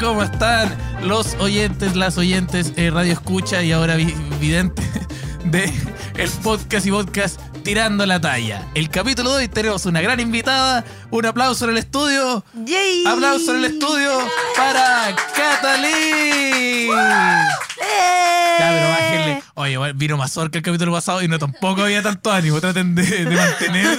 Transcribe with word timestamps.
¿Cómo 0.00 0.22
están 0.22 0.76
los 1.02 1.34
oyentes, 1.40 1.96
las 1.96 2.16
oyentes, 2.18 2.72
eh, 2.76 2.90
radio 2.90 3.12
escucha 3.12 3.62
y 3.62 3.72
ahora 3.72 3.96
vi- 3.96 4.14
vidente 4.40 4.82
de 5.44 5.72
el 6.16 6.30
podcast 6.42 6.86
y 6.86 6.90
podcast 6.90 7.40
Tirando 7.64 8.06
la 8.06 8.20
Talla? 8.20 8.64
El 8.74 8.90
capítulo 8.90 9.30
de 9.34 9.42
hoy 9.42 9.48
tenemos 9.48 9.86
una 9.86 10.00
gran 10.00 10.20
invitada. 10.20 10.84
Un 11.10 11.26
aplauso 11.26 11.64
en 11.64 11.72
el 11.72 11.78
estudio. 11.78 12.44
¡Yay! 12.64 13.04
Aplauso 13.06 13.50
en 13.56 13.64
el 13.64 13.72
estudio 13.72 14.18
para 14.56 15.08
bájenle. 18.88 19.07
Oye, 19.58 19.72
igual 19.72 19.92
vino 19.94 20.16
más 20.16 20.36
orca 20.36 20.56
el 20.58 20.62
capítulo 20.62 20.92
pasado 20.92 21.20
y 21.20 21.26
no 21.26 21.36
tampoco 21.36 21.82
había 21.82 22.00
tanto 22.00 22.30
ánimo. 22.30 22.60
Traten 22.60 22.94
de, 22.94 23.02
de 23.02 23.34
mantener. 23.36 23.98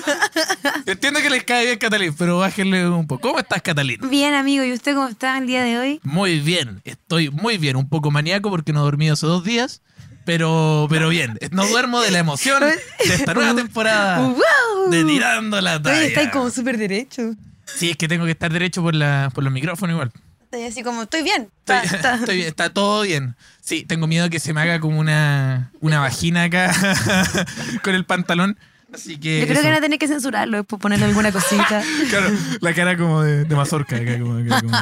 Entiendo 0.85 1.19
que 1.21 1.29
les 1.29 1.43
cae 1.43 1.65
bien 1.65 1.77
Catalina, 1.77 2.15
pero 2.17 2.37
bájenle 2.39 2.87
un 2.87 3.07
poco. 3.07 3.27
¿Cómo 3.27 3.39
estás, 3.39 3.61
Catalina? 3.61 4.07
Bien, 4.07 4.33
amigo. 4.35 4.63
¿Y 4.63 4.71
usted 4.71 4.95
cómo 4.95 5.09
está 5.09 5.37
el 5.37 5.47
día 5.47 5.61
de 5.63 5.77
hoy? 5.77 5.99
Muy 6.03 6.39
bien, 6.39 6.81
estoy 6.85 7.29
muy 7.29 7.57
bien. 7.57 7.75
Un 7.75 7.89
poco 7.89 8.09
maníaco 8.09 8.49
porque 8.49 8.71
no 8.71 8.79
he 8.79 8.83
dormido 8.83 9.15
hace 9.15 9.25
dos 9.27 9.43
días. 9.43 9.81
Pero, 10.23 10.87
pero 10.89 11.09
bien, 11.09 11.37
no 11.51 11.67
duermo 11.67 11.99
de 12.01 12.11
la 12.11 12.19
emoción 12.19 12.61
de 12.61 13.13
esta 13.13 13.33
nueva 13.33 13.53
temporada 13.55 14.19
¡Wow! 14.27 14.91
de 14.91 15.03
Tirando 15.03 15.59
la 15.59 15.77
Oye, 15.77 16.11
Talla. 16.11 16.31
como 16.31 16.51
súper 16.51 16.77
derecho. 16.77 17.33
Sí, 17.65 17.89
es 17.89 17.97
que 17.97 18.07
tengo 18.07 18.23
que 18.25 18.31
estar 18.31 18.51
derecho 18.53 18.81
por, 18.81 18.95
la, 18.95 19.29
por 19.33 19.43
los 19.43 19.51
micrófonos 19.51 19.93
igual. 19.95 20.11
Estoy 20.51 20.63
así 20.65 20.81
como, 20.83 21.03
estoy 21.03 21.21
bien. 21.21 21.49
Estoy, 21.59 21.75
Está- 21.77 21.95
está- 21.95 22.15
estoy 22.21 22.35
bien, 22.37 22.47
está 22.47 22.69
todo 22.73 23.03
bien. 23.03 23.35
Sí, 23.61 23.85
tengo 23.85 24.07
miedo 24.07 24.29
que 24.31 24.39
se 24.39 24.51
me 24.53 24.61
haga 24.61 24.79
como 24.79 24.99
una, 24.99 25.71
una 25.79 25.99
vagina 25.99 26.43
acá 26.45 26.73
con 27.83 27.93
el 27.93 28.03
pantalón. 28.05 28.57
Así 28.91 29.17
que. 29.19 29.41
Yo 29.41 29.45
creo 29.45 29.53
eso. 29.53 29.61
que 29.61 29.69
van 29.69 29.77
a 29.77 29.81
tener 29.81 29.99
que 29.99 30.07
censurarlo 30.07 30.57
después 30.57 30.81
ponerle 30.81 31.05
alguna 31.05 31.31
cosita. 31.31 31.83
Claro, 32.09 32.31
la 32.61 32.73
cara 32.73 32.97
como 32.97 33.21
de, 33.21 33.45
de 33.45 33.55
mazorca 33.55 33.95
acá, 33.97 34.19
como, 34.19 34.39
acá, 34.39 34.61
como- 34.61 34.77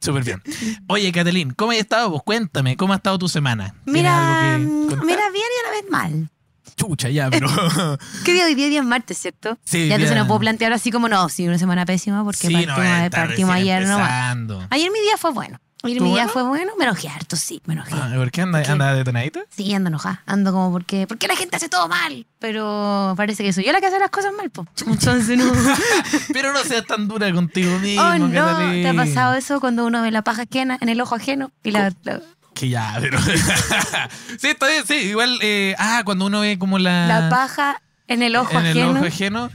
Súper 0.00 0.22
bien. 0.22 0.42
Oye, 0.86 1.10
Catalín, 1.10 1.50
¿cómo 1.54 1.72
has 1.72 1.78
estado? 1.78 2.10
Pues 2.10 2.22
cuéntame, 2.22 2.76
¿cómo 2.76 2.92
ha 2.92 2.96
estado 2.96 3.18
tu 3.18 3.28
semana? 3.28 3.74
¿Tienes 3.84 4.02
Mira, 4.02 4.58
mm, 4.58 5.04
mira 5.04 5.30
bien 5.30 5.46
y 5.56 5.66
a 5.66 5.70
la 5.70 5.70
vez 5.80 5.90
mal. 5.90 6.30
Chucha, 6.76 7.08
ya, 7.08 7.30
pero. 7.30 7.48
¿Qué 8.24 8.32
día 8.32 8.44
hoy 8.46 8.54
día? 8.54 8.68
Día 8.68 8.80
es 8.80 8.86
martes, 8.86 9.18
¿cierto? 9.18 9.58
Sí, 9.64 9.88
ya 9.88 9.94
entonces 9.94 10.16
no 10.16 10.26
puedo 10.26 10.40
plantear 10.40 10.72
así 10.72 10.90
como, 10.90 11.08
no, 11.08 11.28
sí, 11.28 11.46
una 11.46 11.58
semana 11.58 11.86
pésima 11.86 12.24
porque 12.24 12.46
sí, 12.48 12.52
partimos, 12.52 12.78
no, 12.78 12.84
está 12.84 13.10
partimos 13.10 13.54
recién 13.54 13.76
ayer 13.76 13.88
nomás. 13.88 14.08
empezando. 14.08 14.66
Ayer 14.70 14.90
mi 14.90 15.00
día 15.00 15.16
fue 15.16 15.32
bueno. 15.32 15.60
Ayer 15.84 15.98
¿Estuvo 15.98 16.08
mi 16.08 16.14
día 16.14 16.28
fue 16.28 16.42
bueno. 16.44 16.72
Me 16.78 16.84
enojé 16.84 17.08
harto, 17.08 17.36
sí, 17.36 17.60
me 17.66 17.74
enojé. 17.74 17.94
Ah, 17.94 18.10
¿Por 18.16 18.30
qué 18.30 18.40
anda, 18.40 18.62
¿Qué? 18.62 18.70
anda 18.70 18.94
detonadita? 18.94 19.44
Sí, 19.50 19.74
ando 19.74 19.88
enojada. 19.88 20.22
Ando 20.24 20.50
como 20.50 20.72
porque, 20.72 21.06
porque 21.06 21.28
la 21.28 21.36
gente 21.36 21.56
hace 21.56 21.68
todo 21.68 21.88
mal. 21.88 22.26
Pero 22.38 23.12
parece 23.18 23.44
que 23.44 23.52
soy 23.52 23.64
yo 23.64 23.72
la 23.72 23.80
que 23.80 23.88
hace 23.88 23.98
las 23.98 24.08
cosas 24.08 24.32
mal, 24.34 24.48
po. 24.48 24.66
Entonces 24.86 25.36
no. 25.36 25.52
Pero 26.32 26.54
no 26.54 26.60
seas 26.60 26.86
tan 26.86 27.06
dura 27.06 27.30
contigo 27.34 27.78
mismo, 27.80 28.02
oh, 28.02 28.16
no. 28.16 28.58
¿Te 28.72 28.88
ha 28.88 28.94
pasado 28.94 29.34
eso 29.34 29.60
cuando 29.60 29.84
uno 29.84 30.00
ve 30.00 30.10
la 30.10 30.22
paja 30.22 30.42
ajena 30.42 30.78
en 30.80 30.88
el 30.88 30.98
ojo 31.02 31.16
ajeno? 31.16 31.50
Y 31.62 31.70
la, 31.70 31.92
la, 32.02 32.22
Que 32.54 32.68
ya, 32.68 32.96
pero. 33.00 33.18
sí, 34.38 34.56
bien, 34.60 34.84
sí. 34.86 34.94
Igual, 34.94 35.38
eh, 35.42 35.74
ah, 35.78 36.02
cuando 36.04 36.26
uno 36.26 36.40
ve 36.40 36.58
como 36.58 36.78
la. 36.78 37.06
la 37.06 37.28
paja 37.28 37.82
en 38.06 38.22
el 38.22 38.36
ojo 38.36 38.52
en 38.52 38.66
ajeno. 38.66 38.90
el 38.90 38.96
ojo 38.96 39.06
ajeno. 39.06 39.50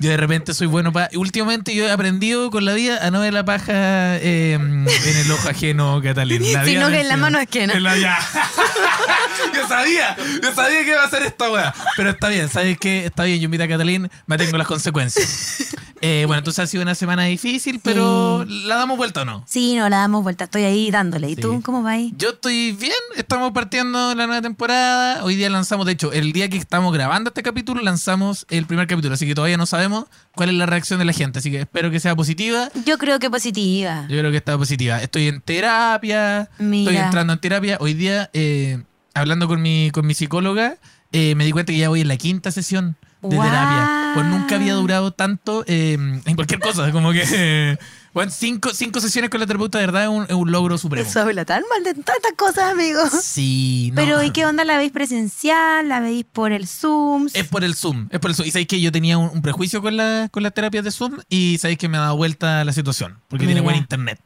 Yo 0.00 0.10
de 0.10 0.16
repente 0.16 0.54
soy 0.54 0.68
bueno 0.68 0.92
para. 0.92 1.10
Últimamente 1.14 1.74
yo 1.74 1.84
he 1.84 1.90
aprendido 1.90 2.50
con 2.50 2.64
la 2.64 2.72
vida 2.72 3.04
a 3.04 3.10
no 3.10 3.20
ver 3.20 3.34
la 3.34 3.44
paja 3.44 4.16
eh, 4.18 4.52
en 4.54 4.86
el 4.88 5.30
ojo 5.32 5.48
ajeno, 5.48 6.00
Catalina. 6.02 6.64
Sino 6.64 6.88
que 6.88 7.00
en 7.00 7.08
la 7.08 7.16
mano 7.16 7.38
ajena. 7.38 7.74
En 7.74 7.82
la- 7.82 7.98
ya. 7.98 8.16
yo 9.54 9.66
sabía, 9.66 10.16
yo 10.42 10.54
sabía 10.54 10.84
que 10.84 10.90
iba 10.90 11.02
a 11.02 11.10
ser 11.10 11.24
esta 11.24 11.50
weá. 11.50 11.74
Pero 11.96 12.10
está 12.10 12.28
bien, 12.28 12.48
¿sabes 12.48 12.78
qué? 12.78 13.06
Está 13.06 13.24
bien, 13.24 13.40
yo 13.40 13.46
invito 13.46 13.64
a 13.64 13.68
Catalina, 13.68 14.08
me 14.26 14.38
tengo 14.38 14.56
las 14.56 14.68
consecuencias. 14.68 15.76
Eh, 16.00 16.24
bueno, 16.26 16.38
entonces 16.38 16.62
ha 16.62 16.66
sido 16.66 16.82
una 16.82 16.94
semana 16.94 17.24
difícil, 17.24 17.80
pero 17.82 18.44
¿la 18.46 18.76
damos 18.76 18.96
vuelta 18.96 19.22
o 19.22 19.24
no? 19.24 19.44
Sí, 19.46 19.74
no, 19.76 19.88
la 19.88 19.98
damos 19.98 20.22
vuelta. 20.22 20.44
Estoy 20.44 20.62
ahí 20.62 20.90
dándole. 20.90 21.30
¿Y 21.30 21.34
Sí. 21.34 21.40
tú 21.40 21.60
cómo 21.62 21.82
vas 21.82 21.94
ahí? 21.94 22.12
Yo 22.16 22.30
estoy 22.30 22.72
bien, 22.72 22.92
estamos 23.16 23.52
partiendo 23.52 24.14
la 24.14 24.26
nueva 24.26 24.42
temporada. 24.42 25.24
Hoy 25.24 25.34
día 25.36 25.50
lanzamos, 25.50 25.86
de 25.86 25.92
hecho, 25.92 26.12
el 26.12 26.32
día 26.32 26.48
que 26.48 26.56
estamos 26.56 26.92
grabando 26.92 27.28
este 27.30 27.42
capítulo, 27.42 27.82
lanzamos 27.82 28.46
el 28.50 28.66
primer 28.66 28.86
capítulo, 28.86 29.14
así 29.14 29.26
que 29.26 29.34
todavía 29.34 29.56
no 29.56 29.66
sabemos 29.66 30.04
cuál 30.34 30.50
es 30.50 30.54
la 30.54 30.66
reacción 30.66 30.98
de 30.98 31.04
la 31.04 31.12
gente, 31.12 31.40
así 31.40 31.50
que 31.50 31.60
espero 31.62 31.90
que 31.90 31.98
sea 32.00 32.14
positiva. 32.14 32.68
Yo 32.86 32.98
creo 32.98 33.18
que 33.18 33.28
positiva. 33.30 34.02
Yo 34.08 34.18
creo 34.18 34.30
que 34.30 34.36
está 34.36 34.56
positiva. 34.56 35.02
Estoy 35.02 35.28
en 35.28 35.40
terapia, 35.40 36.48
Mira. 36.58 36.90
estoy 36.92 37.04
entrando 37.04 37.32
en 37.32 37.38
terapia. 37.40 37.76
Hoy 37.80 37.94
día, 37.94 38.30
eh, 38.32 38.82
hablando 39.14 39.48
con 39.48 39.60
mi, 39.62 39.90
con 39.92 40.06
mi 40.06 40.14
psicóloga, 40.14 40.76
eh, 41.12 41.34
me 41.34 41.44
di 41.44 41.52
cuenta 41.52 41.72
que 41.72 41.78
ya 41.78 41.88
voy 41.88 42.02
en 42.02 42.08
la 42.08 42.16
quinta 42.16 42.50
sesión 42.52 42.96
de 43.22 43.36
Guau. 43.36 43.48
terapia. 43.48 44.10
Pues 44.14 44.26
nunca 44.26 44.54
había 44.56 44.74
durado 44.74 45.12
tanto 45.12 45.64
eh, 45.66 45.94
en 45.94 46.34
cualquier 46.34 46.60
cosa, 46.60 46.90
como 46.92 47.12
que... 47.12 47.78
bueno, 48.14 48.32
cinco, 48.34 48.70
cinco 48.72 49.00
sesiones 49.00 49.30
con 49.30 49.40
la 49.40 49.46
terapeuta, 49.46 49.78
de 49.78 49.86
verdad, 49.86 50.04
es 50.04 50.08
un, 50.08 50.24
es 50.24 50.32
un 50.32 50.50
logro 50.50 50.78
supremo. 50.78 51.08
Eso 51.08 51.20
habla 51.20 51.44
tan 51.44 51.62
mal 51.70 51.84
de 51.84 51.94
tantas 51.94 52.32
cosas, 52.36 52.72
amigos. 52.72 53.10
Sí, 53.22 53.90
no. 53.94 54.02
Pero 54.02 54.22
¿y 54.22 54.30
qué 54.30 54.46
onda? 54.46 54.64
¿La 54.64 54.76
veis 54.76 54.92
presencial? 54.92 55.88
¿La 55.88 56.00
veis 56.00 56.24
por 56.24 56.52
el 56.52 56.66
Zoom? 56.66 57.28
Es 57.34 57.46
por 57.48 57.64
el 57.64 57.74
Zoom, 57.74 58.08
es 58.10 58.18
por 58.18 58.30
el 58.30 58.36
Zoom. 58.36 58.46
Y 58.48 58.50
sabéis 58.50 58.68
que 58.68 58.80
yo 58.80 58.90
tenía 58.90 59.18
un, 59.18 59.30
un 59.32 59.42
prejuicio 59.42 59.82
con, 59.82 59.96
la, 59.96 60.28
con 60.30 60.42
las 60.42 60.54
terapias 60.54 60.84
de 60.84 60.90
Zoom 60.90 61.18
y 61.28 61.58
sabéis 61.58 61.78
que 61.78 61.88
me 61.88 61.98
ha 61.98 62.00
dado 62.02 62.16
vuelta 62.16 62.64
la 62.64 62.72
situación, 62.72 63.18
porque 63.28 63.46
tiene 63.46 63.60
buen 63.60 63.76
internet. 63.76 64.20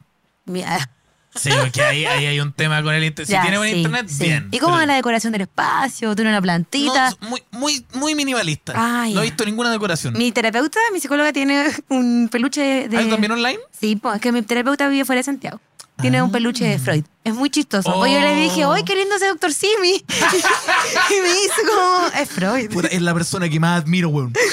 Mira, 0.45 0.89
Sí, 1.35 1.49
porque 1.59 1.81
ahí, 1.81 2.05
ahí 2.05 2.25
hay 2.25 2.39
un 2.39 2.53
tema 2.53 2.81
con 2.83 2.93
el 2.93 3.03
internet. 3.03 3.35
Si 3.35 3.41
tiene 3.41 3.57
buen 3.57 3.71
sí, 3.71 3.77
internet, 3.77 4.05
sí. 4.07 4.23
bien. 4.23 4.49
¿Y 4.51 4.59
cómo 4.59 4.73
Pero 4.73 4.81
va 4.81 4.85
la 4.85 4.95
decoración 4.95 5.33
del 5.33 5.41
espacio? 5.43 6.15
¿Tiene 6.15 6.29
una 6.29 6.41
plantita? 6.41 7.11
no, 7.21 7.29
muy, 7.29 7.43
muy, 7.51 7.85
muy 7.93 8.15
minimalista. 8.15 8.73
Ah, 8.75 9.07
no 9.11 9.21
he 9.21 9.23
visto 9.23 9.45
ninguna 9.45 9.71
decoración. 9.71 10.13
Mi 10.13 10.31
terapeuta, 10.31 10.79
mi 10.91 10.99
psicóloga, 10.99 11.33
tiene 11.33 11.65
un 11.89 12.29
peluche 12.31 12.87
de... 12.87 12.97
¿Hay 12.97 13.09
también 13.09 13.31
online? 13.31 13.59
Sí, 13.71 13.95
pues 13.95 14.15
es 14.15 14.21
que 14.21 14.31
mi 14.31 14.41
terapeuta 14.41 14.87
vive 14.87 15.05
fuera 15.05 15.19
de 15.19 15.23
Santiago. 15.23 15.59
Tiene 16.03 16.21
un 16.21 16.31
peluche 16.31 16.65
de 16.65 16.79
Freud. 16.79 17.05
Es 17.23 17.33
muy 17.33 17.49
chistoso. 17.49 17.89
Oh. 17.95 18.05
Yo 18.05 18.19
le 18.19 18.35
dije, 18.35 18.65
¡ay, 18.65 18.83
qué 18.83 18.93
lindo 18.93 19.15
ese 19.15 19.27
doctor 19.27 19.53
Simi! 19.53 19.93
y 21.09 21.21
me 21.21 21.27
dice 21.29 21.61
como, 21.65 22.07
es 22.21 22.29
Freud. 22.29 22.69
Puta, 22.71 22.89
es 22.89 23.01
la 23.01 23.13
persona 23.13 23.47
que 23.47 23.57
más 23.57 23.81
admiro, 23.81 24.09
weón. 24.09 24.33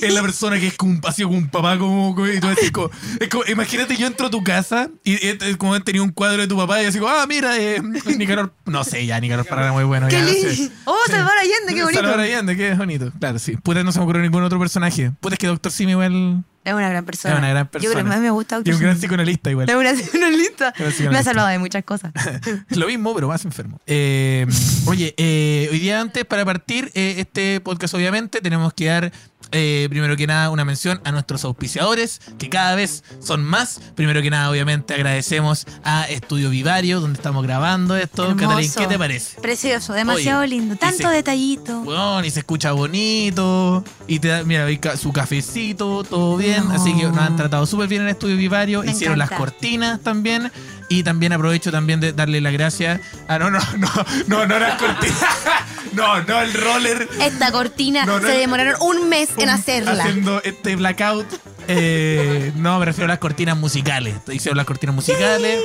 Es 0.00 0.12
la 0.12 0.22
persona 0.22 0.58
que 0.60 0.68
es 0.68 0.74
como 0.74 1.00
como 1.00 1.36
un 1.36 1.48
papá, 1.48 1.78
como, 1.78 2.14
como- 2.14 2.28
y 2.28 2.38
tú 2.40 2.46
decís, 2.48 2.70
como- 2.70 2.90
es 3.20 3.28
como- 3.28 3.44
imagínate, 3.46 3.96
yo 3.96 4.06
entro 4.06 4.26
a 4.26 4.30
tu 4.30 4.42
casa 4.42 4.88
y 5.04 5.14
es 5.14 5.42
es 5.42 5.56
como 5.56 5.78
tenía 5.82 6.02
un 6.02 6.10
cuadro 6.10 6.42
de 6.42 6.48
tu 6.48 6.56
papá 6.56 6.82
y 6.82 6.86
así 6.86 6.98
como, 6.98 7.10
ah, 7.10 7.26
mira, 7.26 7.58
eh, 7.58 7.82
Nicanor, 8.16 8.52
no 8.66 8.84
sé, 8.84 9.04
ya, 9.04 9.18
Nicanor 9.20 9.46
Parra 9.46 9.72
muy 9.72 9.84
bueno. 9.84 10.08
¡Qué 10.08 10.16
ya, 10.16 10.22
no 10.22 10.30
lindo! 10.30 10.50
sé. 10.50 10.70
¡Oh, 10.84 10.96
Salvador 11.08 11.38
Allende, 11.38 11.74
qué 11.74 11.82
bonito! 11.82 12.00
Salvador 12.00 12.20
Allende, 12.20 12.56
qué 12.56 12.74
bonito. 12.74 13.12
Claro, 13.18 13.38
sí. 13.38 13.56
Puta, 13.56 13.82
no 13.84 13.92
se 13.92 13.98
me 13.98 14.04
ocurrió 14.04 14.22
ningún 14.22 14.42
otro 14.42 14.58
personaje. 14.58 15.12
Puta, 15.20 15.34
es 15.34 15.38
que 15.38 15.46
Doctor 15.48 15.72
Simi 15.72 15.92
igual 15.92 16.44
Es 16.66 16.72
una 16.74 16.88
gran 16.88 17.04
persona. 17.04 17.34
es 17.34 17.38
una 17.38 17.48
gran 17.50 17.64
Yo 17.66 17.70
creo 17.70 17.80
persona. 17.82 18.02
que 18.02 18.08
más 18.08 18.18
me 18.18 18.30
gusta 18.30 18.60
y 18.64 18.72
un 18.72 18.80
gran 18.80 18.96
psicoanalista 18.98 19.50
igual. 19.52 19.70
Es 19.70 19.76
una 19.76 19.92
psicoanalista. 19.92 20.72
Gran 20.76 20.90
psicoanalista. 20.90 21.10
Me 21.12 21.18
ha 21.18 21.22
salvado 21.22 21.46
de 21.46 21.58
muchas 21.60 21.84
cosas. 21.84 22.12
Lo 22.70 22.88
mismo, 22.88 23.14
pero 23.14 23.28
más 23.28 23.44
enfermo. 23.44 23.80
Eh, 23.86 24.46
oye, 24.86 25.14
eh, 25.16 25.68
hoy 25.70 25.78
día 25.78 26.00
antes, 26.00 26.24
para 26.24 26.44
partir 26.44 26.90
eh, 26.94 27.14
este 27.18 27.60
podcast, 27.60 27.94
obviamente, 27.94 28.40
tenemos 28.40 28.74
que 28.74 28.86
dar, 28.86 29.12
eh, 29.56 29.86
primero 29.88 30.16
que 30.16 30.26
nada, 30.26 30.50
una 30.50 30.64
mención 30.64 31.00
a 31.04 31.12
nuestros 31.12 31.44
auspiciadores, 31.44 32.20
que 32.38 32.48
cada 32.48 32.74
vez 32.74 33.02
son 33.20 33.44
más. 33.44 33.80
Primero 33.94 34.22
que 34.22 34.30
nada, 34.30 34.50
obviamente, 34.50 34.94
agradecemos 34.94 35.66
a 35.84 36.04
Estudio 36.04 36.50
Vivario, 36.50 37.00
donde 37.00 37.16
estamos 37.16 37.42
grabando 37.42 37.96
esto. 37.96 38.36
Catalín, 38.36 38.70
¿qué 38.76 38.86
te 38.86 38.98
parece? 38.98 39.40
Precioso, 39.40 39.92
demasiado 39.92 40.40
Oye, 40.40 40.48
lindo. 40.48 40.76
Tanto 40.76 41.08
se- 41.08 41.14
detallito. 41.14 41.80
Bueno, 41.80 42.24
y 42.24 42.30
se 42.30 42.40
escucha 42.40 42.72
bonito. 42.72 43.84
Y 44.06 44.18
te 44.18 44.28
da, 44.28 44.44
mira, 44.44 44.66
su 44.96 45.12
cafecito, 45.12 46.04
todo 46.04 46.36
bien. 46.36 46.68
No. 46.68 46.74
Así 46.74 46.94
que 46.96 47.04
nos 47.04 47.16
han 47.18 47.36
tratado 47.36 47.66
súper 47.66 47.88
bien 47.88 48.02
en 48.02 48.08
Estudio 48.08 48.36
Vivario. 48.36 48.82
Me 48.82 48.92
Hicieron 48.92 49.18
las 49.18 49.30
cortinas 49.30 50.00
también. 50.00 50.50
Y 50.88 51.02
también 51.02 51.32
aprovecho 51.32 51.72
también 51.72 52.00
de 52.00 52.12
darle 52.12 52.40
las 52.40 52.52
gracias. 52.52 53.00
Ah, 53.28 53.38
no, 53.38 53.50
no, 53.50 53.58
no, 53.78 53.88
no, 54.26 54.46
no 54.46 54.58
las 54.58 54.78
cortinas. 54.78 55.18
no, 55.92 56.22
no 56.22 56.40
el 56.40 56.54
roller. 56.54 57.08
Esta 57.20 57.50
cortina 57.50 58.04
No, 58.04 58.20
no, 58.20 58.26
se 58.26 58.34
demoraron 58.34 58.74
un 58.80 59.08
mes 59.08 59.30
en 59.36 59.48
hacerla. 59.48 59.92
Haciendo 59.92 60.42
este 60.42 60.76
blackout. 60.76 61.26
Eh, 61.68 62.52
no, 62.56 62.78
me 62.78 62.84
refiero 62.84 63.06
a 63.06 63.08
las 63.08 63.18
cortinas 63.18 63.56
musicales. 63.56 64.14
Hicieron 64.30 64.56
las 64.56 64.66
cortinas 64.66 64.94
musicales. 64.94 65.60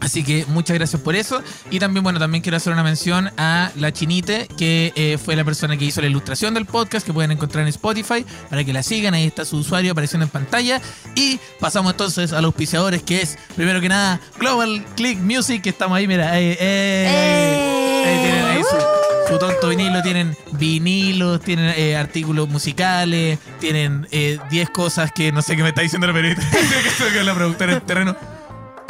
Así 0.00 0.24
que 0.24 0.46
muchas 0.46 0.76
gracias 0.76 1.00
por 1.02 1.14
eso. 1.14 1.42
Y 1.70 1.78
también, 1.78 2.02
bueno, 2.02 2.18
también 2.18 2.42
quiero 2.42 2.56
hacer 2.56 2.72
una 2.72 2.82
mención 2.82 3.30
a 3.36 3.70
la 3.76 3.92
Chinite, 3.92 4.48
que 4.56 4.92
eh, 4.96 5.18
fue 5.22 5.36
la 5.36 5.44
persona 5.44 5.76
que 5.76 5.84
hizo 5.84 6.00
la 6.00 6.06
ilustración 6.06 6.54
del 6.54 6.66
podcast, 6.66 7.06
que 7.06 7.12
pueden 7.12 7.30
encontrar 7.32 7.62
en 7.62 7.68
Spotify, 7.68 8.24
para 8.48 8.64
que 8.64 8.72
la 8.72 8.82
sigan. 8.82 9.14
Ahí 9.14 9.26
está 9.26 9.44
su 9.44 9.58
usuario 9.58 9.92
apareciendo 9.92 10.24
en 10.24 10.30
pantalla. 10.30 10.80
Y 11.14 11.38
pasamos 11.58 11.92
entonces 11.92 12.32
a 12.32 12.36
los 12.36 12.46
auspiciadores, 12.50 13.02
que 13.02 13.20
es, 13.22 13.38
primero 13.56 13.80
que 13.80 13.88
nada, 13.88 14.20
Global 14.38 14.84
Click 14.96 15.18
Music, 15.18 15.62
que 15.62 15.70
estamos 15.70 15.96
ahí, 15.96 16.06
mira. 16.06 16.38
eh, 16.40 16.56
eh. 16.60 18.04
Ahí 18.06 18.18
tienen 18.22 18.44
ahí 18.46 18.62
su, 18.62 19.32
su 19.32 19.38
tonto 19.38 19.68
vinilo, 19.68 20.02
tienen 20.02 20.36
vinilos, 20.52 21.40
tienen 21.40 21.74
eh, 21.76 21.96
artículos 21.96 22.48
musicales, 22.48 23.38
tienen 23.58 24.08
eh, 24.10 24.38
10 24.50 24.70
cosas 24.70 25.12
que 25.12 25.30
no 25.32 25.42
sé 25.42 25.56
qué 25.56 25.62
me 25.62 25.68
está 25.68 25.82
diciendo 25.82 26.06
la 26.06 26.12
periodista, 26.12 26.42
que 26.50 26.90
soy 26.90 27.24
la 27.24 27.34
productora 27.34 27.74
del 27.74 27.82
terreno. 27.82 28.16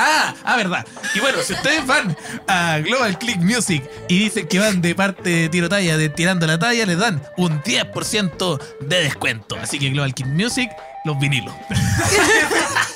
Ah, 0.03 0.35
ah, 0.45 0.57
verdad. 0.57 0.87
Y 1.15 1.21
bueno, 1.21 1.39
si 1.43 1.53
ustedes 1.53 1.87
van 1.87 2.17
a 2.49 2.79
Global 2.79 3.19
Click 3.19 3.37
Music 3.37 3.83
y 4.09 4.21
dicen 4.21 4.49
que 4.49 4.59
van 4.59 4.81
de 4.81 4.95
parte 4.95 5.29
de 5.29 5.49
tiro 5.51 5.69
talla, 5.69 5.99
de 5.99 6.09
tirando 6.09 6.47
la 6.47 6.59
talla, 6.59 6.87
les 6.87 6.99
dan 6.99 7.23
un 7.37 7.63
10% 7.63 8.61
de 8.81 9.01
descuento. 9.03 9.57
Así 9.57 9.79
que 9.79 9.91
Global 9.91 10.15
Click 10.15 10.29
Music, 10.29 10.71
los 11.05 11.19
vinilos. 11.19 11.55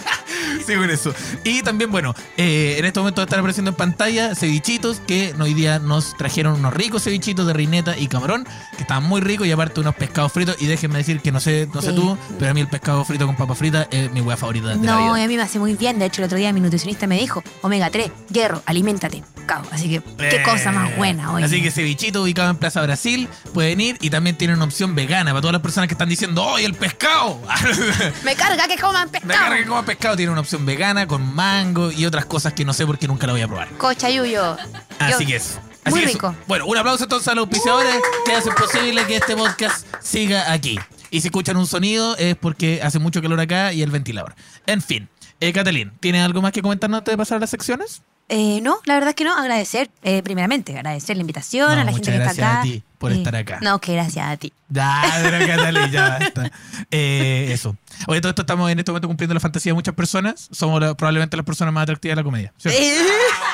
Sí, 0.66 0.75
con 0.75 0.90
eso. 0.90 1.14
Y 1.44 1.62
también, 1.62 1.90
bueno, 1.90 2.14
eh, 2.37 2.76
en 2.78 2.84
este 2.84 2.99
momento 3.00 3.22
están 3.22 3.38
apareciendo 3.40 3.70
en 3.70 3.75
pantalla 3.76 4.34
cevichitos 4.34 5.00
que 5.06 5.34
hoy 5.38 5.55
día 5.55 5.78
nos 5.78 6.16
trajeron 6.16 6.55
unos 6.55 6.72
ricos 6.72 7.02
cevichitos 7.05 7.46
de 7.46 7.52
reineta 7.52 7.96
y 7.99 8.06
camarón, 8.08 8.46
que 8.76 8.82
estaban 8.82 9.05
muy 9.05 9.20
ricos 9.20 9.46
y 9.46 9.52
aparte 9.52 9.81
unos 9.81 9.94
pescados 9.94 10.32
fritos. 10.32 10.56
Y 10.61 10.66
déjenme 10.66 10.99
decir 10.99 11.20
que 11.20 11.32
no 11.32 11.40
sé, 11.40 11.69
no 11.72 11.82
sé 11.82 11.90
Sí. 11.90 11.96
tú, 11.96 12.16
pero 12.38 12.50
a 12.50 12.55
mí 12.55 12.61
el 12.61 12.69
pescado 12.69 13.05
frito 13.05 13.26
con 13.26 13.37
papa 13.37 13.55
frita 13.55 13.87
es 13.90 14.11
mi 14.12 14.20
hueá 14.20 14.37
favorita 14.37 14.69
de 14.69 14.76
la 14.76 14.81
No, 14.82 15.12
vida. 15.14 15.25
a 15.25 15.28
mí 15.28 15.37
me 15.37 15.43
hace 15.43 15.58
muy 15.58 15.75
bien. 15.75 15.99
De 15.99 16.06
hecho, 16.06 16.22
el 16.22 16.26
otro 16.26 16.38
día 16.38 16.52
mi 16.52 16.61
nutricionista 16.61 17.06
me 17.06 17.19
dijo, 17.19 17.43
omega 17.62 17.90
3, 17.90 18.11
hierro, 18.31 18.62
aliméntate, 18.66 19.22
cabo. 19.46 19.69
Así 19.70 19.88
que, 19.90 20.02
qué 20.16 20.37
Eh, 20.37 20.43
cosa 20.44 20.72
más 20.72 20.96
buena 20.96 21.32
hoy. 21.32 21.43
Así 21.43 21.62
que 21.62 21.70
cevichito 21.70 22.22
ubicado 22.22 22.50
en 22.50 22.56
Plaza 22.56 22.81
Brasil, 22.82 23.28
pueden 23.52 23.81
ir 23.81 23.96
y 24.00 24.11
también 24.11 24.37
tienen 24.37 24.56
una 24.56 24.64
opción 24.64 24.94
vegana 24.94 25.31
para 25.32 25.40
todas 25.43 25.52
las 25.52 25.62
personas 25.62 25.88
que 25.88 25.94
están 25.94 26.08
diciendo, 26.08 26.43
¡Oye, 26.43 26.64
el 26.64 26.75
pescado! 26.75 27.38
Me 28.25 28.34
carga 28.34 28.66
que 28.66 28.76
coman 28.78 29.08
Me 29.12 29.20
pescado. 29.20 29.40
carga 29.40 29.56
que 29.58 29.64
coma 29.66 29.84
pescado, 29.84 30.16
tiene 30.16 30.32
una 30.32 30.40
opción 30.40 30.53
vegana 30.58 31.06
con 31.06 31.34
mango 31.34 31.90
y 31.92 32.06
otras 32.06 32.24
cosas 32.26 32.52
que 32.52 32.64
no 32.64 32.72
sé 32.72 32.86
porque 32.86 33.06
nunca 33.08 33.26
la 33.26 33.32
voy 33.34 33.42
a 33.42 33.46
probar. 33.48 33.68
Cochayuyo. 33.78 34.56
Así 34.98 35.22
Yo- 35.24 35.26
que 35.28 35.36
eso. 35.36 35.58
Así 35.84 35.90
Muy 35.90 36.00
que 36.00 36.06
eso. 36.06 36.14
rico. 36.14 36.36
Bueno, 36.46 36.66
un 36.66 36.76
aplauso 36.78 37.04
entonces 37.04 37.28
a 37.28 37.34
los 37.34 37.42
auspiciadores 37.44 37.94
que 38.24 38.32
hacen 38.34 38.54
posible 38.54 39.06
que 39.06 39.16
este 39.16 39.36
podcast 39.36 39.86
siga 40.00 40.50
aquí. 40.52 40.78
Y 41.10 41.20
si 41.20 41.28
escuchan 41.28 41.56
un 41.56 41.66
sonido 41.66 42.16
es 42.16 42.36
porque 42.36 42.80
hace 42.82 42.98
mucho 42.98 43.20
calor 43.20 43.38
acá 43.40 43.72
y 43.72 43.82
el 43.82 43.90
ventilador. 43.90 44.34
En 44.66 44.80
fin, 44.80 45.08
eh, 45.40 45.52
Catalín, 45.52 45.92
¿tienes 46.00 46.24
algo 46.24 46.40
más 46.40 46.52
que 46.52 46.62
comentarnos 46.62 46.98
antes 46.98 47.12
de 47.12 47.18
pasar 47.18 47.36
a 47.36 47.40
las 47.40 47.50
secciones? 47.50 48.02
Eh, 48.29 48.61
no, 48.62 48.79
la 48.87 48.94
verdad 48.94 49.11
es 49.11 49.17
que 49.17 49.25
no. 49.25 49.35
Agradecer, 49.37 49.91
eh, 50.03 50.23
primeramente, 50.23 50.76
agradecer 50.76 51.17
la 51.17 51.21
invitación 51.21 51.75
No, 51.75 51.81
a 51.81 51.85
la 51.85 51.93
gente 51.93 52.11
que 52.11 52.17
está 52.17 52.25
gracias 52.32 52.49
acá. 52.49 52.61
a 52.61 52.62
ti 52.62 52.82
por 52.99 53.12
Eh, 53.12 53.17
estar 53.17 53.37
acá. 53.37 53.59
No, 53.61 53.79
que 53.81 53.93
gracias 53.93 54.26
a 54.26 54.37
ti. 54.38 54.53
Ya, 54.71 55.03
pero 55.23 55.87
ya 55.87 56.09
basta. 56.19 56.50
Eh, 56.91 57.50
eso. 57.53 57.76
Oye, 58.09 58.21
todo 58.21 58.31
esto 58.31 58.43
estamos 58.43 58.71
en 58.71 58.79
este 58.79 58.91
momento 58.91 59.09
cumpliendo 59.09 59.35
la 59.35 59.41
fantasía 59.41 59.71
de 59.71 59.75
muchas 59.75 59.94
personas. 59.94 60.49
Somos 60.50 60.81
la- 60.81 60.94
probablemente 60.94 61.37
las 61.37 61.44
personas 61.47 61.75
más 61.75 61.82
atractivas 61.82 62.17
de 62.17 62.21
la 62.23 62.25
comedia. 62.25 62.53
¿cierto? 62.56 62.81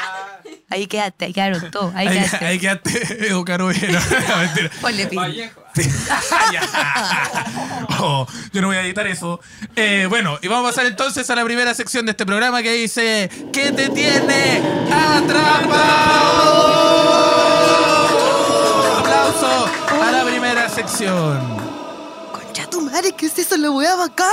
Ahí 0.71 0.87
quedaste, 0.87 1.25
ahí 1.27 1.33
quedaron 1.33 1.71
todos. 1.71 1.93
Ahí 1.97 2.07
Ahí, 2.07 2.17
quedaste. 2.19 2.45
ahí 2.47 2.59
quedaste, 2.59 3.17
Edo 3.29 3.45
Caro. 3.45 3.67
No, 3.73 4.37
mentira. 4.39 4.71
Ponle. 4.81 5.51
Oh, 7.99 8.27
yo 8.53 8.61
no 8.61 8.69
voy 8.69 8.77
a 8.77 8.83
editar 8.83 9.07
eso. 9.07 9.41
Eh, 9.77 10.07
bueno, 10.09 10.39
y 10.43 10.49
vamos 10.49 10.67
a 10.67 10.71
pasar 10.71 10.87
entonces 10.87 11.29
a 11.31 11.35
la 11.35 11.45
primera 11.45 11.75
sección 11.75 12.07
de 12.07 12.13
este 12.13 12.27
programa 12.27 12.63
que 12.63 12.73
dice 12.73 13.31
¿Qué 13.53 13.73
te 13.73 13.89
tiene 13.91 14.63
atrapado? 14.91 16.71
Aplauso 19.01 19.69
a 20.03 20.11
la 20.13 20.25
primera 20.25 20.69
sección. 20.69 21.41
Concha 22.33 22.69
tu 22.71 22.81
madre, 22.81 23.13
¿qué 23.17 23.27
es 23.27 23.39
eso? 23.39 23.57
La 23.57 23.71
weá 23.71 23.95
bacán. 23.97 24.27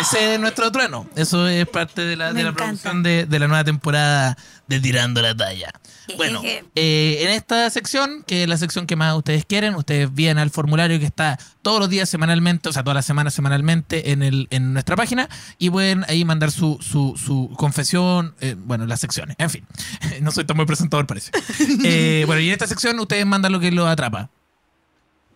Ese 0.00 0.34
es 0.34 0.40
nuestro 0.40 0.70
trueno. 0.72 1.08
Eso 1.16 1.46
es 1.48 1.66
parte 1.68 2.02
de 2.02 2.16
la, 2.16 2.32
de 2.32 2.42
la 2.42 2.52
producción 2.52 3.02
de, 3.02 3.26
de 3.26 3.38
la 3.38 3.48
nueva 3.48 3.64
temporada 3.64 4.36
de 4.66 4.80
Tirando 4.80 5.20
la 5.20 5.36
Talla. 5.36 5.72
Bueno, 6.16 6.40
eh, 6.44 7.18
en 7.22 7.30
esta 7.30 7.68
sección, 7.70 8.24
que 8.26 8.42
es 8.42 8.48
la 8.48 8.56
sección 8.56 8.86
que 8.86 8.96
más 8.96 9.16
ustedes 9.16 9.44
quieren, 9.44 9.74
ustedes 9.74 10.12
vienen 10.12 10.38
al 10.38 10.50
formulario 10.50 10.98
que 10.98 11.06
está 11.06 11.38
todos 11.62 11.80
los 11.80 11.88
días 11.88 12.08
semanalmente, 12.08 12.68
o 12.68 12.72
sea, 12.72 12.82
todas 12.82 12.94
las 12.94 13.06
semanas 13.06 13.34
semanalmente 13.34 14.12
en, 14.12 14.22
el, 14.22 14.48
en 14.50 14.72
nuestra 14.72 14.96
página 14.96 15.28
y 15.58 15.70
pueden 15.70 16.04
ahí 16.08 16.24
mandar 16.24 16.50
su, 16.50 16.78
su, 16.80 17.14
su 17.16 17.54
confesión, 17.56 18.34
eh, 18.40 18.56
bueno, 18.58 18.86
las 18.86 19.00
secciones, 19.00 19.36
en 19.38 19.50
fin. 19.50 19.66
No 20.20 20.30
soy 20.32 20.44
tan 20.44 20.56
buen 20.56 20.66
presentador, 20.66 21.06
parece. 21.06 21.30
Eh, 21.84 22.24
bueno, 22.26 22.40
y 22.40 22.48
en 22.48 22.52
esta 22.52 22.66
sección 22.66 22.98
ustedes 22.98 23.24
mandan 23.26 23.52
lo 23.52 23.60
que 23.60 23.70
los 23.70 23.88
atrapa. 23.88 24.30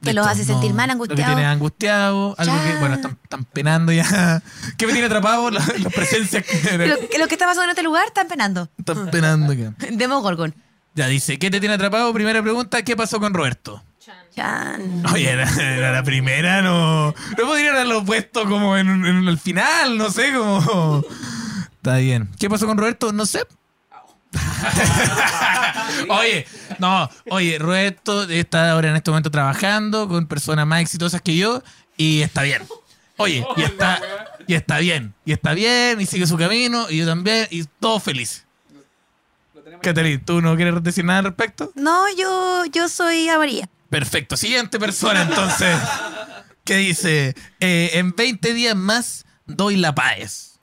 Que 0.05 0.13
los 0.13 0.27
hace 0.27 0.45
sentir 0.45 0.73
mal, 0.75 0.89
Lo 0.97 1.05
que 1.07 1.15
tiene 1.15 1.45
angustiado, 1.47 2.35
algo 2.39 2.55
que, 2.63 2.75
bueno, 2.79 2.95
están, 2.97 3.19
están 3.23 3.45
penando 3.45 3.93
ya. 3.93 4.43
¿Qué 4.77 4.87
me 4.87 4.93
tiene 4.93 5.07
atrapado? 5.07 5.51
La, 5.51 5.61
la 5.79 5.91
presencia 5.91 6.43
que 6.43 6.55
Lo, 6.87 7.09
que- 7.09 7.19
lo 7.19 7.27
que 7.29 7.35
está 7.35 7.47
pasando 7.47 7.65
en 7.65 7.71
este 7.71 7.83
lugar 7.83 8.07
están 8.07 8.29
penando. 8.29 8.69
están 8.79 9.11
penando 9.11 9.53
acá. 9.53 9.75
Demogorgon. 9.93 10.55
Ya 10.95 11.09
dice, 11.09 11.39
¿qué 11.39 11.51
te 11.51 11.59
tiene 11.59 11.75
atrapado? 11.75 12.13
Primera 12.13 12.41
pregunta, 12.43 12.83
¿qué 12.83 12.97
pasó 12.97 13.19
con 13.19 13.35
Roberto? 13.35 13.83
Chan. 14.35 15.03
Oye, 15.13 15.31
era, 15.31 15.49
era 15.49 15.93
la 15.93 16.03
primera, 16.03 16.61
no. 16.61 17.07
No 17.09 17.47
podría 17.47 17.71
haberlo 17.71 18.05
puesto 18.05 18.45
como 18.49 18.77
en, 18.77 18.89
en 19.07 19.29
el 19.29 19.39
final, 19.39 19.97
no 19.97 20.11
sé, 20.11 20.33
como. 20.35 21.03
Está 21.77 21.97
bien. 21.97 22.29
¿Qué 22.39 22.51
pasó 22.51 22.67
con 22.67 22.77
Roberto? 22.77 23.13
No 23.13 23.27
sé. 23.27 23.41
oye, 26.09 26.47
no, 26.79 27.09
oye, 27.31 27.59
Roberto 27.59 28.25
está 28.25 28.71
ahora 28.73 28.91
en 28.91 28.97
este 28.97 29.11
momento 29.11 29.31
trabajando 29.31 30.09
con 30.09 30.27
personas 30.27 30.67
más 30.67 30.81
exitosas 30.81 31.21
que 31.23 31.37
yo 31.37 31.63
y 31.97 32.23
está 32.23 32.43
bien. 32.43 32.63
Oye, 33.17 33.47
y 33.57 33.63
está, 33.63 34.01
y 34.47 34.55
está 34.55 34.79
bien, 34.79 35.15
y 35.25 35.33
está 35.33 35.55
bien, 35.55 36.01
y 36.01 36.07
sigue 36.07 36.27
su 36.27 36.37
camino, 36.37 36.91
y 36.91 36.99
yo 36.99 37.07
también, 37.07 37.47
y 37.51 37.65
todos 37.79 38.03
felices. 38.03 38.45
Catherine, 39.83 40.19
¿tú 40.19 40.41
no 40.41 40.57
quieres 40.57 40.83
decir 40.83 41.05
nada 41.05 41.21
al 41.21 41.25
respecto? 41.27 41.71
No, 41.75 42.05
yo, 42.17 42.65
yo 42.73 42.89
soy 42.89 43.29
amarilla. 43.29 43.69
Perfecto. 43.91 44.37
Siguiente 44.37 44.79
persona, 44.79 45.23
entonces. 45.23 45.77
que 46.65 46.77
dice: 46.77 47.35
eh, 47.61 47.91
En 47.95 48.15
20 48.15 48.53
días 48.55 48.75
más 48.75 49.25
doy 49.47 49.77
la 49.77 49.95
PAES. 49.95 50.59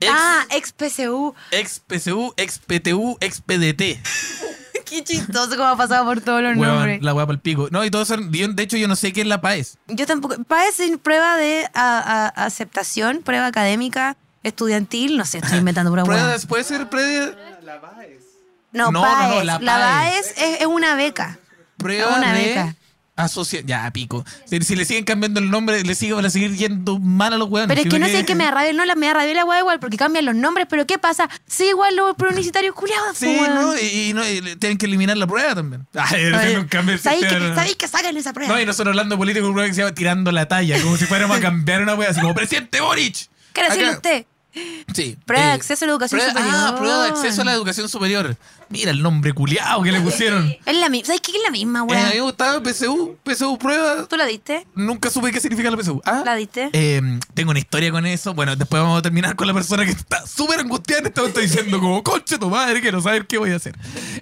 Ex, 0.00 0.12
Ah, 0.14 0.46
ex 0.50 0.72
PCU. 0.72 1.34
ex 1.50 1.82
PSU, 1.88 2.32
ex 2.36 2.58
PTU, 2.60 3.16
ex 3.20 3.40
PDT. 3.40 3.98
Qué 4.88 5.04
chistoso 5.04 5.50
cómo 5.50 5.64
ha 5.68 5.76
pasado 5.76 6.04
por 6.04 6.20
todos 6.20 6.42
los 6.42 6.56
nombres. 6.56 7.02
la 7.02 7.14
hueá 7.14 7.26
para 7.26 7.34
el 7.34 7.40
pico. 7.40 7.68
No, 7.70 7.84
y 7.84 7.90
todo 7.90 8.02
eso. 8.02 8.16
yo, 8.30 8.48
de 8.48 8.62
hecho, 8.62 8.76
yo 8.76 8.88
no 8.88 8.96
sé 8.96 9.12
qué 9.12 9.20
es 9.22 9.26
la 9.26 9.40
PAES. 9.40 9.78
Yo 9.88 10.06
tampoco. 10.06 10.36
Parece 10.44 10.96
prueba 10.98 11.36
de 11.36 11.68
a- 11.74 12.28
a- 12.34 12.44
aceptación, 12.46 13.22
prueba 13.22 13.46
académica, 13.46 14.16
estudiantil. 14.42 15.16
No 15.16 15.24
sé, 15.24 15.38
estoy 15.38 15.58
inventando 15.58 15.90
pura 15.90 16.04
hueá. 16.04 16.18
Pruebas, 16.18 16.46
¿Puede 16.46 16.64
ser 16.64 16.88
pre- 16.88 17.34
No, 18.72 18.90
No, 18.90 18.92
no, 18.92 19.02
PAES. 19.02 19.28
no, 19.34 19.44
la 19.44 19.58
la 19.58 19.76
PAES. 19.78 20.34
PAES 20.34 20.34
es, 20.54 20.60
es 20.60 20.66
una 20.66 20.94
beca. 20.94 21.38
prueba 21.76 22.16
Una 22.18 22.32
de 22.32 22.44
beca. 22.44 22.76
Asocia 23.18 23.60
Ya, 23.64 23.90
pico. 23.90 24.24
Si, 24.46 24.60
si 24.62 24.76
le 24.76 24.84
siguen 24.84 25.04
cambiando 25.04 25.40
el 25.40 25.50
nombre, 25.50 25.82
le 25.82 25.94
siguen, 25.94 26.16
van 26.16 26.24
a 26.26 26.30
seguir 26.30 26.56
yendo 26.56 26.98
mal 26.98 27.32
a 27.32 27.36
los 27.36 27.48
hueones. 27.48 27.68
Pero 27.68 27.86
es 27.86 27.92
que 27.92 27.98
no 27.98 28.06
sé 28.06 28.24
qué 28.24 28.34
me 28.34 28.44
da 28.44 28.52
rabia, 28.52 28.72
no 28.72 28.84
la 28.84 28.94
me 28.94 29.06
da 29.08 29.14
rabia 29.14 29.34
la 29.34 29.44
hueá 29.44 29.58
igual, 29.58 29.80
porque 29.80 29.96
cambian 29.96 30.24
los 30.24 30.34
nombres, 30.34 30.66
pero 30.70 30.86
¿qué 30.86 30.98
pasa? 30.98 31.28
Sí, 31.46 31.64
igual 31.64 31.96
los 31.96 32.14
publicitarios 32.16 32.74
culiados. 32.74 33.16
Sí, 33.18 33.26
weón. 33.26 33.54
¿no? 33.54 33.78
Y, 33.78 34.10
y 34.10 34.12
no, 34.14 34.26
y 34.28 34.56
tienen 34.56 34.78
que 34.78 34.86
eliminar 34.86 35.16
la 35.16 35.26
prueba 35.26 35.54
también. 35.54 35.86
Ay, 35.94 36.32
¿Sabéis 36.98 37.26
que. 37.26 37.54
¿sabéis 37.54 37.76
que 37.76 37.88
sacan 37.88 38.16
esa 38.16 38.32
prueba? 38.32 38.54
No, 38.54 38.60
y 38.60 38.66
nosotros 38.66 38.92
hablando 38.92 39.14
de 39.16 39.18
política, 39.18 39.46
un 39.46 39.54
que 39.56 39.74
se 39.74 39.82
llama 39.82 39.94
Tirando 39.94 40.32
la 40.32 40.46
Talla, 40.46 40.80
como 40.82 40.96
si 40.96 41.04
fuéramos 41.06 41.36
a 41.36 41.40
cambiar 41.48 41.82
una 41.82 41.94
wea, 41.94 42.10
así 42.10 42.20
como 42.20 42.34
presidente 42.34 42.80
Boric. 42.80 43.28
¿Qué 43.52 43.60
era 43.60 43.72
Acá- 43.72 43.90
usted? 43.90 44.26
Sí. 44.94 45.16
Prueba 45.26 45.44
de 45.46 45.50
eh, 45.52 45.54
acceso 45.54 45.84
a 45.84 45.86
la 45.88 45.92
educación 45.92 46.20
prueba- 46.20 46.32
superior. 46.40 46.54
Ah, 46.66 46.74
prueba 46.76 47.02
de 47.04 47.08
acceso 47.10 47.42
a 47.42 47.44
la 47.44 47.52
educación 47.52 47.88
superior. 47.88 48.36
Mira 48.70 48.90
el 48.90 49.02
nombre 49.02 49.32
culiao 49.32 49.82
que 49.82 49.92
le 49.92 50.00
pusieron. 50.00 50.54
Es 50.66 50.76
la 50.76 50.88
misma. 50.88 51.06
¿Sabes 51.06 51.20
qué 51.20 51.32
es 51.32 51.42
la 51.44 51.50
misma, 51.50 51.80
Eh, 51.88 51.96
a 51.96 52.08
mí 52.08 52.14
me 52.14 52.20
gustaba 52.20 52.60
PSU, 52.62 53.16
PSU 53.24 53.58
prueba. 53.58 54.06
¿Tú 54.06 54.16
la 54.16 54.26
diste? 54.26 54.66
Nunca 54.74 55.08
supe 55.10 55.30
qué 55.30 55.40
significa 55.40 55.70
la 55.70 55.76
PSU. 55.76 56.00
¿Ah? 56.04 56.22
¿La 56.24 56.34
diste? 56.34 56.70
Eh, 56.72 57.00
tengo 57.34 57.50
una 57.50 57.60
historia 57.60 57.90
con 57.90 58.04
eso. 58.06 58.34
Bueno, 58.34 58.56
después 58.56 58.82
vamos 58.82 58.98
a 58.98 59.02
terminar 59.02 59.36
con 59.36 59.46
la 59.46 59.54
persona 59.54 59.84
que 59.84 59.92
está 59.92 60.26
súper 60.26 60.60
angustiada 60.60 61.00
en 61.00 61.06
este 61.06 61.20
momento 61.20 61.40
diciendo 61.40 61.80
como, 61.80 62.02
conche 62.02 62.38
tu 62.38 62.48
madre, 62.50 62.80
quiero 62.80 63.00
saber 63.00 63.26
qué 63.26 63.38
voy 63.38 63.52
a 63.52 63.56
hacer. 63.56 63.76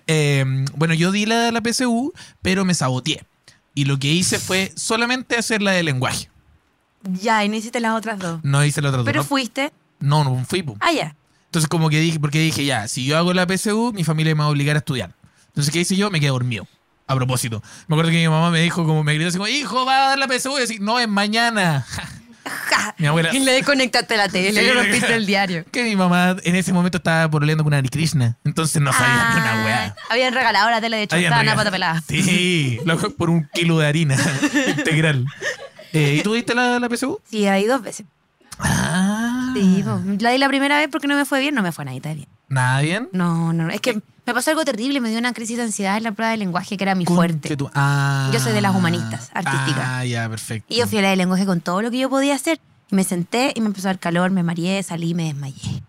Eh, 0.07 0.45
bueno, 0.75 0.95
yo 0.95 1.11
di 1.12 1.26
la, 1.26 1.50
la 1.50 1.61
PSU, 1.61 2.12
pero 2.43 2.64
me 2.64 2.75
saboteé. 2.75 3.25
Y 3.75 3.85
lo 3.85 3.99
que 3.99 4.09
hice 4.09 4.38
fue 4.38 4.73
solamente 4.76 5.37
hacer 5.37 5.61
la 5.62 5.73
de 5.73 5.83
lenguaje. 5.83 6.28
Ya, 7.02 7.45
y 7.45 7.49
no 7.49 7.57
hiciste 7.57 7.78
las 7.81 7.93
otras 7.97 8.19
dos. 8.19 8.40
No 8.43 8.64
hice 8.64 8.81
la 8.83 8.88
otra 8.88 8.99
dos. 8.99 9.05
Pero 9.07 9.21
no, 9.23 9.25
fuiste. 9.28 9.73
No, 10.00 10.25
no 10.25 10.45
fui. 10.45 10.62
po. 10.62 10.76
Ah, 10.81 10.93
ya. 10.93 11.15
Entonces 11.47 11.69
como 11.69 11.88
que 11.88 12.00
dije, 12.00 12.19
porque 12.21 12.38
dije, 12.41 12.65
ya, 12.65 12.87
si 12.88 13.05
yo 13.05 13.17
hago 13.17 13.33
la 13.33 13.47
PSU, 13.47 13.93
mi 13.95 14.05
familia 14.05 14.35
me 14.35 14.41
va 14.41 14.47
a 14.47 14.50
obligar 14.50 14.76
a 14.76 14.81
estudiar. 14.81 15.15
Entonces, 15.49 15.73
¿qué 15.73 15.81
hice 15.81 15.97
yo? 15.97 16.11
Me 16.11 16.21
quedé 16.21 16.31
dormido. 16.31 16.67
A 17.07 17.15
propósito. 17.15 17.62
Me 17.87 17.95
acuerdo 17.95 18.11
que 18.11 18.17
mi 18.19 18.29
mamá 18.29 18.50
me 18.50 18.61
dijo, 18.61 18.85
como 18.85 19.03
me 19.05 19.15
gritó 19.15 19.29
así 19.29 19.38
como, 19.38 19.49
hijo, 19.49 19.85
va 19.87 19.97
a 19.97 20.09
dar 20.11 20.19
la 20.19 20.26
PSU. 20.29 20.59
Y 20.59 20.62
así, 20.62 20.79
no, 20.81 20.99
es 20.99 21.09
mañana. 21.09 21.87
Ja. 21.88 22.09
Mi 22.99 23.07
abuela- 23.07 23.33
Y 23.35 23.41
le 23.41 23.53
desconectaste 23.53 24.17
la 24.17 24.29
tele, 24.29 24.53
le 24.53 24.73
rompiste 24.75 25.15
el 25.15 25.25
diario. 25.26 25.65
Que 25.73 25.83
mi 25.85 25.97
mamá 25.97 26.37
en 26.45 26.57
ese 26.57 26.73
momento 26.73 26.99
estaba 26.99 27.29
pololeando 27.31 27.65
con 27.65 27.73
Ari 27.75 27.88
Krishna. 27.88 28.37
Entonces 28.45 28.81
no 28.83 28.93
sabía 28.93 29.31
ni 29.35 29.41
una 29.41 29.65
weá. 29.65 29.85
Ah, 29.99 30.03
Habían 30.11 30.35
regalado 30.35 30.69
la 30.71 30.81
tele 30.81 30.99
de 30.99 31.07
regalado- 31.09 31.57
pata 31.57 31.71
pelada. 31.71 32.03
Sí, 32.09 32.79
por 33.17 33.31
un 33.31 33.49
kilo 33.55 33.79
de 33.79 33.87
harina 33.87 34.17
integral. 34.79 35.26
Eh, 35.93 36.17
¿Y 36.19 36.23
tú 36.23 36.35
diste 36.35 36.55
la, 36.55 36.79
la 36.79 36.88
PSU? 36.88 37.21
Sí, 37.31 37.47
ahí 37.47 37.65
dos 37.67 37.83
veces. 37.83 38.07
Ah. 38.59 39.36
Sí, 39.61 39.83
po. 39.83 40.01
la 40.21 40.31
di 40.31 40.39
la 40.39 40.49
primera 40.49 40.79
vez 40.79 40.89
porque 40.91 41.07
no 41.07 41.17
me 41.17 41.25
fue 41.25 41.41
bien, 41.41 41.55
no 41.55 41.63
me 41.63 41.73
fue 41.73 41.85
nada 41.85 41.99
bien. 42.15 42.29
¿Nada 42.49 42.81
bien? 42.81 43.09
No, 43.13 43.53
no, 43.53 43.69
es 43.71 43.81
que 43.81 43.95
me 43.95 44.35
pasó 44.35 44.51
algo 44.51 44.65
terrible, 44.65 45.01
me 45.01 45.09
dio 45.11 45.19
una 45.19 45.33
crisis 45.33 45.57
de 45.57 45.65
ansiedad 45.65 45.97
en 45.97 46.05
la 46.05 46.13
prueba 46.13 46.31
de 46.31 46.37
lenguaje 46.37 46.77
que 46.77 46.85
era 46.85 46.95
mi 46.95 47.05
Con- 47.05 47.17
fuerte. 47.17 47.57
tú- 47.57 47.71
ah. 47.75 48.31
Yo 48.33 48.39
soy 48.41 48.53
de 48.53 48.61
las 48.61 48.75
humanistas, 48.75 49.31
artísticas. 49.35 49.85
Ah, 49.85 50.05
ya, 50.05 50.29
perfecto. 50.29 50.73
Y 50.73 50.79
yo 50.79 50.87
fui 50.87 50.99
a 50.99 51.03
la 51.03 51.11
de 51.11 51.17
lenguaje 51.17 51.45
con 51.47 51.61
todo 51.61 51.83
lo 51.83 51.91
que 51.91 51.99
yo 51.99 52.09
podía 52.11 52.35
hacer. 52.35 52.61
Y 52.90 52.95
me 52.95 53.05
senté 53.05 53.52
y 53.55 53.61
me 53.61 53.66
empezó 53.66 53.88
a 53.88 53.90
dar 53.90 53.99
calor, 53.99 54.31
me 54.31 54.43
mareé, 54.43 54.83
salí 54.83 55.11
y 55.11 55.14
me 55.14 55.25
desmayé. 55.25 55.83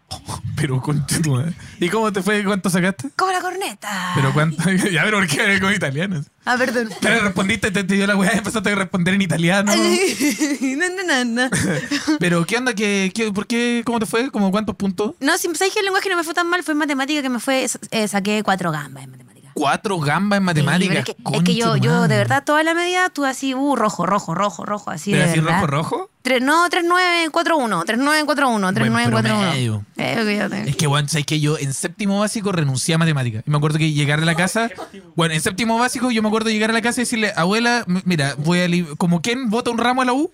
Pero 0.56 0.82
con 0.82 1.06
tu 1.06 1.32
madre. 1.32 1.54
¿Y 1.80 1.90
cómo 1.90 2.12
te 2.12 2.24
fue? 2.24 2.44
¿Cuánto 2.44 2.72
sacaste? 2.72 3.12
Como 3.16 3.32
la 3.32 3.42
corneta. 3.42 4.14
Pero 4.16 4.34
cuánto. 4.34 4.64
ya, 4.92 5.04
pero 5.04 5.20
¿por 5.20 5.28
qué 5.28 5.60
con 5.60 5.72
italiano? 5.72 6.24
Ah, 6.46 6.56
perdón. 6.58 6.90
Pero 7.00 7.22
respondiste, 7.22 7.70
te, 7.70 7.84
te 7.84 7.94
dio 7.94 8.08
la 8.08 8.16
weá 8.16 8.34
y 8.34 8.38
empezaste 8.40 8.72
a 8.72 8.76
responder 8.76 9.14
en 9.14 9.22
italiano. 9.22 9.72
no, 10.62 10.90
no, 10.90 11.04
no, 11.04 11.26
no. 11.26 11.50
Pero, 12.20 12.46
¿qué 12.46 12.58
onda? 12.58 12.74
¿Qué, 12.74 13.12
qué, 13.14 13.32
¿Por 13.32 13.46
qué? 13.46 13.84
¿Cómo 13.86 14.00
te 14.00 14.08
fue? 14.08 14.32
¿Cómo 14.32 14.50
cuántos 14.50 14.76
puntos? 14.76 15.14
No, 15.20 15.38
si 15.38 15.54
sabes 15.54 15.74
que 15.74 15.80
el 15.80 15.86
lenguaje 15.86 16.10
no 16.10 16.16
me 16.16 16.24
fue 16.24 16.34
tan 16.34 16.48
mal, 16.50 16.64
fue 16.64 16.72
en 16.72 16.80
matemática 16.80 17.22
que 17.22 17.30
me 17.30 17.40
fue, 17.40 17.68
eh, 17.92 18.08
saqué 18.08 18.42
cuatro 18.44 18.72
gambas 18.72 19.04
en 19.04 19.12
matemática. 19.12 19.27
Cuatro 19.58 20.00
gambas 20.00 20.38
en 20.38 20.44
matemáticas. 20.44 20.98
es 21.00 21.06
que, 21.06 21.16
es 21.34 21.44
que 21.44 21.56
yo, 21.56 21.76
yo, 21.78 22.08
de 22.08 22.18
verdad, 22.18 22.44
toda 22.44 22.64
la 22.64 22.74
medida, 22.74 23.10
tú 23.10 23.26
así, 23.26 23.56
uh, 23.56 23.76
rojo, 23.76 24.06
rojo, 24.06 24.36
rojo, 24.36 24.66
rojo, 24.66 24.92
así 24.92 25.12
¿Pero 25.12 25.24
de 25.24 25.30
así 25.32 25.40
verdad. 25.40 25.62
rojo, 25.62 25.68
rojo? 25.68 26.10
Tres- 26.22 26.42
no, 26.42 26.70
3941, 26.70 27.84
3941, 27.86 28.74
3941. 28.74 29.40
promedio. 29.40 29.86
Eh, 29.98 30.24
fíjate. 30.26 30.70
Es 30.70 30.76
que, 30.76 30.88
bueno, 30.88 31.08
¿sabes 31.08 31.26
que 31.26 31.40
Yo 31.40 31.58
en 31.58 31.74
séptimo 31.74 32.20
básico 32.20 32.52
renuncié 32.52 32.96
a 32.96 32.98
matemáticas. 32.98 33.44
Y 33.48 33.50
me 33.50 33.58
acuerdo 33.58 33.78
que 33.80 33.92
llegar 33.92 34.20
a 34.20 34.26
la 34.26 34.36
casa. 34.36 34.70
Bueno, 35.16 35.34
en 35.34 35.42
séptimo 35.42 35.78
básico 35.80 36.12
yo 36.12 36.22
me 36.22 36.28
acuerdo 36.28 36.50
llegar 36.50 36.70
a 36.70 36.74
la 36.74 36.82
casa 36.82 37.02
y 37.02 37.04
decirle, 37.04 37.34
abuela, 37.36 37.84
mira, 38.06 38.36
voy 38.38 38.60
a. 38.60 38.96
Como 38.98 39.22
quien 39.22 39.50
vota 39.50 39.72
un 39.72 39.78
ramo 39.78 40.02
a 40.02 40.06
la 40.06 40.14
U. 40.14 40.32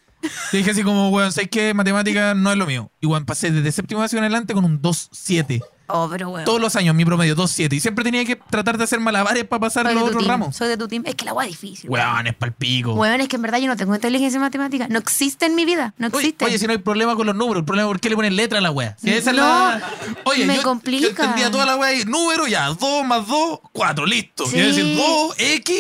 Le 0.52 0.60
dije 0.60 0.72
así 0.72 0.84
como, 0.84 1.10
weón, 1.10 1.32
¿sabes 1.34 1.50
qué? 1.50 1.74
Matemáticas 1.74 2.36
no 2.36 2.50
es 2.52 2.58
lo 2.58 2.66
mío. 2.66 2.90
Y 3.02 3.08
bueno, 3.08 3.26
pasé 3.26 3.52
desde 3.52 3.72
séptimo 3.74 4.00
básico 4.02 4.20
en 4.20 4.24
adelante 4.24 4.54
con 4.54 4.64
un 4.64 4.82
2-7. 4.82 5.62
Oh, 5.88 6.08
pero 6.10 6.30
bueno. 6.30 6.46
Todos 6.46 6.62
los 6.62 6.76
años 6.76 6.96
mi 6.96 7.04
promedio 7.06 7.36
2-7. 7.36 7.74
Y 7.74 7.80
siempre 7.80 8.04
tenía 8.06 8.24
que 8.26 8.36
tratar 8.38 8.78
de 8.78 8.86
hacer 8.86 9.00
malabares 9.02 9.44
para 9.44 9.60
pasar 9.60 9.86
soy 9.86 9.90
de 9.94 9.96
los 9.96 10.04
tu 10.04 10.08
otros 10.10 10.24
team, 10.24 10.32
ramos. 10.32 10.56
Soy 10.56 10.68
de 10.70 10.78
tu 10.78 10.88
team. 10.88 11.04
Es 11.06 11.16
que 11.16 11.26
la 11.26 11.32
agua 11.32 11.44
es 11.44 11.50
difícil. 11.52 11.90
Weón, 11.90 12.28
es 12.28 12.34
palpico. 12.36 12.94
Weón, 12.94 13.20
es 13.22 13.28
que 13.28 13.36
en 13.36 13.42
verdad 13.42 13.60
yo 13.60 13.68
no 13.68 13.76
tengo 13.76 13.94
inteligencia 13.94 14.40
matemática. 14.40 14.88
No 14.90 14.98
existe 15.00 15.46
en 15.46 15.56
mi 15.56 15.66
vida. 15.66 15.94
No 15.98 16.08
Oye, 16.08 16.18
existe. 16.20 16.46
oye, 16.46 16.58
si 16.58 16.66
no 16.68 16.72
hay 16.72 16.80
problema 16.80 17.16
con 17.16 17.26
los 17.28 17.36
números, 17.36 17.62
el 17.62 17.66
problema 17.66 17.88
es 17.90 17.92
por 17.92 18.00
qué 18.00 18.10
le 18.10 18.16
ponen 18.16 18.36
letra 18.36 18.60
a 18.60 18.62
la 18.62 18.72
wea. 18.72 18.96
Si 19.00 19.10
esa 19.10 19.32
es 19.32 19.36
No, 19.36 19.44
la- 19.44 19.82
Oye, 20.24 20.46
me 20.46 20.56
yo, 20.56 20.64
complica. 20.64 21.02
yo 21.04 21.10
entendía 21.10 21.52
toda 21.52 21.66
la 21.66 21.76
wea 21.76 21.94
y 21.94 22.06
número 22.06 22.48
ya, 22.48 22.68
2 22.70 23.06
más 23.06 23.28
2, 23.28 23.60
4, 23.74 24.06
listo. 24.06 24.46
Sí. 24.46 24.52
Quiere 24.54 24.68
decir 24.70 24.96
2, 24.96 25.36
X, 25.38 25.76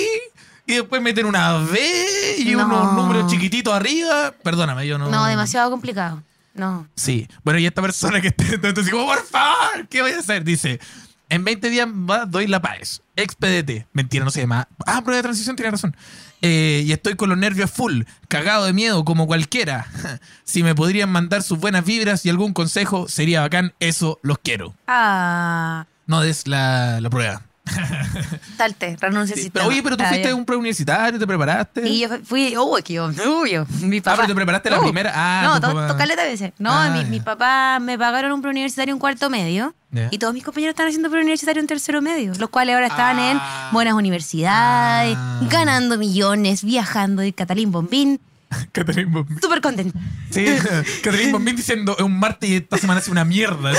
y 0.66 0.74
después 0.76 1.02
meten 1.02 1.26
una 1.26 1.56
V 1.60 1.80
y 2.40 2.46
No. 2.56 2.66
unos 2.66 2.94
números 2.94 3.32
chiquititos 3.32 3.74
arriba. 3.74 4.34
Perdóname, 4.44 4.86
yo 4.86 4.98
no. 4.98 5.10
No, 5.10 5.26
demasiado 5.26 5.70
complicado. 5.72 6.22
No. 6.54 6.88
Sí. 6.96 7.28
Bueno, 7.44 7.60
y 7.60 7.66
esta 7.66 7.82
persona 7.82 8.22
que 8.22 8.28
está 8.30 8.46
entonces 8.54 8.90
como, 8.92 9.06
por 9.08 9.24
favor, 9.26 9.88
¿qué 9.90 10.02
voy 10.02 10.12
a 10.12 10.20
hacer? 10.20 10.44
Dice, 10.44 10.80
en 11.30 11.44
20 11.44 11.70
días 11.70 11.88
más 11.88 12.30
doy 12.30 12.48
la 12.48 12.62
paz. 12.62 13.02
Expedete. 13.16 13.88
Mentira, 13.94 14.24
no 14.24 14.32
se 14.32 14.42
llama. 14.42 14.68
Ah, 14.86 15.02
prueba 15.02 15.18
de 15.18 15.24
transición, 15.24 15.56
tiene 15.56 15.72
razón. 15.72 15.96
Eh, 16.42 16.84
y 16.86 16.92
estoy 16.92 17.16
con 17.16 17.30
los 17.30 17.38
nervios 17.38 17.72
full, 17.72 18.04
cagado 18.28 18.66
de 18.66 18.74
miedo 18.74 19.04
como 19.06 19.28
cualquiera. 19.28 19.88
si 20.44 20.62
me 20.62 20.76
podrían 20.76 21.10
mandar 21.10 21.42
sus 21.42 21.58
buenas 21.60 21.86
vibras 21.86 22.26
y 22.26 22.30
algún 22.30 22.54
consejo, 22.54 23.08
sería 23.08 23.42
bacán. 23.42 23.74
Eso 23.80 24.20
los 24.24 24.38
quiero. 24.40 24.76
Ah, 24.88 25.86
No 26.06 26.22
des 26.22 26.48
la, 26.48 27.00
la 27.02 27.10
prueba. 27.10 27.44
Salte, 28.58 28.98
renuncia 29.00 29.36
Sí, 29.36 29.50
pero, 29.52 29.68
oye, 29.68 29.82
pero 29.82 29.98
tú 29.98 30.04
Ah, 30.04 30.10
fuiste 30.10 30.30
a 30.30 30.36
un 30.36 30.46
preuniversitario, 30.46 31.18
te 31.20 31.26
preparaste. 31.28 31.88
Y 31.88 32.00
yo 32.02 32.10
fui, 32.24 32.56
uy, 32.58 32.82
que 32.84 32.94
yo, 32.94 33.12
yo, 33.46 33.66
mi 33.82 34.02
papá. 34.02 34.14
Ah, 34.14 34.16
pero 34.18 34.28
te 34.28 34.36
preparaste 34.36 34.70
la 34.70 34.80
Uh, 34.80 34.84
primera. 34.84 35.12
Ah, 35.16 35.42
no, 35.46 35.56
tu 35.62 35.68
to- 35.68 35.74
papá. 35.74 35.88
to- 35.88 35.98
caleta 35.98 36.24
veces. 36.24 36.52
No, 36.60 36.72
Ah, 36.72 36.90
mi, 37.10 37.20
papá 37.20 37.80
me 37.80 37.98
pagaron 37.98 38.32
un 38.32 38.42
preuniversitario 38.42 38.94
en 38.94 39.00
cuarto 39.00 39.30
medio. 39.30 39.74
Y 40.10 40.18
todos 40.18 40.34
mis 40.34 40.44
compañeros 40.44 40.72
están 40.74 40.88
haciendo 40.88 41.10
preuniversitario 41.12 41.62
en 41.62 41.68
tercero 41.68 42.02
medio. 42.02 42.34
Los 42.40 42.50
cuales 42.50 42.74
ahora 42.74 42.88
están 42.88 43.20
Ah. 43.20 43.32
en 43.32 43.40
buenas 43.74 43.94
universidades, 43.94 45.16
Ah. 45.20 45.40
ganando 45.52 45.98
millones, 46.00 46.64
viajando 46.64 47.22
de 47.22 47.32
Catalín 47.34 47.72
Bombín. 47.72 48.20
Catherine 48.72 49.12
Bombín. 49.12 49.40
Súper 49.42 49.62
contenta. 49.62 50.00
Sí, 50.30 50.46
Catherine 51.04 51.32
Bombín 51.32 51.56
diciendo, 51.56 51.96
es 51.98 52.04
un 52.04 52.20
martes 52.20 52.50
y 52.50 52.56
esta 52.58 52.78
semana 52.78 53.00
hace 53.00 53.12
una 53.12 53.26
mierda. 53.26 53.72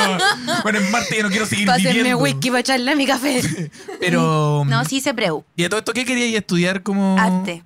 bueno, 0.62 0.78
es 0.78 0.90
martes 0.90 1.18
y 1.18 1.22
no 1.22 1.30
quiero 1.30 1.46
seguir 1.46 1.66
Pásenme 1.66 1.92
viviendo. 1.92 2.18
whisky 2.18 2.48
para 2.48 2.60
echarle 2.60 2.92
a 2.92 2.96
mi 2.96 3.06
café. 3.06 3.70
Pero... 4.00 4.64
No, 4.66 4.84
sí 4.84 4.96
hice 4.96 5.14
preu. 5.14 5.44
¿Y 5.56 5.64
a 5.64 5.68
todo 5.68 5.78
esto 5.78 5.92
qué 5.92 6.04
querías 6.04 6.34
estudiar 6.34 6.82
como...? 6.82 7.18
Arte. 7.18 7.62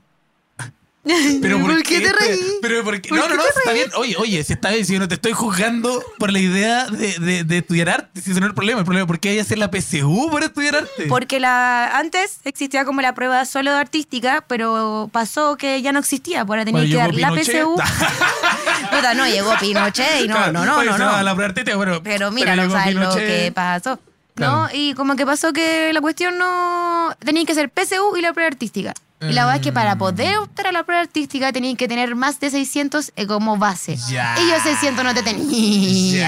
Pero 1.41 1.61
¿por, 1.61 1.83
qué 1.83 2.01
te 2.01 2.13
reí? 2.13 2.41
Pero 2.61 2.83
¿por 2.83 3.01
qué? 3.01 3.09
¿Por 3.09 3.19
No, 3.19 3.29
no, 3.29 3.37
no, 3.37 3.43
está 3.47 3.73
bien. 3.73 3.91
Oye, 3.97 4.17
oye, 4.19 4.43
si 4.43 4.53
está 4.55 4.71
bien, 4.71 4.85
si 4.85 4.95
yo 4.95 4.99
no 4.99 5.07
te 5.09 5.15
estoy 5.15 5.33
juzgando 5.33 6.03
por 6.19 6.33
la 6.33 6.41
idea 6.41 6.87
de, 6.87 7.19
de, 7.19 7.45
de 7.45 7.59
estudiar 7.59 7.89
arte, 7.91 8.21
si 8.21 8.31
ese 8.33 8.41
no 8.41 8.47
es 8.47 8.51
el 8.51 8.55
problema. 8.55 8.81
El 8.81 8.85
problema 8.85 9.05
es 9.05 9.07
por 9.07 9.21
qué 9.21 9.29
hay 9.31 9.35
que 9.37 9.41
hacer 9.43 9.59
la 9.59 9.71
PSU 9.71 10.29
para 10.33 10.47
estudiar 10.47 10.77
arte. 10.77 11.07
Porque 11.09 11.39
la 11.39 11.97
antes 11.99 12.41
existía 12.45 12.85
como 12.85 13.01
la 13.03 13.15
prueba 13.15 13.45
solo 13.45 13.73
de 13.73 13.79
artística, 13.79 14.45
pero 14.49 15.09
pasó 15.13 15.57
que 15.57 15.81
ya 15.83 15.93
no 15.93 16.01
existía. 16.01 16.45
pues 16.45 16.57
Ahora 16.57 16.65
tenía 16.65 16.81
Bueno, 16.83 16.93
que 16.93 16.99
dar 16.99 17.15
la 17.15 17.29
Pinochet. 17.31 17.63
PSU. 17.63 17.77
Puta, 18.91 19.15
no, 19.15 19.27
llegó 19.27 19.53
Pinochet 19.61 20.25
y 20.25 20.29
no, 20.29 20.35
Claro, 20.35 20.53
no, 20.53 20.65
no, 20.65 20.85
no. 20.85 20.99
no. 20.99 21.23
la 21.23 21.35
prueba 21.35 21.49
artística, 21.51 21.77
bueno, 21.77 22.03
Pero 22.03 22.31
mira, 22.33 22.57
no 22.57 22.71
sabes 22.71 22.95
lo 22.95 23.15
que 23.15 23.53
pasó. 23.55 23.99
Claro. 24.37 24.63
¿No? 24.63 24.69
Y 24.73 24.95
como 24.95 25.17
que 25.17 25.27
pasó 25.27 25.53
que 25.53 25.93
la 25.93 26.01
cuestión 26.01 26.39
no. 26.39 27.11
Tenía 27.19 27.45
que 27.45 27.55
ser 27.55 27.69
PSU 27.71 28.17
y 28.17 28.21
la 28.21 28.33
prueba 28.33 28.47
artística. 28.49 28.95
Y 29.23 29.33
la 29.33 29.45
verdad 29.47 29.57
es 29.57 29.63
que 29.63 29.73
para 29.73 29.95
Mm. 29.95 29.99
poder 29.99 30.39
optar 30.39 30.67
a 30.69 30.73
la 30.73 30.85
prueba 30.85 31.01
artística 31.03 31.51
tenían 31.53 31.77
que 31.77 31.89
tener 31.89 32.15
más 32.15 32.39
de 32.39 32.51
600 32.51 33.13
eh, 33.17 33.27
como 33.27 33.57
base. 33.57 33.97
Ya. 34.09 34.37
Y 34.39 34.49
yo 34.51 34.61
600 34.63 35.03
no 35.03 35.15
te 35.15 35.23
tenía. 35.23 36.21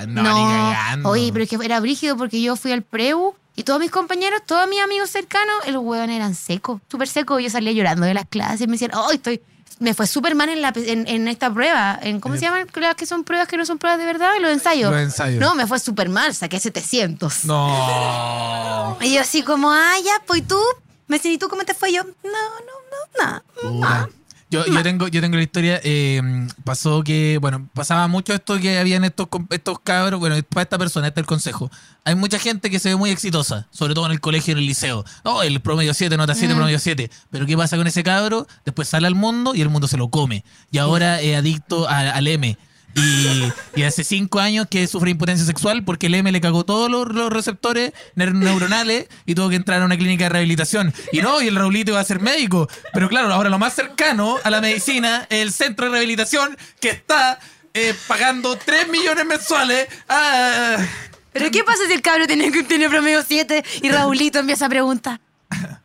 Ya, 0.00 0.06
no, 0.08 0.22
ni 0.22 0.52
cagando. 0.74 1.08
Oye, 1.08 1.30
pero 1.32 1.44
es 1.44 1.48
que 1.50 1.56
era 1.64 1.80
brígido 1.80 2.16
porque 2.16 2.42
yo 2.42 2.56
fui 2.56 2.72
al 2.72 2.82
preu 2.82 3.34
y 3.54 3.62
todos 3.62 3.78
mis 3.80 3.90
compañeros, 3.90 4.40
todos 4.46 4.68
mis 4.68 4.80
amigos 4.80 5.10
cercanos, 5.10 5.54
los 5.68 5.82
huevones 5.82 6.16
eran 6.16 6.34
secos, 6.34 6.80
súper 6.90 7.08
secos. 7.08 7.42
Yo 7.42 7.50
salía 7.50 7.72
llorando 7.72 8.04
de 8.06 8.14
las 8.14 8.26
clases, 8.26 8.66
me 8.66 8.72
decían, 8.72 8.92
oh, 8.94 9.10
estoy. 9.12 9.40
Me 9.80 9.94
fue 9.94 10.06
súper 10.06 10.34
mal 10.34 10.48
en, 10.48 10.60
la, 10.60 10.72
en, 10.74 11.06
en 11.06 11.28
esta 11.28 11.52
prueba. 11.52 11.98
En, 12.02 12.20
¿Cómo 12.20 12.34
se 12.34 12.42
llaman 12.42 12.66
las 12.74 12.96
que 12.96 13.06
son 13.06 13.24
pruebas 13.24 13.46
que 13.46 13.56
no 13.56 13.64
son 13.64 13.78
pruebas 13.78 13.98
de 13.98 14.06
verdad? 14.06 14.32
Los 14.40 14.50
ensayos. 14.50 14.90
Los 14.90 15.00
ensayos. 15.00 15.40
No, 15.40 15.54
me 15.54 15.66
fue 15.66 15.78
súper 15.78 16.08
mal, 16.08 16.34
saqué 16.34 16.58
700. 16.58 17.44
No. 17.44 18.96
Y 19.00 19.14
yo 19.14 19.20
así 19.20 19.42
como, 19.42 19.70
ah, 19.70 19.94
ya, 20.04 20.22
pues 20.26 20.40
¿y 20.40 20.42
tú. 20.42 20.60
Me 21.06 21.16
decían, 21.16 21.34
¿y 21.34 21.38
tú 21.38 21.48
cómo 21.48 21.64
te 21.64 21.72
fue? 21.74 21.92
Yo, 21.92 22.02
no, 22.02 22.10
no, 22.24 22.74
no, 22.90 23.24
nada. 23.24 23.42
Puta. 23.62 24.08
Yo, 24.50 24.64
yo 24.64 24.82
tengo, 24.82 25.08
yo 25.08 25.20
tengo 25.20 25.36
la 25.36 25.42
historia, 25.42 25.78
eh, 25.84 26.22
pasó 26.64 27.02
que, 27.04 27.36
bueno, 27.38 27.68
pasaba 27.74 28.08
mucho 28.08 28.32
esto 28.32 28.58
que 28.58 28.78
habían 28.78 29.04
estos, 29.04 29.28
estos 29.50 29.78
cabros, 29.80 30.18
bueno, 30.20 30.36
para 30.48 30.62
esta 30.62 30.78
persona, 30.78 31.08
este 31.08 31.20
es 31.20 31.22
el 31.24 31.26
consejo. 31.26 31.70
Hay 32.04 32.14
mucha 32.14 32.38
gente 32.38 32.70
que 32.70 32.78
se 32.78 32.88
ve 32.88 32.96
muy 32.96 33.10
exitosa, 33.10 33.66
sobre 33.70 33.92
todo 33.94 34.06
en 34.06 34.12
el 34.12 34.20
colegio 34.20 34.52
y 34.52 34.54
en 34.54 34.58
el 34.60 34.66
liceo. 34.66 35.04
No, 35.22 35.42
el 35.42 35.60
promedio 35.60 35.92
7, 35.92 36.16
nota 36.16 36.34
7, 36.34 36.54
Mm. 36.54 36.56
promedio 36.56 36.78
7. 36.78 37.10
Pero 37.30 37.44
¿qué 37.44 37.56
pasa 37.58 37.76
con 37.76 37.86
ese 37.86 38.02
cabro? 38.02 38.46
Después 38.64 38.88
sale 38.88 39.06
al 39.06 39.14
mundo 39.14 39.54
y 39.54 39.60
el 39.60 39.68
mundo 39.68 39.86
se 39.86 39.98
lo 39.98 40.08
come. 40.08 40.44
Y 40.70 40.78
ahora 40.78 41.20
es 41.20 41.36
adicto 41.36 41.86
a- 41.86 42.10
al 42.12 42.26
M. 42.26 42.56
Y, 42.98 43.52
y 43.76 43.82
hace 43.84 44.02
cinco 44.04 44.40
años 44.40 44.66
que 44.70 44.86
sufre 44.86 45.10
impotencia 45.10 45.46
sexual 45.46 45.84
porque 45.84 46.06
el 46.06 46.14
M 46.14 46.30
le 46.32 46.40
cagó 46.40 46.64
todos 46.64 46.90
los, 46.90 47.08
los 47.08 47.32
receptores 47.32 47.92
neur- 48.16 48.32
neuronales 48.34 49.06
y 49.26 49.34
tuvo 49.34 49.48
que 49.50 49.56
entrar 49.56 49.80
a 49.82 49.84
una 49.84 49.96
clínica 49.96 50.24
de 50.24 50.30
rehabilitación. 50.30 50.92
Y 51.12 51.20
no, 51.20 51.40
y 51.40 51.48
el 51.48 51.56
Raulito 51.56 51.92
iba 51.92 52.00
a 52.00 52.04
ser 52.04 52.20
médico. 52.20 52.68
Pero 52.92 53.08
claro, 53.08 53.32
ahora 53.32 53.50
lo 53.50 53.58
más 53.58 53.74
cercano 53.74 54.36
a 54.42 54.50
la 54.50 54.60
medicina 54.60 55.26
es 55.30 55.42
el 55.42 55.52
centro 55.52 55.86
de 55.86 55.92
rehabilitación 55.92 56.56
que 56.80 56.90
está 56.90 57.38
eh, 57.74 57.94
pagando 58.06 58.56
3 58.56 58.88
millones 58.88 59.24
mensuales 59.26 59.86
a... 60.08 60.76
Pero 61.32 61.50
¿qué 61.52 61.62
pasa 61.62 61.82
si 61.86 61.92
el 61.92 62.02
cabro 62.02 62.26
tiene, 62.26 62.50
tiene 62.64 62.88
promedio 62.88 63.22
7 63.26 63.64
y 63.82 63.88
Raulito 63.90 64.38
empieza 64.40 64.66
a 64.66 64.68
preguntar? 64.68 65.20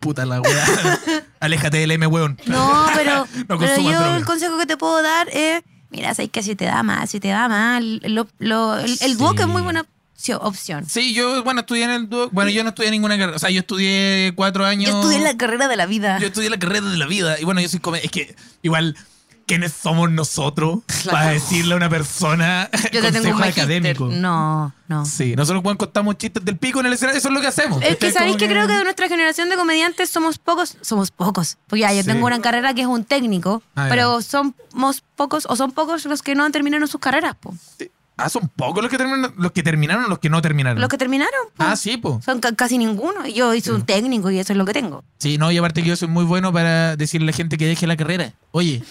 Puta 0.00 0.24
la 0.24 0.40
weá. 0.40 1.00
Aléjate 1.40 1.78
del 1.78 1.90
M, 1.90 2.06
weón. 2.06 2.38
No, 2.46 2.86
pero, 2.94 3.26
No 3.48 3.58
pero 3.58 3.76
yo 3.80 4.16
el 4.16 4.24
consejo 4.24 4.56
que 4.58 4.66
te 4.66 4.76
puedo 4.76 5.02
dar 5.02 5.28
es, 5.30 5.62
mira, 5.90 6.14
sabes 6.14 6.30
que 6.30 6.42
si 6.42 6.54
te 6.56 6.64
da 6.64 6.82
mal, 6.82 7.06
si 7.08 7.20
te 7.20 7.28
da 7.28 7.48
mal, 7.48 8.00
lo, 8.04 8.26
lo- 8.38 8.78
el, 8.78 8.96
el 9.00 9.16
Duoc 9.18 9.36
Sí. 9.36 9.42
es 9.42 9.48
muy 9.48 9.62
buena 9.62 9.84
opción. 10.40 10.84
Sí, 10.88 11.14
yo, 11.14 11.44
bueno, 11.44 11.60
estudié 11.60 11.84
en 11.84 11.90
el... 11.90 12.08
Duoc. 12.08 12.32
Bueno, 12.32 12.50
yo 12.50 12.62
no 12.64 12.70
estudié 12.70 12.90
ninguna 12.90 13.16
carrera. 13.18 13.36
O 13.36 13.38
sea, 13.38 13.50
yo 13.50 13.60
estudié 13.60 14.32
cuatro 14.34 14.64
años... 14.64 14.90
Yo 14.90 14.96
estudié 15.00 15.18
la 15.20 15.36
carrera 15.36 15.68
de 15.68 15.76
la 15.76 15.86
vida. 15.86 16.18
Yo 16.18 16.26
estudié 16.26 16.50
la 16.50 16.58
carrera 16.58 16.88
de 16.88 16.96
la 16.96 17.06
vida. 17.06 17.38
Y 17.40 17.44
bueno, 17.44 17.60
yo 17.60 17.68
soy 17.68 17.80
Es 18.02 18.10
que, 18.10 18.34
igual, 18.62 18.96
¿quiénes 19.46 19.72
somos 19.72 20.10
nosotros 20.10 20.80
Claro. 21.02 21.10
para 21.18 21.30
decirle 21.30 21.74
a 21.74 21.76
una 21.76 21.88
persona 21.88 22.68
Yo 22.92 23.00
te 23.00 23.12
tengo 23.12 23.36
un 23.36 23.42
académico? 23.42 24.08
No, 24.12 24.72
no. 24.88 25.04
Sí, 25.06 25.34
nosotros 25.36 25.62
cuando 25.62 25.78
contamos 25.78 26.18
chistes 26.18 26.44
del 26.44 26.56
pico 26.56 26.80
en 26.80 26.86
el 26.86 26.92
escenario, 26.94 27.18
eso 27.18 27.28
es 27.28 27.34
lo 27.34 27.40
que 27.40 27.46
hacemos. 27.46 27.82
Es 27.82 27.96
que 27.96 28.10
sabéis 28.12 28.36
que 28.36 28.48
creo 28.48 28.66
que 28.66 28.74
de 28.74 28.84
nuestra 28.84 29.08
generación 29.08 29.48
de 29.48 29.56
comediantes 29.56 30.10
somos 30.10 30.38
pocos, 30.38 30.76
somos 30.80 31.10
pocos. 31.10 31.56
Porque 31.68 31.80
ya, 31.80 31.92
yo 31.92 32.02
Sí. 32.02 32.08
tengo 32.08 32.26
una 32.26 32.40
carrera 32.40 32.74
que 32.74 32.80
es 32.82 32.86
un 32.86 33.04
técnico, 33.04 33.62
Ah, 33.76 33.86
pero 33.88 34.20
somos 34.22 35.02
pocos, 35.14 35.46
o 35.48 35.56
son 35.56 35.72
pocos 35.72 36.04
los 36.06 36.22
que 36.22 36.34
no 36.34 36.50
terminaron 36.50 36.88
sus 36.88 37.00
carreras, 37.00 37.36
po. 37.40 37.54
Ah, 38.18 38.30
son 38.30 38.48
pocos 38.48 38.82
los 38.82 38.90
que 38.90 38.96
terminaron, 38.96 39.34
los 39.36 39.52
que 39.52 39.62
terminaron 39.62 40.06
o 40.06 40.08
los 40.08 40.18
que 40.18 40.30
no 40.30 40.40
terminaron. 40.40 40.80
Los 40.80 40.88
que 40.88 40.96
terminaron, 40.96 41.48
po. 41.54 41.62
Ah, 41.64 41.76
sí, 41.76 41.98
po. 41.98 42.18
Son 42.24 42.40
ca- 42.40 42.54
casi 42.54 42.78
ninguno. 42.78 43.26
Yo 43.26 43.52
hice 43.54 43.70
un 43.72 43.84
técnico 43.84 44.30
y 44.30 44.38
eso 44.38 44.54
es 44.54 44.56
lo 44.56 44.64
que 44.64 44.72
tengo. 44.72 45.04
Sí, 45.18 45.36
no, 45.36 45.52
y 45.52 45.58
aparte 45.58 45.82
que 45.82 45.90
yo 45.90 45.96
soy 45.96 46.08
muy 46.08 46.24
bueno 46.24 46.50
para 46.52 46.96
decirle 46.96 47.26
a 47.26 47.30
la 47.32 47.36
gente 47.36 47.58
que 47.58 47.66
deje 47.66 47.86
la 47.86 47.96
carrera. 47.96 48.32
Oye. 48.52 48.82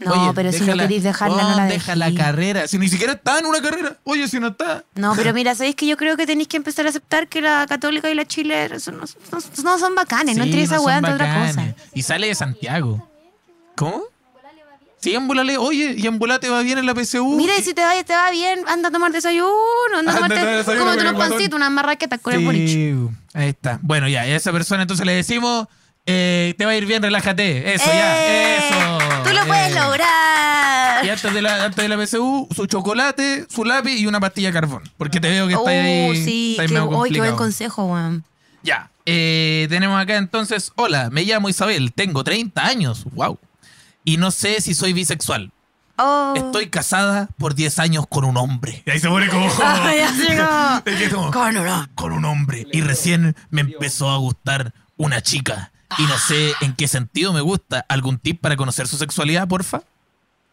No, 0.00 0.12
oye, 0.12 0.32
pero 0.34 0.52
si 0.52 0.60
no 0.64 0.74
queréis 0.76 1.02
dejarla, 1.02 1.42
no 1.42 1.56
la 1.56 1.64
deja 1.66 1.96
la 1.96 2.14
carrera. 2.14 2.68
Si 2.68 2.78
ni 2.78 2.88
siquiera 2.88 3.14
está 3.14 3.38
en 3.38 3.46
una 3.46 3.60
carrera. 3.60 3.96
Oye, 4.04 4.28
si 4.28 4.38
no 4.38 4.48
está. 4.48 4.84
No, 4.94 5.14
pero 5.16 5.32
mira, 5.34 5.54
sabéis 5.54 5.74
que 5.74 5.86
yo 5.86 5.96
creo 5.96 6.16
que 6.16 6.26
tenéis 6.26 6.48
que 6.48 6.56
empezar 6.56 6.86
a 6.86 6.90
aceptar 6.90 7.28
que 7.28 7.40
la 7.40 7.66
católica 7.68 8.08
y 8.10 8.14
la 8.14 8.24
chile 8.24 8.68
no, 8.68 8.92
no- 8.92 9.38
no 9.64 9.78
son 9.78 9.94
bacanes, 9.94 10.36
no 10.36 10.44
Sí, 10.44 10.50
entre 10.50 10.62
esa 10.62 10.78
son 10.78 10.92
entre 10.92 11.14
otra 11.14 11.46
cosa. 11.46 11.74
Y 11.94 12.02
sale 12.02 12.28
de 12.28 12.34
Santiago. 12.34 13.08
¿Cómo? 13.74 14.02
Sí, 15.00 15.14
embólale. 15.14 15.56
Oye, 15.58 15.94
y 15.96 16.06
embólate 16.06 16.46
te 16.48 16.52
va 16.52 16.60
bien 16.62 16.78
en 16.78 16.86
la 16.86 16.94
PSU. 16.94 17.36
Mira, 17.36 17.56
y 17.56 17.62
si 17.62 17.72
te 17.72 17.82
va, 17.82 17.92
te 18.02 18.12
va 18.12 18.30
bien, 18.30 18.60
anda 18.66 18.88
a 18.88 18.92
tomar 18.92 19.12
desayuno, 19.12 19.48
anda 19.96 20.12
a 20.12 20.14
tomarte, 20.16 20.40
el 20.72 20.80
unos 20.80 21.14
pancitos, 21.14 21.56
unas 21.56 21.70
marraquetas 21.70 22.20
con 22.20 22.34
el 22.34 22.44
boliche. 22.44 22.66
Sí, 22.74 23.08
ahí 23.34 23.48
está. 23.50 23.78
Bueno, 23.82 24.08
ya, 24.08 24.22
a 24.22 24.26
esa 24.26 24.50
persona 24.52 24.82
entonces 24.82 25.06
le 25.06 25.12
decimos, 25.12 25.68
eh, 26.10 26.54
te 26.56 26.64
va 26.64 26.70
a 26.72 26.76
ir 26.76 26.86
bien, 26.86 27.02
relájate. 27.02 27.74
Eso, 27.74 27.84
ya, 27.86 28.26
¡Eh! 28.26 28.56
eso. 28.70 28.98
Tú 29.24 29.30
lo 29.34 29.44
puedes 29.46 29.76
Eh. 29.76 29.80
lograr. 29.80 31.04
Y 31.04 31.10
antes 31.10 31.32
de, 31.34 31.42
la, 31.42 31.64
antes 31.66 31.76
de 31.82 31.88
la 31.88 31.96
PSU, 32.06 32.48
su 32.54 32.66
chocolate, 32.66 33.46
su 33.48 33.64
lápiz 33.64 33.96
y 33.98 34.06
una 34.06 34.18
pastilla 34.18 34.48
de 34.48 34.54
carbón. 34.54 34.82
Porque 34.96 35.20
te 35.20 35.28
veo 35.30 35.46
que 35.46 35.54
está 35.54 35.70
ahí. 35.70 36.08
Oh, 36.10 36.14
sí, 36.14 36.50
está 36.52 36.62
ahí 36.62 36.68
qué, 36.68 36.74
medio 36.74 36.88
uy, 36.88 37.10
qué 37.10 37.18
buen 37.18 37.36
consejo, 37.36 37.84
weón. 37.84 38.24
Ya. 38.62 38.90
eh, 39.06 39.66
tenemos 39.70 40.00
acá 40.02 40.16
entonces, 40.16 40.72
hola, 40.76 41.08
me 41.10 41.22
llamo 41.24 41.48
Isabel, 41.48 41.92
tengo 41.92 42.24
30 42.24 42.66
años, 42.66 43.04
wow. 43.12 43.38
Y 44.04 44.16
no 44.16 44.30
sé 44.30 44.60
si 44.60 44.74
soy 44.74 44.92
bisexual. 44.92 45.52
Oh. 45.96 46.32
Estoy 46.36 46.68
casada 46.68 47.28
por 47.38 47.54
10 47.54 47.78
años 47.80 48.06
con 48.08 48.24
un 48.24 48.36
hombre. 48.36 48.82
Y 48.86 48.90
ahí 48.90 48.98
se 48.98 49.08
pone 49.08 49.28
como... 49.28 49.48
Ay, 49.64 50.00
así 50.00 51.10
como- 51.10 51.30
con 51.94 52.12
un 52.12 52.24
hombre. 52.24 52.66
Y 52.72 52.80
recién 52.80 53.36
me 53.50 53.60
empezó 53.62 54.10
a 54.10 54.16
gustar 54.18 54.72
una 54.96 55.20
chica. 55.22 55.70
Y 55.96 56.02
no 56.02 56.18
sé 56.18 56.52
en 56.60 56.74
qué 56.74 56.86
sentido 56.88 57.32
me 57.32 57.40
gusta. 57.40 57.84
¿Algún 57.88 58.18
tip 58.18 58.40
para 58.40 58.56
conocer 58.56 58.86
su 58.86 58.98
sexualidad, 58.98 59.48
porfa? 59.48 59.82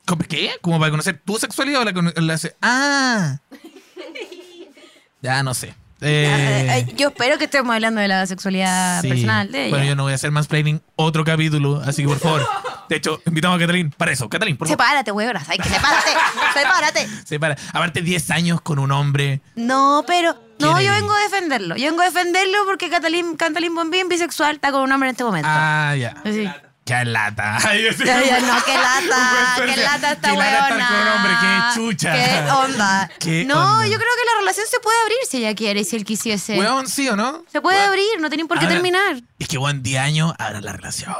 ¿Cómo- 0.05 0.23
¿Qué? 0.27 0.51
¿Como 0.61 0.79
para 0.79 0.91
conocer 0.91 1.21
tu 1.25 1.37
sexualidad 1.37 1.81
o 1.81 1.85
la, 1.85 2.13
la 2.21 2.37
se- 2.37 2.55
Ah. 2.61 3.39
Ya 5.21 5.41
no 5.43 5.53
sé. 5.53 5.73
Eh, 6.05 6.25
Eh, 6.27 6.85
eh, 6.89 6.93
yo 6.95 7.09
espero 7.09 7.38
que 7.38 7.45
estemos 7.45 7.74
hablando 7.74 8.00
de 8.00 8.07
la 8.07 8.25
sexualidad 8.27 9.01
sí. 9.01 9.09
personal 9.09 9.51
de 9.51 9.62
ella. 9.63 9.69
Bueno, 9.69 9.85
yo 9.85 9.95
no 9.95 10.03
voy 10.03 10.12
a 10.12 10.15
hacer 10.15 10.31
mansplaining 10.31 10.81
otro 10.95 11.24
capítulo, 11.24 11.81
así 11.85 12.03
que 12.03 12.07
por 12.07 12.19
favor. 12.19 12.47
De 12.88 12.97
hecho, 12.97 13.19
invitamos 13.25 13.57
a 13.57 13.59
Catalín 13.59 13.89
para 13.89 14.12
eso. 14.12 14.29
Catalín, 14.29 14.57
por 14.57 14.67
favor. 14.67 14.79
Sepárate, 14.85 15.12
weón. 15.12 15.33
¿Sabes 15.43 15.57
que 15.57 15.69
sepárate? 15.69 17.07
sepárate. 17.25 17.62
Aparte, 17.74 18.01
10 18.03 18.29
años 18.29 18.62
con 18.62 18.77
un 18.77 18.91
hombre. 18.91 19.41
No, 19.55 20.03
pero. 20.05 20.33
No, 20.59 20.75
¿Quién 20.75 20.88
yo 20.88 20.93
vengo 20.93 21.12
a 21.12 21.19
defenderlo. 21.21 21.75
Yo 21.75 21.88
vengo 21.88 22.01
a 22.03 22.05
defenderlo 22.05 22.59
porque 22.65 22.89
Catalín, 22.89 23.35
Catalín 23.38 23.74
Bombín, 23.74 24.07
bisexual, 24.07 24.55
está 24.55 24.71
con 24.71 24.83
un 24.83 24.91
hombre 24.91 25.09
en 25.09 25.13
este 25.15 25.24
momento. 25.24 25.50
Ah, 25.51 25.95
ya. 25.97 26.15
Así. 26.24 26.47
Qué 26.85 27.03
lata. 27.03 27.57
Ay, 27.67 27.83
ya, 27.83 28.39
no, 28.41 28.63
qué 28.63 28.75
lata, 28.75 29.55
qué 29.57 29.75
lata 29.75 30.11
esta 30.11 30.29
Qué 30.29 30.37
lata 30.37 30.77
estar 30.77 30.87
con 30.87 31.01
un 31.01 31.07
hombre, 31.15 31.31
qué 31.41 31.73
chucha. 31.73 32.13
Qué 32.13 32.51
onda. 32.51 33.11
Qué 33.19 33.43
no, 33.43 33.55
onda. 33.55 33.87
yo 33.87 33.97
creo 33.97 34.09
que 34.19 34.25
la 34.33 34.39
relación 34.39 34.67
se 34.69 34.79
puede 34.79 35.01
abrir 35.01 35.17
si 35.27 35.37
ella 35.37 35.55
quiere 35.55 35.79
y 35.79 35.83
si 35.83 35.95
él 35.95 36.05
quisiese. 36.05 36.59
Weón, 36.59 36.87
¿sí 36.87 37.09
o 37.09 37.15
no? 37.15 37.43
Se 37.51 37.59
puede 37.59 37.79
abrir, 37.79 38.21
no 38.21 38.29
tienen 38.29 38.47
por 38.47 38.59
qué 38.59 38.67
terminar. 38.67 39.19
Es 39.39 39.47
que, 39.47 39.57
weón, 39.57 39.81
10 39.81 39.99
años, 39.99 40.33
abra 40.37 40.61
la 40.61 40.73
relación. 40.73 41.11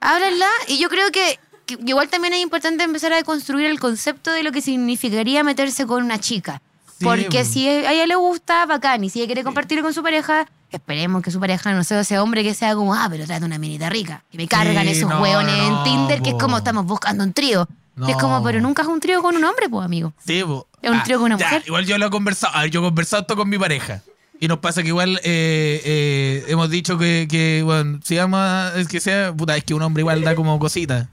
Háblenla 0.00 0.50
y 0.68 0.76
yo 0.78 0.90
creo 0.90 1.10
que, 1.10 1.40
que 1.64 1.78
igual 1.86 2.10
también 2.10 2.34
es 2.34 2.40
importante 2.40 2.84
empezar 2.84 3.14
a 3.14 3.22
construir 3.22 3.70
el 3.70 3.80
concepto 3.80 4.30
de 4.32 4.42
lo 4.42 4.52
que 4.52 4.60
significaría 4.60 5.42
meterse 5.42 5.86
con 5.86 6.04
una 6.04 6.20
chica. 6.20 6.60
Sí, 6.98 7.04
Porque 7.04 7.28
bueno. 7.28 7.44
si 7.44 7.68
a 7.68 7.92
ella 7.92 8.06
le 8.06 8.14
gusta, 8.16 8.64
bacán. 8.66 9.04
Y 9.04 9.10
si 9.10 9.18
ella 9.20 9.26
quiere 9.26 9.44
compartir 9.44 9.82
con 9.82 9.92
su 9.92 10.02
pareja, 10.02 10.46
esperemos 10.70 11.22
que 11.22 11.30
su 11.30 11.38
pareja 11.38 11.72
no 11.72 11.84
sea 11.84 12.00
ese 12.00 12.18
hombre 12.18 12.42
que 12.42 12.54
sea 12.54 12.74
como, 12.74 12.94
ah, 12.94 13.06
pero 13.10 13.26
trata 13.26 13.44
una 13.44 13.58
minita 13.58 13.90
rica. 13.90 14.24
Que 14.30 14.38
me 14.38 14.48
cargan 14.48 14.88
esos 14.88 15.08
no, 15.10 15.20
hueones 15.20 15.56
no, 15.58 15.78
en 15.78 15.84
Tinder, 15.84 16.22
que 16.22 16.30
es 16.30 16.36
como 16.36 16.56
estamos 16.58 16.86
buscando 16.86 17.22
un 17.24 17.32
trío. 17.32 17.68
Y 18.06 18.10
es 18.10 18.16
como, 18.16 18.38
No. 18.38 18.44
pero 18.44 18.60
nunca 18.60 18.82
es 18.82 18.88
un 18.88 19.00
trío 19.00 19.22
con 19.22 19.36
un 19.36 19.44
hombre, 19.44 19.68
pues, 19.68 19.84
amigo. 19.84 20.12
Sí, 20.26 20.42
po. 20.44 20.66
Es 20.82 20.90
un 20.90 21.02
trío 21.02 21.18
con 21.18 21.26
una 21.26 21.38
ya, 21.38 21.46
mujer. 21.46 21.62
Igual 21.66 21.86
yo 21.86 21.98
lo 21.98 22.06
he 22.06 22.10
conversado. 22.10 22.54
A 22.54 22.62
ver, 22.62 22.70
yo 22.70 22.80
he 22.80 22.84
conversado 22.84 23.22
esto 23.22 23.36
con 23.36 23.48
mi 23.48 23.58
pareja. 23.58 24.02
Y 24.38 24.48
nos 24.48 24.58
pasa 24.58 24.82
que 24.82 24.88
igual 24.88 25.16
eh, 25.24 25.80
eh, 25.84 26.44
hemos 26.48 26.68
dicho 26.68 26.98
que, 26.98 27.26
que, 27.30 27.62
bueno, 27.64 28.00
si 28.04 28.16
vamos 28.16 28.38
a, 28.40 28.72
es 28.76 28.86
que 28.86 29.00
sea, 29.00 29.32
puta, 29.34 29.56
es 29.56 29.64
que 29.64 29.72
un 29.72 29.80
hombre 29.82 30.02
igual 30.02 30.22
da 30.22 30.34
como 30.34 30.58
cositas. 30.58 31.08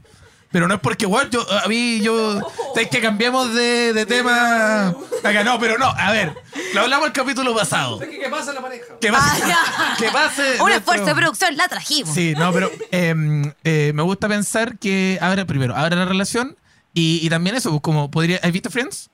Pero 0.53 0.67
no 0.69 0.75
es 0.75 0.79
porque, 0.79 1.03
igual, 1.05 1.29
yo, 1.31 1.45
a 1.51 1.67
mí, 1.67 2.00
yo, 2.00 2.39
es 2.77 2.88
que 2.88 3.01
cambiamos 3.01 3.53
de, 3.55 3.91
de 3.91 4.05
tema. 4.05 4.89
Acá, 5.24 5.43
no, 5.43 5.60
pero 5.60 5.77
no, 5.79 5.87
a 5.87 6.11
ver, 6.11 6.33
lo 6.75 6.81
hablamos 6.81 7.07
el 7.07 7.11
capítulo 7.13 7.55
pasado. 7.55 8.00
¿Qué 8.00 8.27
pasa 8.29 8.51
en 8.51 8.55
la 8.55 8.61
pareja? 8.61 8.85
Que 9.01 9.11
pase, 9.11 9.42
Ah, 9.51 9.96
que 10.00 10.09
pase. 10.11 10.42
Un 10.42 10.57
nuestro- 10.70 10.75
esfuerzo 10.75 11.05
de 11.05 11.16
producción, 11.16 11.57
la 11.57 11.68
trajimos. 11.68 12.13
Sí, 12.13 12.35
no, 12.37 12.53
pero 12.53 12.72
eh, 12.92 13.51
eh, 13.63 13.92
me 13.96 14.03
gusta 14.03 14.27
pensar 14.29 14.77
que 14.77 15.18
ahora, 15.22 15.46
primero, 15.46 15.75
ahora 15.75 15.96
la 15.96 16.05
relación 16.05 16.55
y, 16.94 17.20
y 17.25 17.29
también 17.29 17.55
eso, 17.55 17.72
pues, 17.72 17.81
como 17.81 18.11
podría. 18.11 18.39
¿Has 18.44 18.51
visto 18.51 18.70
Friends? 18.70 19.09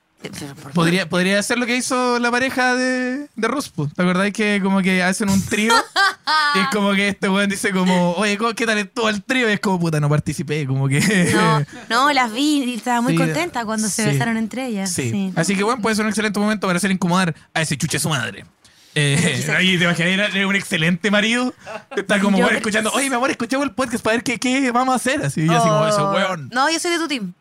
Podría, 0.74 1.08
podría 1.08 1.38
hacer 1.38 1.58
lo 1.58 1.66
que 1.66 1.76
hizo 1.76 2.18
la 2.18 2.30
pareja 2.30 2.74
de, 2.74 3.28
de 3.34 3.48
pues. 3.48 3.94
¿Te 3.94 4.02
acordás 4.02 4.30
que 4.32 4.60
como 4.62 4.82
que 4.82 5.02
hacen 5.02 5.30
un 5.30 5.44
trío? 5.46 5.72
y 6.54 6.58
es 6.58 6.68
como 6.72 6.92
que 6.92 7.08
este 7.08 7.28
weón 7.28 7.48
dice 7.48 7.70
como, 7.72 8.12
oye, 8.12 8.36
¿cómo- 8.36 8.54
¿qué 8.54 8.66
tal 8.66 8.78
estuvo 8.78 9.08
el 9.08 9.22
trío? 9.22 9.48
Y 9.48 9.52
es 9.54 9.60
como, 9.60 9.80
puta, 9.80 9.98
no 9.98 10.08
participé, 10.08 10.66
como 10.66 10.88
que... 10.88 11.00
No, 11.34 11.64
no, 11.88 12.12
las 12.12 12.32
vi 12.32 12.62
y 12.64 12.74
estaba 12.74 13.00
muy 13.00 13.12
Sí, 13.12 13.18
contenta 13.18 13.64
cuando 13.64 13.88
se 13.88 14.04
besaron 14.06 14.36
entre 14.36 14.66
ellas. 14.66 14.92
Sí. 14.92 15.10
Sí. 15.10 15.32
Así 15.36 15.56
que 15.56 15.62
bueno, 15.62 15.80
puede 15.80 15.96
ser 15.96 16.04
un 16.04 16.10
excelente 16.10 16.38
momento 16.38 16.66
para 16.66 16.76
hacer 16.76 16.90
incomodar 16.90 17.34
a 17.54 17.62
ese 17.62 17.76
chuche 17.78 17.98
su 17.98 18.08
madre. 18.10 18.44
Eh, 18.94 19.46
oye, 19.58 19.78
¿te 19.78 19.84
imaginas? 19.84 20.34
Era- 20.34 20.46
un 20.46 20.56
excelente 20.56 21.10
marido. 21.10 21.54
Está 21.96 22.20
como 22.20 22.38
creo- 22.38 22.50
escuchando, 22.50 22.90
oye, 22.92 23.08
mi 23.08 23.16
amor, 23.16 23.30
escuchamos 23.30 23.66
el 23.66 23.72
podcast 23.72 24.04
para 24.04 24.16
ver 24.16 24.24
qué, 24.24 24.38
qué 24.38 24.70
vamos 24.70 24.92
a 24.92 24.96
hacer. 24.96 25.24
Así, 25.24 25.42
así 25.48 25.68
como 25.68 25.86
ese 25.86 26.00
Oh. 26.00 26.12
weón. 26.12 26.50
No, 26.52 26.70
yo 26.70 26.78
soy 26.78 26.90
de 26.90 26.98
tu 26.98 27.08
team. 27.08 27.32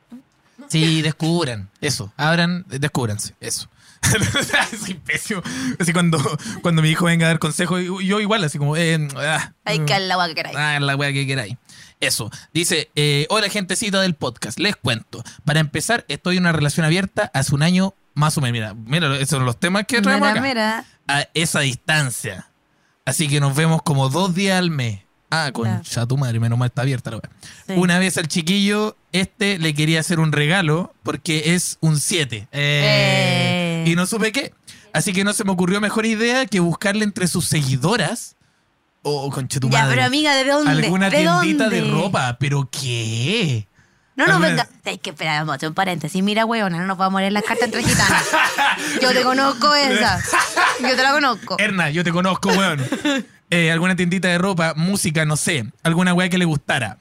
Sí, 0.70 1.02
descubran. 1.02 1.70
Eso. 1.82 2.14
Abran, 2.16 2.66
descúbranse. 2.68 3.36
Eso. 3.40 3.70
Soy 4.86 4.94
pésimo. 4.94 5.42
Así 5.80 5.92
cuando, 5.94 6.20
cuando 6.62 6.82
mi 6.82 6.90
hijo 6.90 7.06
venga 7.06 7.26
a 7.26 7.30
dar 7.30 7.40
consejo, 7.40 7.80
yo 7.80 8.20
igual, 8.22 8.44
así 8.44 8.58
como, 8.58 8.78
eh, 8.78 9.08
ah, 9.18 9.54
Ay, 9.66 9.80
que 9.80 10.00
la 10.00 10.14
agua 10.14 10.28
que 10.30 10.36
queráis. 10.36 10.58
Ah, 10.58 10.80
la 10.80 10.96
wea 10.96 11.12
que 11.12 11.28
queráis. 11.28 11.58
Eso. 12.00 12.32
Dice, 12.54 12.90
eh, 12.96 13.28
hola 13.30 13.50
gentecita 13.50 14.00
del 14.00 14.16
podcast, 14.16 14.58
les 14.60 14.76
cuento. 14.78 15.22
Para 15.44 15.60
empezar, 15.60 16.06
estoy 16.08 16.38
en 16.38 16.44
una 16.44 16.54
relación 16.54 16.86
abierta 16.86 17.30
hace 17.34 17.54
un 17.54 17.62
año 17.62 17.94
más 18.14 18.38
o 18.38 18.42
menos. 18.42 18.54
Mira, 18.54 18.74
mira, 18.74 19.16
esos 19.18 19.30
son 19.30 19.46
los 19.46 19.60
temas 19.60 19.86
que 19.86 20.02
traemos 20.02 20.28
Mira, 20.30 20.32
acá. 20.32 20.42
mira. 20.48 20.86
A 21.08 21.28
esa 21.34 21.60
distancia. 21.62 22.48
Así 23.06 23.28
que 23.28 23.40
nos 23.40 23.56
vemos 23.56 23.82
como 23.82 24.10
dos 24.10 24.34
días 24.36 24.60
al 24.60 24.70
mes. 24.72 25.02
Ah, 25.32 25.52
con 25.54 25.66
Claro. 25.84 26.08
tu 26.08 26.18
madre, 26.18 26.40
menos 26.40 26.58
mal 26.58 26.68
está 26.70 26.82
abierta 26.82 27.12
la. 27.12 27.20
Sí. 27.68 27.74
Una 27.76 28.00
vez 28.00 28.18
al 28.18 28.28
chiquillo, 28.28 28.96
este 29.12 29.60
le 29.60 29.74
quería 29.76 30.00
hacer 30.00 30.20
un 30.20 30.32
regalo 30.32 30.94
porque 31.04 31.54
es 31.56 31.78
un 31.82 32.00
7. 32.00 32.48
Eh. 32.52 33.84
Y 33.88 33.96
no 33.96 34.06
supe 34.06 34.32
qué. 34.32 34.54
Así 34.92 35.14
que 35.14 35.24
no 35.24 35.34
se 35.34 35.44
me 35.44 35.52
ocurrió 35.52 35.80
mejor 35.82 36.06
idea 36.08 36.46
que 36.48 36.60
buscarle 36.60 37.04
entre 37.04 37.28
sus 37.28 37.46
seguidoras. 37.46 38.36
O 39.04 39.30
con 39.30 39.48
tu 39.48 39.60
Ya, 39.70 39.84
madre. 39.84 39.96
pero 39.96 40.08
amiga, 40.08 40.34
¿de 40.36 40.46
dónde? 40.46 40.72
Alguna 40.72 41.10
¿De 41.10 41.18
tiendita 41.20 41.70
de 41.70 41.82
dónde? 41.82 41.94
ropa. 41.94 42.38
¿Pero 42.40 42.68
qué? 42.72 43.68
No, 44.16 44.28
no, 44.28 44.40
venga. 44.40 44.68
Hay 44.84 44.98
que 44.98 45.12
esperar, 45.12 45.40
vamos 45.42 45.54
a 45.54 45.56
hacer 45.56 45.70
un 45.70 45.76
paréntesis. 45.76 46.22
Mira, 46.22 46.44
weona, 46.46 46.78
no 46.80 46.86
nos 46.88 46.98
vamos 46.98 47.20
a 47.20 47.22
leer 47.22 47.32
las 47.34 47.44
cartas 47.44 47.66
entre 47.68 47.84
gitanas. 47.84 48.26
Yo 49.02 49.14
te 49.14 49.22
conozco 49.22 49.74
esa. 49.76 50.20
Yo 50.82 50.96
te 50.96 51.04
la 51.04 51.12
conozco. 51.14 51.56
Erna, 51.60 51.90
yo 51.92 52.04
te 52.04 52.12
conozco, 52.12 52.50
weón. 52.50 52.84
Eh, 53.50 53.72
alguna 53.72 53.96
tiendita 53.96 54.28
de 54.28 54.38
ropa, 54.38 54.74
música, 54.76 55.26
no 55.26 55.36
sé. 55.36 55.66
Alguna 55.84 56.14
weá 56.14 56.30
que 56.30 56.38
le 56.38 56.46
gustara. 56.46 56.98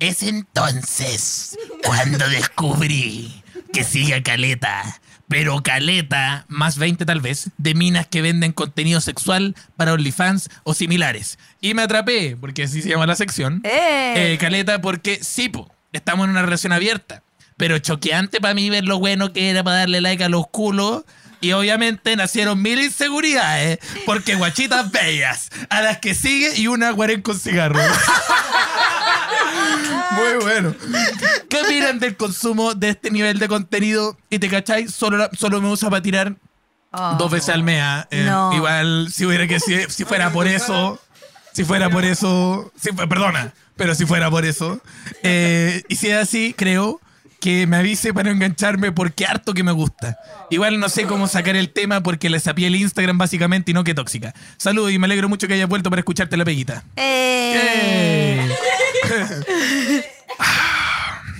Es 0.00 0.22
entonces 0.22 1.56
cuando 1.84 2.28
descubrí 2.28 3.42
que 3.72 3.84
sigue 3.84 4.14
a 4.14 4.22
Caleta. 4.22 5.00
Pero 5.28 5.62
Caleta, 5.62 6.44
más 6.48 6.78
20 6.78 7.06
tal 7.06 7.20
vez, 7.20 7.50
de 7.56 7.74
minas 7.74 8.06
que 8.06 8.22
venden 8.22 8.52
contenido 8.52 9.00
sexual 9.00 9.54
para 9.76 9.92
OnlyFans 9.94 10.50
o 10.64 10.74
similares. 10.74 11.38
Y 11.60 11.74
me 11.74 11.82
atrapé, 11.82 12.36
porque 12.38 12.64
así 12.64 12.82
se 12.82 12.90
llama 12.90 13.06
la 13.06 13.16
sección. 13.16 13.62
Eh. 13.64 14.32
Eh, 14.32 14.38
Caleta, 14.38 14.80
porque 14.80 15.20
sí, 15.22 15.48
po, 15.48 15.72
estamos 15.92 16.24
en 16.24 16.30
una 16.30 16.42
relación 16.42 16.72
abierta. 16.72 17.22
Pero 17.56 17.78
choqueante 17.78 18.40
para 18.40 18.54
mí 18.54 18.68
ver 18.68 18.84
lo 18.84 18.98
bueno 18.98 19.32
que 19.32 19.48
era 19.48 19.62
para 19.62 19.78
darle 19.78 20.00
like 20.00 20.24
a 20.24 20.28
los 20.28 20.48
culos. 20.48 21.04
Y 21.40 21.52
obviamente 21.52 22.16
nacieron 22.16 22.60
mil 22.62 22.80
inseguridades. 22.82 23.78
Porque 24.06 24.34
guachitas 24.34 24.90
bellas, 24.90 25.50
a 25.70 25.82
las 25.82 25.98
que 25.98 26.14
sigue 26.14 26.56
y 26.56 26.66
una 26.68 26.90
guarén 26.90 27.22
con 27.22 27.38
cigarro. 27.38 27.80
Muy 30.12 30.42
bueno. 30.42 30.74
¿Qué 31.48 31.60
opinan 31.60 31.98
del 31.98 32.16
consumo 32.16 32.74
de 32.74 32.90
este 32.90 33.10
nivel 33.10 33.38
de 33.38 33.48
contenido? 33.48 34.16
Y 34.30 34.38
te 34.38 34.48
cachai, 34.48 34.88
solo, 34.88 35.28
solo 35.38 35.60
me 35.60 35.68
usa 35.68 35.90
para 35.90 36.02
tirar 36.02 36.34
Oh. 36.96 37.16
dos 37.18 37.28
veces 37.28 37.48
al 37.48 37.64
mes. 37.64 37.80
ah. 37.82 38.06
Eh, 38.12 38.22
No. 38.24 38.52
Igual, 38.54 39.08
si 39.12 39.26
hubiera 39.26 39.48
que 39.48 39.58
si, 39.58 39.82
si 39.88 40.04
fuera 40.04 40.30
por 40.30 40.46
eso, 40.46 41.00
si 41.52 41.64
fuera 41.64 41.90
por 41.90 42.04
eso, 42.04 42.72
si, 42.80 42.92
perdona, 42.92 43.52
pero 43.74 43.96
si 43.96 44.06
fuera 44.06 44.30
por 44.30 44.44
eso, 44.44 44.80
eh, 45.24 45.82
y 45.88 45.96
si 45.96 46.10
es 46.10 46.22
así, 46.22 46.54
creo 46.56 47.00
que 47.44 47.66
me 47.66 47.76
avise 47.76 48.14
para 48.14 48.30
engancharme 48.30 48.90
porque 48.90 49.26
harto 49.26 49.52
que 49.52 49.62
me 49.62 49.70
gusta. 49.70 50.18
Igual 50.48 50.80
no 50.80 50.88
sé 50.88 51.04
cómo 51.04 51.28
sacar 51.28 51.56
el 51.56 51.74
tema 51.74 52.02
porque 52.02 52.30
le 52.30 52.40
sapié 52.40 52.68
el 52.68 52.76
Instagram 52.76 53.18
básicamente 53.18 53.70
y 53.70 53.74
no 53.74 53.84
que 53.84 53.92
tóxica. 53.92 54.32
Saludos 54.56 54.92
y 54.92 54.98
me 54.98 55.04
alegro 55.04 55.28
mucho 55.28 55.46
que 55.46 55.52
hayas 55.52 55.68
vuelto 55.68 55.90
para 55.90 56.00
escucharte 56.00 56.38
la 56.38 56.46
peguita. 56.46 56.84
Eh. 56.96 58.48
¡Eh! 59.10 60.04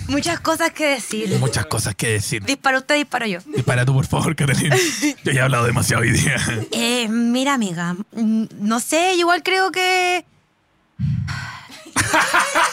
Muchas 0.07 0.39
cosas 0.41 0.69
que 0.73 0.85
decir. 0.85 1.39
Muchas 1.39 1.65
cosas 1.65 1.95
que 1.95 2.09
decir. 2.09 2.43
Dispara 2.43 2.77
usted, 2.77 2.97
disparo 2.97 3.25
yo. 3.25 3.39
Dispara 3.47 3.83
tú, 3.83 3.95
por 3.95 4.05
favor, 4.05 4.35
Catalina. 4.35 4.77
Yo 5.23 5.31
ya 5.31 5.41
he 5.41 5.43
hablado 5.43 5.65
demasiado 5.65 6.03
hoy 6.03 6.11
día. 6.11 6.35
Eh, 6.71 7.07
mira, 7.09 7.55
amiga, 7.55 7.95
mm, 8.11 8.43
no 8.59 8.79
sé, 8.79 9.15
igual 9.15 9.41
creo 9.41 9.71
que. 9.71 10.23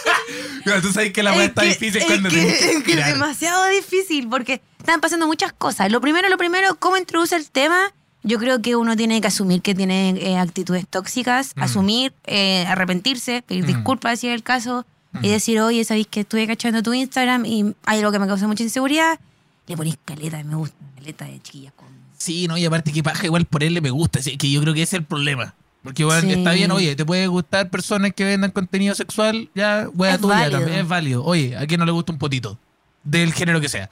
Pero 0.64 0.81
tú 0.83 0.92
sabes 0.92 1.12
que 1.12 1.23
la 1.23 1.33
weá 1.33 1.42
Es 1.45 1.49
está 1.49 1.62
que- 1.62 1.68
difícil 1.68 2.03
cuando 2.07 2.29
que- 2.29 2.35
tienes 2.37 2.59
que 2.59 2.64
es 2.64 2.71
que 2.71 2.77
es 2.79 2.85
tirar. 2.85 3.12
demasiado 3.12 3.66
difícil 3.68 4.29
porque 4.29 4.61
están 4.79 5.01
pasando 5.01 5.27
muchas 5.27 5.53
cosas. 5.53 5.90
Lo 5.90 6.01
primero, 6.01 6.29
lo 6.29 6.38
primero, 6.38 6.77
¿cómo 6.79 6.97
introduce 6.97 7.35
el 7.37 7.51
tema? 7.51 7.92
Yo 8.25 8.38
creo 8.38 8.62
que 8.62 8.77
uno 8.77 8.97
tiene 8.97 9.21
que 9.21 9.27
asumir 9.29 9.62
que 9.62 9.75
tiene 9.75 10.11
eh, 10.11 10.37
actitudes 10.38 10.87
tóxicas, 10.88 11.53
Mm. 11.57 11.62
asumir, 11.62 12.14
eh, 12.25 12.64
arrepentirse, 12.68 13.42
pedir 13.42 13.64
Mm. 13.64 13.66
disculpas 13.66 14.21
si 14.21 14.29
es 14.29 14.35
el 14.35 14.42
caso, 14.45 14.87
Mm. 15.12 15.25
y 15.25 15.29
decir, 15.29 15.61
oye, 15.61 15.85
sabéis 15.85 16.07
que 16.07 16.21
estuve 16.21 16.47
cachando 16.47 16.83
tu 16.83 16.92
Instagram 16.95 17.45
y 17.47 17.75
hay 17.85 17.99
algo 17.99 18.12
que 18.12 18.18
me 18.21 18.27
causa 18.29 18.47
mucha 18.47 18.62
inseguridad. 18.62 19.18
Le 19.66 19.77
ponís 19.77 19.97
caleta 20.05 20.37
de 20.38 20.45
me 20.45 20.55
gusta, 20.55 20.77
caleta 20.97 21.25
de 21.25 21.40
chiquillas 21.42 21.73
con. 21.75 21.88
Sí, 22.16 22.47
no, 22.47 22.57
y 22.57 22.64
aparte 22.64 22.92
que 22.92 23.03
paja 23.03 23.27
igual 23.27 23.45
por 23.47 23.64
él 23.64 23.75
le 23.75 23.81
me 23.81 23.90
gusta, 23.90 24.21
que 24.38 24.51
yo 24.51 24.61
creo 24.62 24.73
que 24.75 24.83
ese 24.83 24.97
es 24.97 25.01
el 25.01 25.05
problema. 25.07 25.55
Porque 25.83 26.03
igual 26.03 26.23
Sí. 26.23 26.31
está 26.33 26.53
bien, 26.53 26.71
oye, 26.71 26.95
te 26.95 27.05
puede 27.05 27.27
gustar 27.27 27.68
personas 27.71 28.12
que 28.14 28.25
vendan 28.25 28.51
contenido 28.53 28.95
sexual, 28.95 29.51
ya, 29.55 29.88
wea 29.95 30.14
Es 30.14 30.21
tuya 30.21 30.35
válido. 30.35 30.59
también, 30.61 30.79
es 30.81 30.88
válido. 30.88 31.25
Oye, 31.25 31.57
¿a 31.57 31.66
quién 31.66 31.81
no 31.81 31.87
le 31.87 31.92
gusta 31.92 32.12
un 32.12 32.18
potito? 32.18 32.59
Del 33.03 33.33
género 33.33 33.61
que 33.61 33.68
sea. 33.68 33.90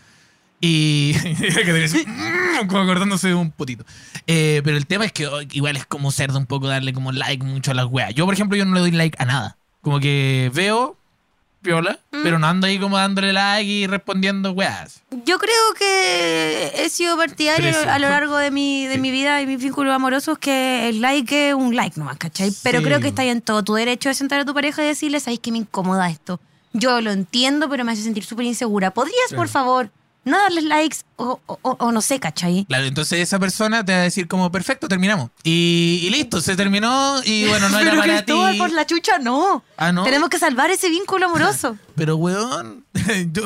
Y 0.60 1.14
"Mm", 2.06 2.66
como 2.68 2.82
acordándose 2.82 3.28
de 3.28 3.34
un 3.34 3.50
potito. 3.50 3.84
Eh, 4.26 4.60
pero 4.62 4.76
el 4.76 4.86
tema 4.86 5.04
es 5.04 5.12
que 5.12 5.26
oh, 5.26 5.40
igual 5.52 5.76
es 5.76 5.86
como 5.86 6.10
cerdo 6.12 6.38
un 6.38 6.46
poco 6.46 6.68
darle 6.68 6.92
como 6.92 7.12
like 7.12 7.44
mucho 7.44 7.70
a 7.70 7.74
las 7.74 7.86
weas. 7.86 8.14
Yo, 8.14 8.24
por 8.26 8.34
ejemplo, 8.34 8.56
yo 8.56 8.64
no 8.64 8.74
le 8.74 8.80
doy 8.80 8.90
like 8.90 9.16
a 9.20 9.24
nada. 9.24 9.56
Como 9.80 9.98
que 10.00 10.50
veo, 10.54 10.96
viola, 11.62 11.98
Mm. 12.12 12.22
pero 12.22 12.38
no 12.38 12.46
ando 12.46 12.66
ahí 12.66 12.78
como 12.78 12.96
dándole 12.96 13.32
like 13.32 13.70
y 13.70 13.86
respondiendo 13.86 14.52
weas. 14.52 15.00
Yo 15.26 15.38
creo 15.38 15.74
que 15.78 16.72
he 16.76 16.88
sido 16.88 17.16
partidario 17.16 17.72
a 17.88 17.98
lo 17.98 18.08
largo 18.08 18.36
de 18.38 18.50
mi, 18.50 18.86
de 18.86 18.98
mi 18.98 19.10
vida 19.10 19.40
y 19.42 19.46
mis 19.46 19.62
vínculos 19.62 19.94
amorosos 19.94 20.38
que 20.38 20.88
el 20.88 21.00
like 21.00 21.48
es 21.50 21.54
un 21.54 21.76
like 21.76 21.98
nomás, 21.98 22.16
¿cachai? 22.16 22.50
Pero 22.62 22.78
Sí. 22.78 22.84
creo 22.84 23.00
que 23.00 23.08
está 23.08 23.24
en 23.24 23.40
todo 23.42 23.62
tu 23.62 23.74
derecho 23.74 24.08
de 24.08 24.14
sentar 24.14 24.40
a 24.40 24.44
tu 24.44 24.54
pareja 24.54 24.82
y 24.82 24.86
decirle, 24.86 25.20
¿sabéis 25.20 25.40
que 25.40 25.52
me 25.52 25.58
incomoda 25.58 26.08
esto? 26.10 26.40
Yo 26.72 27.00
lo 27.00 27.10
entiendo, 27.10 27.68
pero 27.68 27.84
me 27.84 27.92
hace 27.92 28.02
sentir 28.02 28.24
súper 28.24 28.46
insegura. 28.46 28.92
¿Podrías, 28.92 29.32
por 29.34 29.48
favor, 29.48 29.90
no 30.24 30.38
darles 30.38 30.64
likes 30.64 30.98
o, 31.16 31.40
o- 31.46 31.58
o- 31.62 31.92
no 31.92 32.00
sé, 32.02 32.20
¿cachai? 32.20 32.64
Claro, 32.66 32.84
entonces 32.86 33.20
esa 33.20 33.38
persona 33.38 33.84
te 33.84 33.92
va 33.92 33.98
a 33.98 34.02
decir 34.02 34.28
como, 34.28 34.50
perfecto, 34.52 34.86
terminamos. 34.88 35.30
Y, 35.42 36.00
y 36.04 36.10
listo, 36.10 36.40
se 36.40 36.56
terminó 36.56 37.20
y 37.24 37.46
bueno, 37.46 37.68
no 37.68 37.78
era 37.80 37.90
pero 37.92 38.02
para 38.02 38.24
ti. 38.24 38.58
por 38.58 38.70
la 38.72 38.86
chucha, 38.86 39.18
no. 39.18 39.62
Ah, 39.76 39.92
¿no? 39.92 40.04
Tenemos 40.04 40.28
que 40.28 40.38
salvar 40.38 40.70
ese 40.70 40.88
vínculo 40.90 41.26
amoroso. 41.26 41.76
Pero 42.00 42.16
weón, 42.16 42.86
yo, 43.30 43.42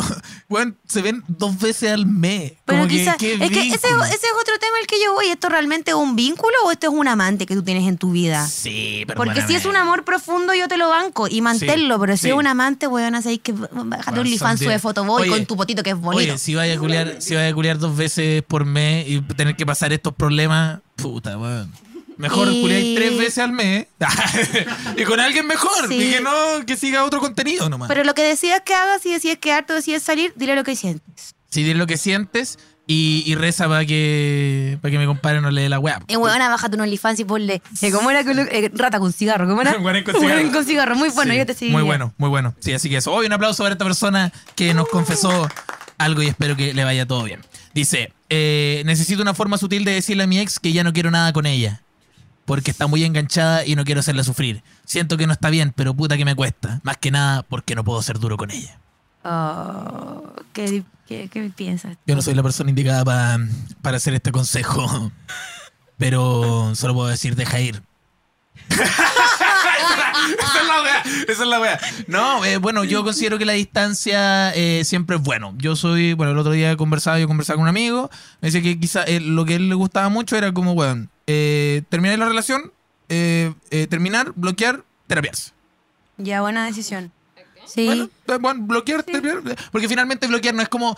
weón, 0.49 0.77
se 0.87 1.03
ven 1.03 1.25
dos 1.27 1.59
veces 1.59 1.91
al 1.91 2.07
mes. 2.07 2.53
Pero 2.65 2.79
Como 2.79 2.89
quizás, 2.89 3.17
¿qué 3.17 3.33
es 3.35 3.51
que 3.51 3.67
ese, 3.67 3.75
ese 3.75 3.89
es 3.89 4.33
otro 4.41 4.57
tema 4.61 4.79
al 4.81 4.87
que 4.87 5.03
yo 5.05 5.13
voy. 5.13 5.27
¿Esto 5.27 5.49
realmente 5.49 5.91
es 5.91 5.97
un 5.97 6.15
vínculo 6.15 6.55
o 6.65 6.71
esto 6.71 6.87
es 6.87 6.93
un 6.93 7.09
amante 7.09 7.47
que 7.47 7.57
tú 7.57 7.65
tienes 7.65 7.89
en 7.89 7.99
tu 7.99 8.13
vida? 8.13 8.47
Sí, 8.47 9.03
pero 9.09 9.17
Porque 9.17 9.43
si 9.43 9.57
es 9.57 9.65
un 9.65 9.75
amor 9.75 10.05
profundo, 10.05 10.55
yo 10.55 10.69
te 10.69 10.77
lo 10.77 10.89
banco 10.89 11.27
y 11.29 11.41
manténlo. 11.41 11.99
pero 11.99 12.17
si 12.17 12.23
sí. 12.23 12.29
es 12.29 12.35
un 12.35 12.47
amante, 12.47 12.87
weón, 12.87 13.21
sabéis 13.21 13.41
que 13.43 13.51
bájate 13.51 14.21
un 14.21 14.25
diez. 14.25 14.41
de 14.41 14.79
fotoboy 14.79 15.29
con 15.29 15.47
tu 15.47 15.57
potito 15.57 15.83
que 15.83 15.91
es 15.91 15.97
bonito. 15.99 16.35
Oye, 16.35 16.39
si 16.39 16.55
vaya 16.55 16.75
a 16.75 16.79
culiar, 16.79 17.17
si 17.21 17.35
vaya 17.35 17.49
a 17.49 17.55
culiar 17.55 17.81
dos 17.81 17.97
veces 17.97 18.45
por 18.45 18.65
mes 18.65 19.09
y 19.09 19.21
tener 19.21 19.57
que 19.57 19.67
pasar 19.67 19.93
estos 19.93 20.15
problemas, 20.15 20.79
puta, 20.95 21.37
weón. 21.37 21.73
Mejor 22.17 22.49
Y- 22.53 22.95
tres 22.95 23.19
veces 23.19 23.39
al 23.39 23.53
mes 23.53 23.87
y 24.97 25.03
con 25.05 25.21
alguien 25.21 25.47
mejor. 25.47 25.89
Sí. 25.89 25.95
Y 25.95 26.11
que 26.13 26.21
no, 26.21 26.31
que 26.67 26.77
siga 26.77 27.05
otro 27.05 27.21
contenido 27.21 27.69
nomás. 27.69 27.89
pero 27.89 28.05
lo 28.05 28.15
que 28.15 28.23
decidas 28.23 28.63
que 28.65 28.75
hagas, 28.75 29.03
si 29.03 29.13
decides 29.13 29.39
quedarte 29.39 29.73
o 29.73 29.77
decides 29.77 30.03
salir, 30.03 30.33
dile 30.37 30.55
lo 30.55 30.65
que 30.65 30.77
sientes. 30.77 31.35
Si 31.51 31.63
dile 31.63 31.75
lo 31.77 31.87
que 31.87 31.97
sientes 31.97 32.59
y, 32.87 33.23
y 33.27 33.35
reza 33.37 33.69
para 33.69 33.85
que, 33.87 34.79
para 34.83 34.93
que 34.93 34.99
mi 34.99 35.07
compadre 35.07 35.41
no 35.41 35.51
le 35.51 35.63
dé 35.63 35.69
la 35.69 35.79
weá. 35.79 36.01
Eh, 36.09 36.17
weón, 36.17 36.39
bájate 36.39 36.77
un 36.77 36.83
OnlyFans 36.83 37.21
y 37.21 37.25
ponle. 37.25 37.63
eh, 37.81 37.91
¿Cómo 37.93 38.11
era? 38.11 38.21
eh, 38.21 38.71
rata 38.75 38.99
con 38.99 39.13
cigarro, 39.13 39.49
¿cómo 39.49 39.63
era? 39.63 39.75
Guarén 39.79 40.05
con 40.05 40.15
cigarro. 40.15 40.35
Guarén 40.35 40.53
con 40.53 40.65
cigarro, 40.65 40.95
muy 40.97 41.09
bueno, 41.11 41.33
Sí, 41.33 41.39
yo 41.39 41.47
te 41.47 41.55
seguiría. 41.55 41.79
Muy 41.79 41.85
bueno, 41.87 42.13
muy 42.19 42.29
bueno. 42.29 42.55
Sí, 42.61 42.73
así 42.73 42.89
que 42.91 42.97
eso. 42.99 43.13
Hoy 43.13 43.27
un 43.27 43.33
aplauso 43.33 43.63
para 43.63 43.73
esta 43.75 43.85
persona 43.85 44.33
que 44.55 44.75
nos 44.75 44.89
confesó 44.89 45.49
algo 45.99 46.23
y 46.23 46.27
espero 46.27 46.57
que 46.57 46.75
le 46.75 46.85
vaya 46.85 47.07
todo 47.07 47.23
bien. 47.25 47.41
Dice, 47.73 48.13
eh, 48.29 48.83
necesito 48.85 49.23
una 49.23 49.35
forma 49.35 49.57
sutil 49.59 49.85
de 49.85 49.93
decirle 49.93 50.25
a 50.25 50.27
mi 50.27 50.39
ex 50.41 50.59
que 50.59 50.73
ya 50.73 50.85
no 50.85 50.93
quiero 50.93 51.11
nada 51.11 51.33
con 51.33 51.47
ella. 51.47 51.81
Porque 52.45 52.71
está 52.71 52.87
muy 52.87 53.05
enganchada 53.05 53.65
y 53.67 53.75
no 53.75 53.85
quiero 53.85 54.01
hacerla 54.01 54.23
sufrir. 54.25 54.63
Siento 54.85 55.17
que 55.17 55.27
no 55.27 55.33
está 55.33 55.49
bien, 55.51 55.73
pero 55.75 55.95
puta 55.95 56.17
que 56.17 56.25
me 56.27 56.35
cuesta. 56.35 56.81
Más 56.83 56.99
que 56.99 57.11
nada 57.11 57.43
porque 57.43 57.75
no 57.75 57.85
puedo 57.85 58.03
ser 58.03 58.19
duro 58.19 58.37
con 58.37 58.51
ella. 58.51 58.79
Oh, 59.25 60.23
¿qué, 60.53 60.83
qué, 61.09 61.29
qué 61.33 61.51
piensas? 61.57 61.97
Yo 62.07 62.15
no 62.15 62.21
soy 62.23 62.35
la 62.35 62.43
persona 62.43 62.69
indicada 62.69 63.05
pa- 63.05 63.39
para 63.81 63.97
hacer 63.97 64.13
este 64.15 64.31
consejo. 64.33 65.11
Pero 65.97 66.75
solo 66.75 66.93
puedo 66.95 67.09
decir, 67.09 67.35
deja 67.37 67.61
ir. 67.61 67.83
esa 70.39 70.61
es 70.61 70.67
la 70.67 70.83
wea, 70.83 71.03
esa 71.29 71.43
es 71.43 71.49
la 71.49 71.61
wea. 71.61 71.81
No, 72.07 72.45
eh, 72.45 72.57
bueno, 72.59 72.85
yo 72.85 73.03
considero 73.05 73.39
que 73.39 73.45
la 73.45 73.53
distancia 73.55 74.51
eh, 74.55 74.83
siempre 74.85 75.17
es 75.17 75.23
bueno. 75.23 75.55
Yo 75.59 75.77
soy, 75.77 76.13
bueno, 76.15 76.33
el 76.33 76.39
otro 76.39 76.53
día 76.53 76.77
conversaba, 76.77 77.19
yo 77.19 77.27
conversaba 77.27 77.57
con 77.57 77.63
un 77.65 77.69
amigo, 77.69 78.11
me 78.41 78.49
decía 78.49 78.63
que 78.63 78.79
quizá 78.79 79.05
eh, 79.05 79.21
lo 79.21 79.45
que 79.45 79.55
a 79.55 79.57
él 79.57 79.69
le 79.69 79.75
gustaba 79.75 80.09
mucho 80.09 80.37
era 80.37 80.53
como, 80.53 80.75
bueno, 80.75 81.09
eh, 81.27 81.83
terminar 81.89 82.19
la 82.19 82.27
relación, 82.29 82.73
eh, 83.09 83.53
eh, 83.71 83.87
terminar, 83.89 84.33
bloquear, 84.35 84.83
terapiarse. 85.07 85.53
Ya, 86.17 86.41
buena 86.41 86.65
decisión. 86.67 87.11
Sí. 87.67 87.87
Bueno, 87.87 88.11
bueno, 88.41 88.61
bloquear, 88.67 89.03
terapiar, 89.05 89.39
porque 89.73 89.89
finalmente 89.89 90.27
bloquear 90.27 90.55
no 90.55 90.61
es 90.61 90.69
como, 90.69 90.95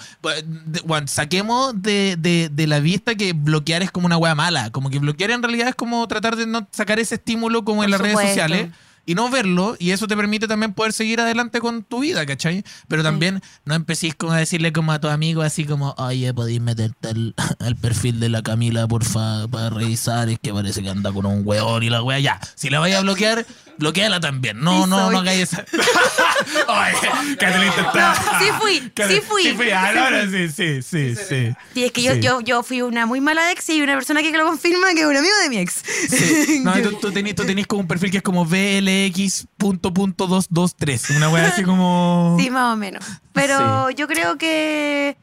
bueno, 0.85 1.07
saquemos 1.07 1.81
de, 1.81 2.17
de- 2.19 2.49
de 2.53 2.67
la 2.67 2.81
vista 2.81 3.15
que 3.15 3.33
bloquear 3.35 3.83
es 3.85 3.93
como 3.93 4.07
una 4.07 4.17
wea 4.17 4.35
mala, 4.35 4.71
como 4.71 4.91
que 4.91 4.99
bloquear 4.99 5.31
en 5.31 5.43
realidad 5.45 5.69
es 5.69 5.77
como 5.77 6.07
tratar 6.09 6.35
de 6.35 6.45
no 6.47 6.67
sacar 6.73 6.99
ese 6.99 7.15
estímulo 7.15 7.65
como 7.65 7.85
en 7.85 7.93
las 7.93 8.01
redes 8.01 8.19
sociales 8.21 8.71
y 9.07 9.15
no 9.15 9.31
verlo, 9.31 9.77
y 9.79 9.93
eso 9.93 10.09
te 10.09 10.17
permite 10.17 10.49
también 10.49 10.75
poder 10.75 10.93
seguir 10.93 11.21
adelante 11.21 11.61
con 11.61 11.85
tu 11.85 12.01
vida, 12.01 12.27
¿cachai? 12.27 12.65
Pero 12.89 13.05
también 13.05 13.41
no 13.65 13.75
empecéis 13.75 14.17
como 14.17 14.33
a 14.33 14.39
decirle 14.39 14.73
como 14.73 14.93
a 14.93 14.99
tu 15.01 15.09
amigo 15.09 15.43
así 15.43 15.65
como, 15.65 15.95
oye, 15.97 16.35
podéis 16.35 16.61
meterte 16.61 17.09
al, 17.09 17.35
al 17.61 17.77
perfil 17.77 18.19
de 18.19 18.29
la 18.29 18.43
Camila, 18.43 18.89
porfa, 18.89 19.47
para 19.49 19.71
revisar, 19.71 20.29
es 20.29 20.41
que 20.41 20.53
parece 20.53 20.83
que 20.83 20.91
anda 20.91 21.13
con 21.13 21.25
un 21.25 21.43
weón 21.45 21.85
y 21.85 21.89
la 21.89 22.03
wea, 22.03 22.19
ya, 22.19 22.41
si 22.57 22.69
la 22.69 22.81
vais 22.81 22.97
a 22.97 23.01
bloquear, 23.01 23.47
bloqueala 23.79 24.21
también, 24.21 24.61
no, 24.61 24.85
Sí 24.85 24.91
no, 24.91 24.99
soy. 25.05 25.13
no 25.13 25.19
hagáis 25.21 25.43
esa... 25.43 25.65
Oye, 26.69 27.37
Catalina 27.39 27.73
está... 27.77 28.15
No, 28.15 28.39
sí 28.39 28.47
fui, 28.61 28.93
sí 29.09 29.21
fui. 29.27 29.43
Sí 29.43 29.53
fui, 29.55 29.71
ah, 29.71 29.93
no, 29.95 30.07
sí, 30.31 30.49
sí, 30.49 30.83
sí, 30.83 31.15
sí. 31.17 31.53
Sí, 31.75 31.85
es 31.85 31.93
que 31.93 32.03
yo, 32.03 32.15
Sí. 32.15 32.21
yo, 32.21 32.41
yo 32.41 32.63
fui 32.63 32.81
una 32.83 33.05
muy 33.07 33.21
mala 33.21 33.51
ex 33.53 33.69
y 33.71 33.81
una 33.83 33.95
persona 33.95 34.23
que 34.23 34.31
lo 34.33 34.47
confirma 34.47 34.93
que 34.95 35.01
es 35.01 35.07
un 35.07 35.17
amigo 35.17 35.35
de 35.43 35.49
mi 35.51 35.59
ex. 35.59 35.83
Sí. 36.09 36.61
No, 36.67 36.73
tú, 36.83 36.93
tú 37.01 37.13
tenés, 37.13 37.35
tú 37.35 37.45
tenés 37.45 37.67
como 37.67 37.83
un 37.83 37.89
perfil 37.89 38.11
que 38.11 38.17
es 38.19 38.23
como 38.23 38.45
VLX.223. 38.47 41.17
Una 41.17 41.29
wea 41.29 41.49
así 41.49 41.63
como. 41.63 42.37
Sí, 42.41 42.51
más 42.51 42.73
o 42.75 42.77
menos. 42.77 43.05
Pero 43.33 43.91
yo 43.91 44.07
creo 44.09 44.37
que. 44.39 45.17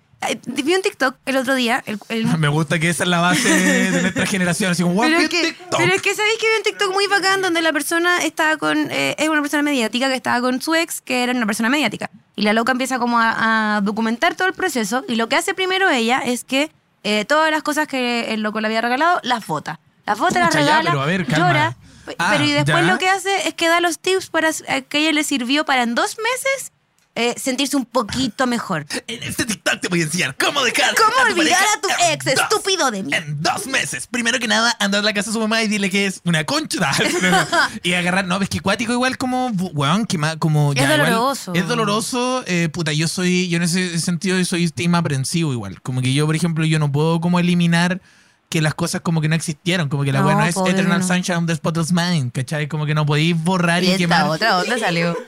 Vi 0.46 0.74
un 0.76 0.82
TikTok 0.82 1.16
el 1.26 1.38
otro 1.38 1.56
día. 1.56 1.84
El, 1.86 2.00
el- 2.10 2.26
Me 2.38 2.48
gusta 2.48 2.80
que 2.80 2.90
esa 2.90 3.04
es 3.04 3.10
la 3.10 3.20
base 3.20 3.50
de 3.50 4.02
nuestra 4.04 4.26
generación. 4.26 4.72
Así 4.72 4.84
como, 4.84 5.02
pero, 5.02 5.12
"Guau, 5.16 5.24
es 5.24 5.30
que, 5.30 5.42
TikTok". 5.44 5.80
pero 5.80 5.94
es 5.94 6.02
que 6.02 6.16
sabéis 6.16 6.38
que 6.40 6.48
vi 6.50 6.58
un 6.58 6.64
TikTok 6.64 6.94
muy 6.94 7.08
bacán 7.08 7.42
donde 7.42 7.62
la 7.62 7.74
persona 7.74 8.24
estaba 8.24 8.58
con. 8.58 8.90
eh, 8.92 9.16
es 9.18 9.30
una 9.30 9.42
persona 9.42 9.64
mediática 9.64 10.08
que 10.10 10.16
estaba 10.16 10.42
con 10.42 10.62
su 10.62 10.76
ex, 10.76 11.02
que 11.02 11.24
era 11.24 11.32
una 11.34 11.46
persona 11.46 11.70
mediática. 11.70 12.10
Y 12.36 12.42
la 12.44 12.54
loca 12.54 12.72
empieza 12.72 13.00
como 13.00 13.20
a, 13.20 13.78
a 13.78 13.82
documentar 13.82 14.36
todo 14.36 14.48
el 14.48 14.54
proceso. 14.54 15.04
Y 15.08 15.16
lo 15.16 15.30
que 15.30 15.36
hace 15.36 15.54
primero 15.54 15.90
ella 15.90 16.20
es 16.26 16.44
que 16.44 16.72
eh, 17.04 17.26
todas 17.26 17.52
las 17.52 17.64
cosas 17.64 17.88
que 17.88 18.34
el 18.34 18.42
loco 18.42 18.60
le 18.62 18.68
había 18.68 18.82
regalado 18.82 19.20
las 19.24 19.46
vota. 19.46 19.80
Las 20.06 20.18
vota, 20.20 20.40
las 20.40 20.50
Pucha, 20.50 20.60
ya, 20.62 20.66
regala, 20.66 20.90
pero 20.92 21.02
a 21.02 21.06
ver, 21.06 21.28
llora. 21.28 21.78
Ah, 22.18 22.32
pero 22.34 22.44
y 22.44 22.52
después 22.52 22.86
ya. 22.86 22.92
lo 22.92 22.98
que 23.00 23.08
hace 23.08 23.48
es 23.48 23.54
que 23.54 23.70
da 23.70 23.80
los 23.80 23.98
tips 24.00 24.30
para 24.30 24.50
eh, 24.50 24.84
que 24.90 24.98
ella 24.98 25.14
le 25.14 25.24
sirvió 25.24 25.64
para 25.64 25.84
en 25.84 25.96
dos 25.96 26.18
meses 26.18 26.74
eh, 27.16 27.36
sentirse 27.38 27.78
un 27.78 27.86
poquito 27.86 28.48
mejor. 28.48 28.86
En 29.08 29.22
este 29.22 29.46
TikTok 29.46 29.80
te 29.82 29.88
voy 29.88 30.02
a 30.02 30.04
enseñar 30.06 30.36
cómo 30.36 30.64
dejar. 30.64 30.96
¿Cómo 30.96 31.12
tu 31.28 31.40
olvidar 31.40 31.60
pareja 31.60 31.74
a 31.76 31.82
tu 31.82 31.88
ex, 32.12 32.26
dos- 32.26 32.34
estúpido 32.44 32.90
de 32.92 33.04
mí? 33.04 33.14
En 33.14 33.42
dos 33.42 33.68
meses. 33.68 34.08
Primero 34.08 34.40
que 34.40 34.48
nada, 34.48 34.76
andar 34.80 35.02
a 35.02 35.04
la 35.04 35.14
casa 35.14 35.30
de 35.30 35.34
su 35.34 35.40
mamá 35.40 35.62
y 35.62 35.68
dile 35.68 35.90
que 35.92 36.08
es 36.08 36.22
una 36.26 36.44
concha. 36.44 36.92
y 37.84 37.94
agarrar. 37.94 38.26
No, 38.26 38.42
es 38.42 38.50
que 38.50 38.60
cuático 38.62 38.94
igual 38.94 39.18
como. 39.18 39.48
Weón, 39.74 40.06
que 40.08 40.18
más. 40.18 40.38
Como, 40.38 40.74
Es 40.74 40.80
ya, 40.80 40.86
igual- 40.96 41.12
doloroso. 41.12 41.54
es 41.54 41.68
doloroso. 41.68 42.44
eh, 42.48 42.70
puta, 42.70 42.94
yo 42.94 43.08
soy. 43.08 43.48
Yo 43.48 43.58
en 43.58 43.64
ese 43.64 44.00
sentido 44.00 44.44
soy 44.46 44.70
team 44.70 44.96
aprensivo 44.96 45.54
igual. 45.54 45.82
Como 45.82 46.02
que 46.02 46.14
yo, 46.14 46.26
por 46.26 46.36
ejemplo, 46.36 46.66
yo 46.66 46.80
no 46.80 46.92
puedo 46.92 47.22
como 47.22 47.40
eliminar 47.40 48.02
que 48.50 48.62
las 48.62 48.74
cosas 48.74 49.02
como 49.02 49.22
que 49.22 49.28
no 49.30 49.36
existieron. 49.36 49.88
Como 49.90 50.04
que 50.04 50.12
la 50.12 50.22
No, 50.22 50.32
no 50.32 50.44
es 50.46 50.56
Eternal 50.58 51.00
no. 51.00 51.08
Sunshine 51.08 51.38
of 51.38 51.46
the 51.46 51.56
Spotless 51.56 51.92
Mind. 51.92 52.32
¿Cachai? 52.32 52.68
Como 52.68 52.86
que 52.88 52.96
no 52.96 53.06
podéis 53.06 53.36
borrar 53.38 53.84
y, 53.84 53.92
Y 53.92 53.98
quemar. 53.98 54.22
esta 54.22 54.30
otra, 54.32 54.52
¿dónde 54.54 54.80
salió? 54.80 55.16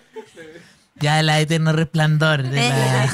Ya 0.98 1.22
la 1.24 1.42
eterno 1.42 1.74
resplandor 1.74 2.42
de 2.44 2.70
la, 2.70 3.10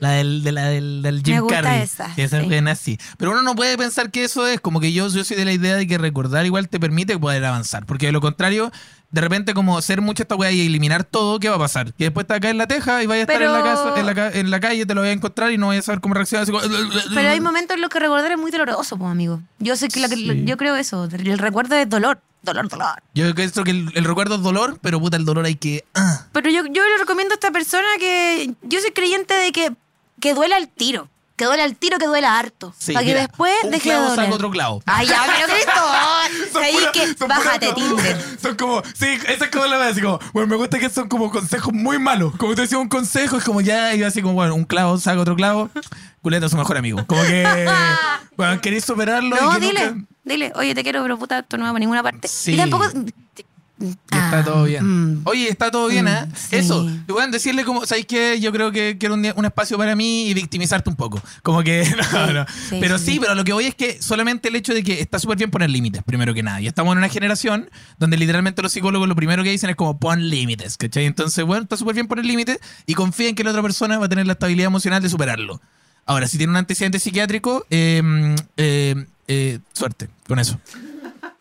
la 0.00 0.10
del, 0.10 0.42
de 0.42 0.50
la 0.50 0.64
del, 0.64 1.00
del 1.00 1.22
Jim 1.22 1.34
Me 1.36 1.40
gusta 1.42 1.62
Carrey. 1.62 1.82
esa, 1.82 2.12
Esa 2.16 2.40
sí. 2.40 2.46
buena 2.46 2.74
sí. 2.74 2.98
Pero 3.18 3.30
uno 3.30 3.42
no 3.42 3.54
puede 3.54 3.78
pensar 3.78 4.10
que 4.10 4.24
eso 4.24 4.48
es 4.48 4.60
como 4.60 4.80
que 4.80 4.92
yo, 4.92 5.06
yo 5.08 5.22
soy 5.22 5.36
de 5.36 5.44
la 5.44 5.52
idea 5.52 5.76
de 5.76 5.86
que 5.86 5.96
recordar 5.96 6.44
igual 6.44 6.68
te 6.68 6.80
permite 6.80 7.16
poder 7.18 7.44
avanzar. 7.44 7.86
Porque 7.86 8.06
de 8.06 8.12
lo 8.12 8.20
contrario, 8.20 8.72
de 9.12 9.20
repente 9.20 9.54
como 9.54 9.78
hacer 9.78 10.00
mucho 10.00 10.24
esta 10.24 10.34
weá 10.34 10.50
y 10.50 10.66
eliminar 10.66 11.04
todo, 11.04 11.38
¿qué 11.38 11.48
va 11.48 11.54
a 11.54 11.60
pasar? 11.60 11.92
Que 11.94 12.04
después 12.04 12.26
te 12.26 12.32
va 12.32 12.38
a 12.38 12.40
caer 12.40 12.50
en 12.52 12.58
la 12.58 12.66
teja 12.66 13.00
y 13.00 13.06
vaya 13.06 13.20
a 13.20 13.22
estar 13.22 13.40
en, 13.40 13.52
la 13.52 13.62
casa, 13.62 13.94
en, 13.96 14.06
la, 14.06 14.30
en 14.32 14.50
la 14.50 14.58
calle, 14.60 14.84
te 14.84 14.94
lo 14.96 15.02
voy 15.02 15.10
a 15.10 15.12
encontrar 15.12 15.52
y 15.52 15.56
no 15.58 15.68
vayas 15.68 15.84
a 15.84 15.86
saber 15.86 16.00
cómo 16.00 16.14
reaccionar. 16.14 16.42
así 16.42 16.50
como- 16.50 16.64
Pero 17.14 17.28
hay 17.28 17.40
momentos 17.40 17.76
en 17.76 17.80
los 17.82 17.90
que 17.90 18.00
recordar 18.00 18.32
es 18.32 18.38
muy 18.38 18.50
doloroso, 18.50 18.98
pues, 18.98 19.08
amigo. 19.08 19.40
Yo 19.60 19.76
sé 19.76 19.86
que, 19.86 20.00
la 20.00 20.08
que- 20.08 20.16
Sí. 20.16 20.44
yo 20.46 20.56
creo 20.56 20.74
eso. 20.74 21.04
El 21.04 21.38
recuerdo 21.38 21.76
es 21.76 21.88
dolor. 21.88 22.20
Dolor, 22.42 22.68
dolor. 22.68 23.02
Yo 23.14 23.34
creo 23.34 23.64
que 23.64 23.70
el, 23.70 23.90
el 23.94 24.04
recuerdo 24.04 24.36
es 24.36 24.42
dolor, 24.42 24.78
pero 24.80 24.98
puta, 25.00 25.16
el 25.16 25.24
dolor 25.24 25.44
hay 25.44 25.56
que. 25.56 25.84
ah. 25.94 26.26
Pero 26.32 26.48
yo, 26.50 26.62
yo 26.66 26.82
le 26.88 26.98
recomiendo 26.98 27.34
a 27.34 27.36
esta 27.36 27.50
persona 27.50 27.86
que 27.98 28.54
yo 28.62 28.80
soy 28.80 28.92
creyente 28.92 29.34
de 29.34 29.52
que, 29.52 29.72
que 30.20 30.34
duela 30.34 30.56
al 30.56 30.68
tiro. 30.68 31.08
Que 31.36 31.46
duela 31.46 31.64
al 31.64 31.74
tiro, 31.74 31.98
que 31.98 32.04
duela 32.06 32.38
harto. 32.38 32.74
Sí, 32.78 32.92
para 32.92 33.02
que 33.02 33.12
mira, 33.12 33.20
después 33.26 33.52
un 33.64 33.70
deje 33.70 33.88
de 33.88 33.94
clavo 33.94 34.08
doler. 34.10 34.24
saca 34.26 34.34
otro 34.34 34.50
clavo. 34.50 34.82
Ay, 34.84 35.06
ya, 35.06 35.22
pero 35.26 35.54
Cristo. 35.54 36.58
Ahí 36.60 36.76
que 36.92 37.14
son 37.14 37.28
bájate 37.28 37.72
Tinder. 37.72 38.38
Son 38.42 38.54
como, 38.56 38.82
sí, 38.94 39.06
esa 39.26 39.44
es 39.46 39.50
como 39.50 39.64
la 39.64 39.76
verdad, 39.78 39.88
así 39.88 40.02
como, 40.02 40.18
bueno, 40.34 40.48
me 40.48 40.56
gusta 40.56 40.78
que 40.78 40.90
son 40.90 41.08
como 41.08 41.30
consejos 41.30 41.72
muy 41.72 41.98
malos. 41.98 42.34
Como 42.36 42.54
te 42.54 42.60
decía 42.62 42.76
un 42.78 42.88
consejo, 42.90 43.38
es 43.38 43.44
como 43.44 43.62
ya, 43.62 43.94
y 43.94 43.98
yo 44.00 44.06
así 44.06 44.20
como, 44.20 44.34
bueno, 44.34 44.54
un 44.54 44.64
clavo 44.64 44.98
saca 44.98 45.18
otro 45.20 45.34
clavo, 45.34 45.70
culeta 46.20 46.44
es 46.44 46.52
su 46.52 46.58
mejor 46.58 46.76
amigo. 46.76 47.06
Como 47.06 47.22
que, 47.22 47.66
bueno, 48.36 48.60
queréis 48.60 48.84
superarlo. 48.84 49.34
y 49.36 49.40
No, 49.40 49.50
que 49.52 49.60
dile, 49.60 49.90
nunca- 49.92 50.06
dile, 50.24 50.52
oye, 50.54 50.74
te 50.74 50.82
quiero, 50.82 51.02
pero 51.02 51.18
puta, 51.18 51.40
esto 51.40 51.56
no 51.56 51.64
va 51.64 51.70
para 51.70 51.80
ninguna 51.80 52.02
parte. 52.02 52.28
Sí. 52.28 52.52
Y 52.52 52.56
tampoco. 52.56 52.86
Y 53.82 53.86
está 53.88 54.40
Ah, 54.40 54.44
todo 54.44 54.64
bien. 54.64 54.84
mm. 55.14 55.22
Oye, 55.24 55.48
está 55.48 55.70
todo 55.70 55.88
bien, 55.88 56.06
¿eh? 56.06 56.26
Mm, 56.26 56.34
sí. 56.36 56.56
Eso. 56.56 56.86
Bueno, 57.08 57.32
decirle 57.32 57.64
como, 57.64 57.86
¿sabes 57.86 58.04
qué? 58.04 58.38
Yo 58.38 58.52
creo 58.52 58.70
que 58.70 58.98
quiero 58.98 59.14
un, 59.14 59.32
un 59.34 59.44
espacio 59.46 59.78
para 59.78 59.96
mí 59.96 60.26
y 60.28 60.34
victimizarte 60.34 60.90
un 60.90 60.96
poco. 60.96 61.18
Como 61.42 61.62
que, 61.62 61.88
no, 62.12 62.32
no. 62.34 62.46
sí, 62.68 62.76
pero 62.78 62.98
sí, 62.98 63.04
sí, 63.06 63.12
sí. 63.12 63.20
pero 63.20 63.34
lo 63.34 63.42
que 63.42 63.54
voy 63.54 63.64
es 63.64 63.74
que 63.74 64.02
solamente 64.02 64.48
el 64.50 64.56
hecho 64.56 64.74
de 64.74 64.82
que 64.82 65.00
está 65.00 65.18
súper 65.18 65.38
bien 65.38 65.50
poner 65.50 65.70
límites, 65.70 66.02
primero 66.04 66.34
que 66.34 66.42
nada. 66.42 66.60
Y 66.60 66.66
estamos 66.66 66.92
en 66.92 66.98
una 66.98 67.08
generación 67.08 67.70
donde 67.98 68.18
literalmente 68.18 68.60
los 68.60 68.70
psicólogos 68.70 69.08
lo 69.08 69.16
primero 69.16 69.42
que 69.42 69.50
dicen 69.50 69.70
es 69.70 69.76
como 69.76 69.98
pon 69.98 70.28
límites, 70.28 70.76
¿cachai? 70.76 71.06
Entonces, 71.06 71.42
bueno, 71.46 71.62
está 71.62 71.78
súper 71.78 71.94
bien 71.94 72.06
poner 72.06 72.26
límites 72.26 72.58
y 72.84 72.92
confía 72.92 73.30
en 73.30 73.34
que 73.34 73.44
la 73.44 73.50
otra 73.50 73.62
persona 73.62 73.98
va 73.98 74.04
a 74.04 74.08
tener 74.10 74.26
la 74.26 74.34
estabilidad 74.34 74.66
emocional 74.66 75.02
de 75.02 75.08
superarlo. 75.08 75.58
Ahora, 76.10 76.26
si 76.26 76.38
tiene 76.38 76.50
un 76.50 76.56
antecedente 76.56 76.98
psiquiátrico, 76.98 77.64
eh, 77.70 78.34
eh, 78.56 79.06
eh, 79.28 79.60
suerte 79.72 80.08
con 80.26 80.40
eso. 80.40 80.58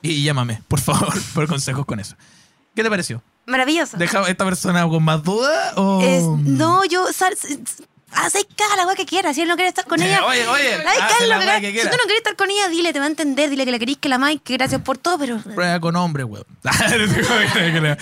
Y 0.04 0.22
llámame, 0.22 0.62
por 0.68 0.80
favor, 0.80 1.12
por 1.34 1.48
consejos 1.48 1.88
con 1.88 2.00
eso. 2.00 2.16
¿Qué 2.76 2.84
te 2.84 2.90
pareció? 2.90 3.24
Maravilloso. 3.48 3.98
¿Deja 3.98 4.20
a 4.20 4.30
esta 4.30 4.46
persona 4.46 4.88
con 4.88 5.02
más 5.04 5.24
duda 5.24 5.74
o...? 5.76 6.02
Es- 6.04 6.24
no, 6.48 6.86
yo. 6.86 7.12
sal- 7.12 7.36
Haz 8.12 8.34
cada 8.56 8.76
la 8.76 8.86
weá 8.86 8.96
que 8.96 9.06
quieras. 9.06 9.36
Si 9.36 9.42
él 9.42 9.48
no 9.48 9.56
quiere 9.56 9.70
estar 9.70 9.86
con 9.86 10.02
ella. 10.02 10.26
oye, 10.26 10.48
oye, 10.48 10.74
haz 10.76 11.28
la 11.28 11.62
que 11.62 11.72
quieras. 11.72 11.86
Si 11.86 11.90
tú 11.90 11.98
no 11.98 12.04
quieres 12.04 12.18
estar 12.18 12.36
con 12.36 12.50
ella, 12.50 12.68
dile, 12.70 12.94
te 12.94 13.00
va 13.00 13.06
a 13.06 13.10
entender. 13.10 13.50
Dile 13.50 13.66
que 13.66 13.72
la 13.72 13.80
querís, 13.80 13.98
que 13.98 14.10
la 14.10 14.16
amáis, 14.16 14.42
que 14.44 14.54
gracias 14.54 14.82
por 14.82 14.98
todo, 14.98 15.18
pero. 15.20 15.38
Prueba 15.40 15.80
con 15.80 15.96
hombre, 15.96 16.24
weón. 16.24 16.46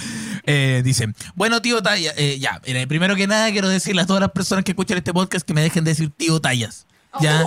eh, 0.45 0.81
dice, 0.83 1.07
bueno, 1.35 1.61
tío 1.61 1.81
Talla, 1.81 2.13
eh, 2.17 2.39
ya, 2.39 2.61
mira, 2.65 2.85
primero 2.87 3.15
que 3.15 3.27
nada 3.27 3.51
quiero 3.51 3.67
decirle 3.69 4.01
a 4.01 4.05
todas 4.05 4.21
las 4.21 4.31
personas 4.31 4.63
que 4.63 4.71
escuchan 4.71 4.97
este 4.97 5.13
podcast 5.13 5.45
que 5.45 5.53
me 5.53 5.61
dejen 5.61 5.83
de 5.83 5.91
decir 5.91 6.09
tío 6.15 6.39
Tallas. 6.39 6.85
¿Ya? 7.19 7.45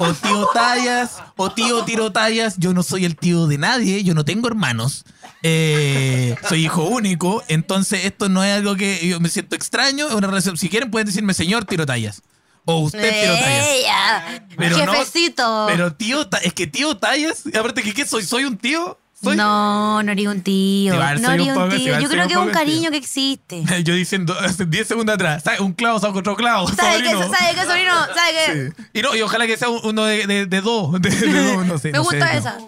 O 0.00 0.14
tío 0.14 0.48
Tallas, 0.54 1.22
o 1.36 1.50
tío 1.50 1.84
Tiro 1.84 2.10
Tallas. 2.10 2.54
Yo 2.58 2.72
no 2.72 2.82
soy 2.82 3.04
el 3.04 3.16
tío 3.16 3.46
de 3.46 3.58
nadie, 3.58 4.02
yo 4.02 4.14
no 4.14 4.24
tengo 4.24 4.48
hermanos. 4.48 5.04
Eh, 5.42 6.34
soy 6.48 6.64
hijo 6.64 6.84
único, 6.84 7.42
entonces 7.48 8.04
esto 8.06 8.28
no 8.28 8.42
es 8.42 8.54
algo 8.56 8.76
que 8.76 9.06
yo 9.06 9.20
me 9.20 9.28
siento 9.28 9.54
extraño. 9.56 10.08
Es 10.08 10.14
una 10.14 10.26
relación. 10.28 10.56
Si 10.56 10.68
quieren, 10.70 10.90
pueden 10.90 11.06
decirme 11.06 11.34
señor 11.34 11.64
Tiro 11.66 11.84
Tallas. 11.86 12.22
O 12.64 12.78
usted 12.80 13.00
Tiro 13.22 13.34
Tallas. 13.34 14.42
Pero 14.56 14.86
no- 14.86 14.92
Jefecito. 14.94 15.66
Pero 15.68 15.92
tío, 15.94 16.26
es 16.42 16.52
que 16.54 16.66
tío 16.66 16.96
Tallas, 16.96 17.42
aparte 17.58 17.82
que 17.82 17.92
¿qué 17.92 18.06
soy? 18.06 18.24
¿Soy 18.24 18.44
un 18.44 18.56
tío? 18.56 18.98
¿Soy? 19.22 19.36
No, 19.36 20.02
no 20.02 20.10
haría 20.12 20.30
un 20.30 20.40
tío. 20.40 20.94
No 20.94 21.00
un 21.00 21.26
haría 21.26 21.54
un 21.54 21.68
tío. 21.68 22.00
Yo 22.00 22.08
creo 22.08 22.26
que 22.26 22.32
es 22.32 22.38
un 22.38 22.44
tío. 22.46 22.52
cariño 22.52 22.90
que 22.90 22.96
existe. 22.96 23.62
Yo 23.84 23.94
diciendo 23.94 24.34
hace 24.40 24.64
10 24.64 24.88
segundos 24.88 25.14
atrás, 25.14 25.42
¿sabe? 25.42 25.60
un 25.60 25.72
clavo 25.74 26.00
saca 26.00 26.18
otro 26.18 26.36
clavo. 26.36 26.68
¿Sabe 26.68 27.02
qué. 27.02 27.10
¿Sabe 27.10 27.54
qué, 27.54 27.64
sobrino? 27.66 27.92
¿Sabe 28.14 28.30
qué? 28.46 28.72
Sí. 28.76 28.82
Y, 28.94 29.02
no, 29.02 29.14
y 29.14 29.20
ojalá 29.22 29.46
que 29.46 29.56
sea 29.58 29.68
uno 29.68 30.04
de, 30.04 30.26
de, 30.26 30.46
de 30.46 30.60
dos. 30.62 30.92
De, 31.02 31.10
de 31.10 31.42
dos, 31.54 31.66
no 31.66 31.78
sé. 31.78 31.88
Me 31.92 31.98
no 31.98 32.04
gusta 32.04 32.28
sé, 32.28 32.34
no. 32.34 32.38
esa. 32.40 32.58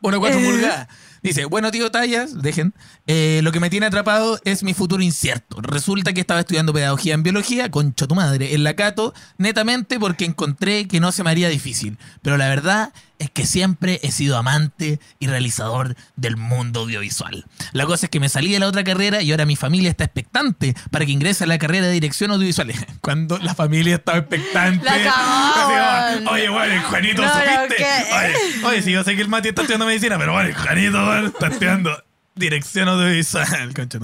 Uno 0.00 0.16
de 0.16 0.20
cuatro 0.20 0.40
pulgadas. 0.40 0.88
Dice, 1.20 1.44
bueno, 1.46 1.72
tío 1.72 1.90
Tallas, 1.90 2.40
dejen. 2.40 2.72
eh, 3.08 3.40
lo 3.42 3.50
que 3.50 3.58
me 3.58 3.70
tiene 3.70 3.86
atrapado 3.86 4.38
es 4.44 4.62
mi 4.62 4.72
futuro 4.72 5.02
incierto. 5.02 5.60
Resulta 5.60 6.12
que 6.12 6.20
estaba 6.20 6.38
estudiando 6.38 6.72
pedagogía 6.72 7.14
en 7.14 7.24
biología, 7.24 7.72
concha 7.72 8.06
tu 8.06 8.14
madre, 8.14 8.54
en 8.54 8.62
la 8.62 8.74
Cato, 8.76 9.12
netamente 9.36 9.98
porque 9.98 10.24
encontré 10.24 10.86
que 10.86 11.00
no 11.00 11.10
se 11.10 11.24
me 11.24 11.30
haría 11.30 11.48
difícil. 11.48 11.98
Pero 12.22 12.36
la 12.36 12.46
verdad 12.48 12.92
es 13.18 13.30
que 13.30 13.46
siempre 13.46 14.00
he 14.02 14.10
sido 14.10 14.36
amante 14.36 15.00
y 15.18 15.26
realizador 15.26 15.96
del 16.16 16.36
mundo 16.36 16.80
audiovisual. 16.80 17.44
La 17.72 17.86
cosa 17.86 18.06
es 18.06 18.10
que 18.10 18.20
me 18.20 18.28
salí 18.28 18.52
de 18.52 18.58
la 18.58 18.66
otra 18.66 18.84
carrera 18.84 19.22
y 19.22 19.30
ahora 19.30 19.46
mi 19.46 19.56
familia 19.56 19.90
está 19.90 20.04
expectante 20.04 20.74
para 20.90 21.04
que 21.04 21.12
ingrese 21.12 21.44
a 21.44 21.46
la 21.46 21.58
carrera 21.58 21.86
de 21.86 21.92
dirección 21.92 22.30
audiovisual. 22.30 22.72
Cuando 23.00 23.38
la 23.38 23.54
familia 23.54 23.96
estaba 23.96 24.18
expectante. 24.18 24.84
La 24.84 26.12
así 26.12 26.22
weón. 26.22 26.28
Oye, 26.28 26.48
bueno, 26.48 26.82
Juanito, 26.88 27.22
No, 27.22 27.28
¿supiste? 27.32 27.86
Oye, 28.12 28.34
oye, 28.64 28.82
si 28.82 28.92
yo 28.92 29.04
sé 29.04 29.16
que 29.16 29.22
el 29.22 29.28
Mati 29.28 29.48
está 29.48 29.62
estudiando 29.62 29.86
medicina, 29.86 30.18
pero 30.18 30.32
bueno, 30.32 30.54
Juanito 30.56 30.98
weón, 30.98 31.26
está 31.26 31.48
estudiando 31.48 32.04
dirección 32.34 32.88
audiovisual. 32.88 33.74
concha. 33.76 33.98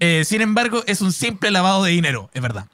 Eh, 0.00 0.24
sin 0.24 0.40
embargo, 0.40 0.82
es 0.86 1.02
un 1.02 1.12
simple 1.12 1.50
lavado 1.50 1.84
de 1.84 1.92
dinero, 1.92 2.30
es 2.32 2.42
verdad. 2.42 2.66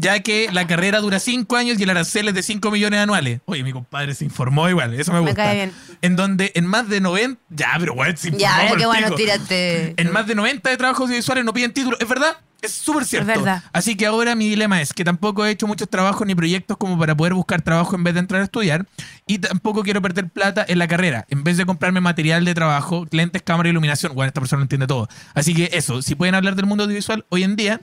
Ya 0.00 0.20
que 0.20 0.48
la 0.52 0.66
carrera 0.66 1.00
dura 1.00 1.18
5 1.18 1.56
años 1.56 1.78
y 1.78 1.82
el 1.82 1.90
arancel 1.90 2.28
es 2.28 2.34
de 2.34 2.42
5 2.42 2.70
millones 2.70 3.00
anuales. 3.00 3.40
Oye, 3.46 3.64
mi 3.64 3.72
compadre 3.72 4.14
se 4.14 4.24
informó 4.24 4.68
igual, 4.68 4.94
eso 4.94 5.12
me 5.12 5.18
Me 5.20 5.26
gusta. 5.26 5.42
cae 5.42 5.54
bien. 5.56 5.72
En 6.02 6.14
donde 6.16 6.52
en 6.54 6.66
más 6.66 6.88
de 6.88 7.00
90. 7.00 7.40
Ya, 7.50 7.74
pero 7.78 7.94
bueno, 7.94 8.16
se 8.16 8.28
informó. 8.28 8.40
Ya, 8.46 8.68
por 8.68 8.78
qué 8.78 8.86
bueno, 8.86 9.10
tírate. 9.16 9.94
En 10.00 10.12
más 10.12 10.26
de 10.26 10.34
90 10.34 10.70
de 10.70 10.76
trabajos 10.76 11.06
audiovisuales 11.06 11.44
no 11.44 11.52
piden 11.52 11.72
título. 11.72 11.96
Es 11.98 12.08
verdad, 12.08 12.36
es 12.62 12.72
súper 12.72 13.04
cierto. 13.04 13.26
verdad. 13.26 13.62
Así 13.72 13.96
que 13.96 14.06
ahora 14.06 14.34
mi 14.34 14.48
dilema 14.48 14.80
es 14.80 14.92
que 14.92 15.04
tampoco 15.04 15.44
he 15.44 15.50
hecho 15.50 15.66
muchos 15.66 15.88
trabajos 15.88 16.26
ni 16.26 16.34
proyectos 16.34 16.76
como 16.76 16.98
para 16.98 17.16
poder 17.16 17.34
buscar 17.34 17.62
trabajo 17.62 17.96
en 17.96 18.04
vez 18.04 18.14
de 18.14 18.20
entrar 18.20 18.40
a 18.40 18.44
estudiar. 18.44 18.86
Y 19.26 19.38
tampoco 19.38 19.82
quiero 19.82 20.00
perder 20.00 20.28
plata 20.28 20.64
en 20.68 20.78
la 20.78 20.86
carrera. 20.88 21.26
En 21.28 21.42
vez 21.44 21.56
de 21.56 21.66
comprarme 21.66 22.00
material 22.00 22.44
de 22.44 22.54
trabajo, 22.54 23.06
lentes, 23.10 23.42
cámara, 23.42 23.68
iluminación. 23.68 24.14
Bueno, 24.14 24.28
esta 24.28 24.40
persona 24.40 24.58
no 24.60 24.64
entiende 24.64 24.86
todo. 24.86 25.08
Así 25.34 25.54
que 25.54 25.70
eso, 25.72 26.02
si 26.02 26.14
pueden 26.14 26.34
hablar 26.36 26.54
del 26.54 26.66
mundo 26.66 26.84
audiovisual 26.84 27.26
hoy 27.30 27.42
en 27.44 27.56
día 27.56 27.80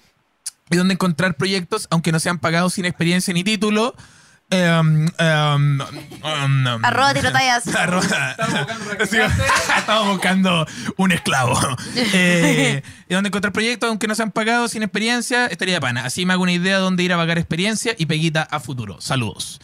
y 0.69 0.77
dónde 0.77 0.93
encontrar 0.93 1.35
proyectos, 1.35 1.87
aunque 1.91 2.11
no 2.11 2.19
sean 2.19 2.39
pagados 2.39 2.73
sin 2.73 2.85
experiencia 2.85 3.33
ni 3.33 3.43
título. 3.43 3.95
em, 4.49 5.07
em, 5.17 5.81
Arroba 6.83 7.13
tirotallas. 7.13 7.63
Estamos 9.77 10.07
buscando 10.07 10.65
un 10.97 11.11
esclavo. 11.11 11.59
Eh, 12.17 12.81
y 13.09 13.13
donde 13.13 13.27
encontrar 13.29 13.51
proyectos, 13.53 13.89
aunque 13.89 14.07
no 14.07 14.15
sean 14.15 14.31
pagados 14.31 14.71
sin 14.71 14.83
experiencia, 14.83 15.47
estaría 15.47 15.75
de 15.75 15.81
pana. 15.81 16.05
Así 16.05 16.25
me 16.25 16.33
hago 16.33 16.43
una 16.43 16.51
idea 16.51 16.75
de 16.77 16.81
dónde 16.81 17.03
ir 17.03 17.13
a 17.13 17.17
pagar 17.17 17.37
experiencia 17.37 17.95
y 17.97 18.05
peguita 18.05 18.43
a 18.43 18.59
futuro. 18.59 18.99
Saludos. 19.01 19.59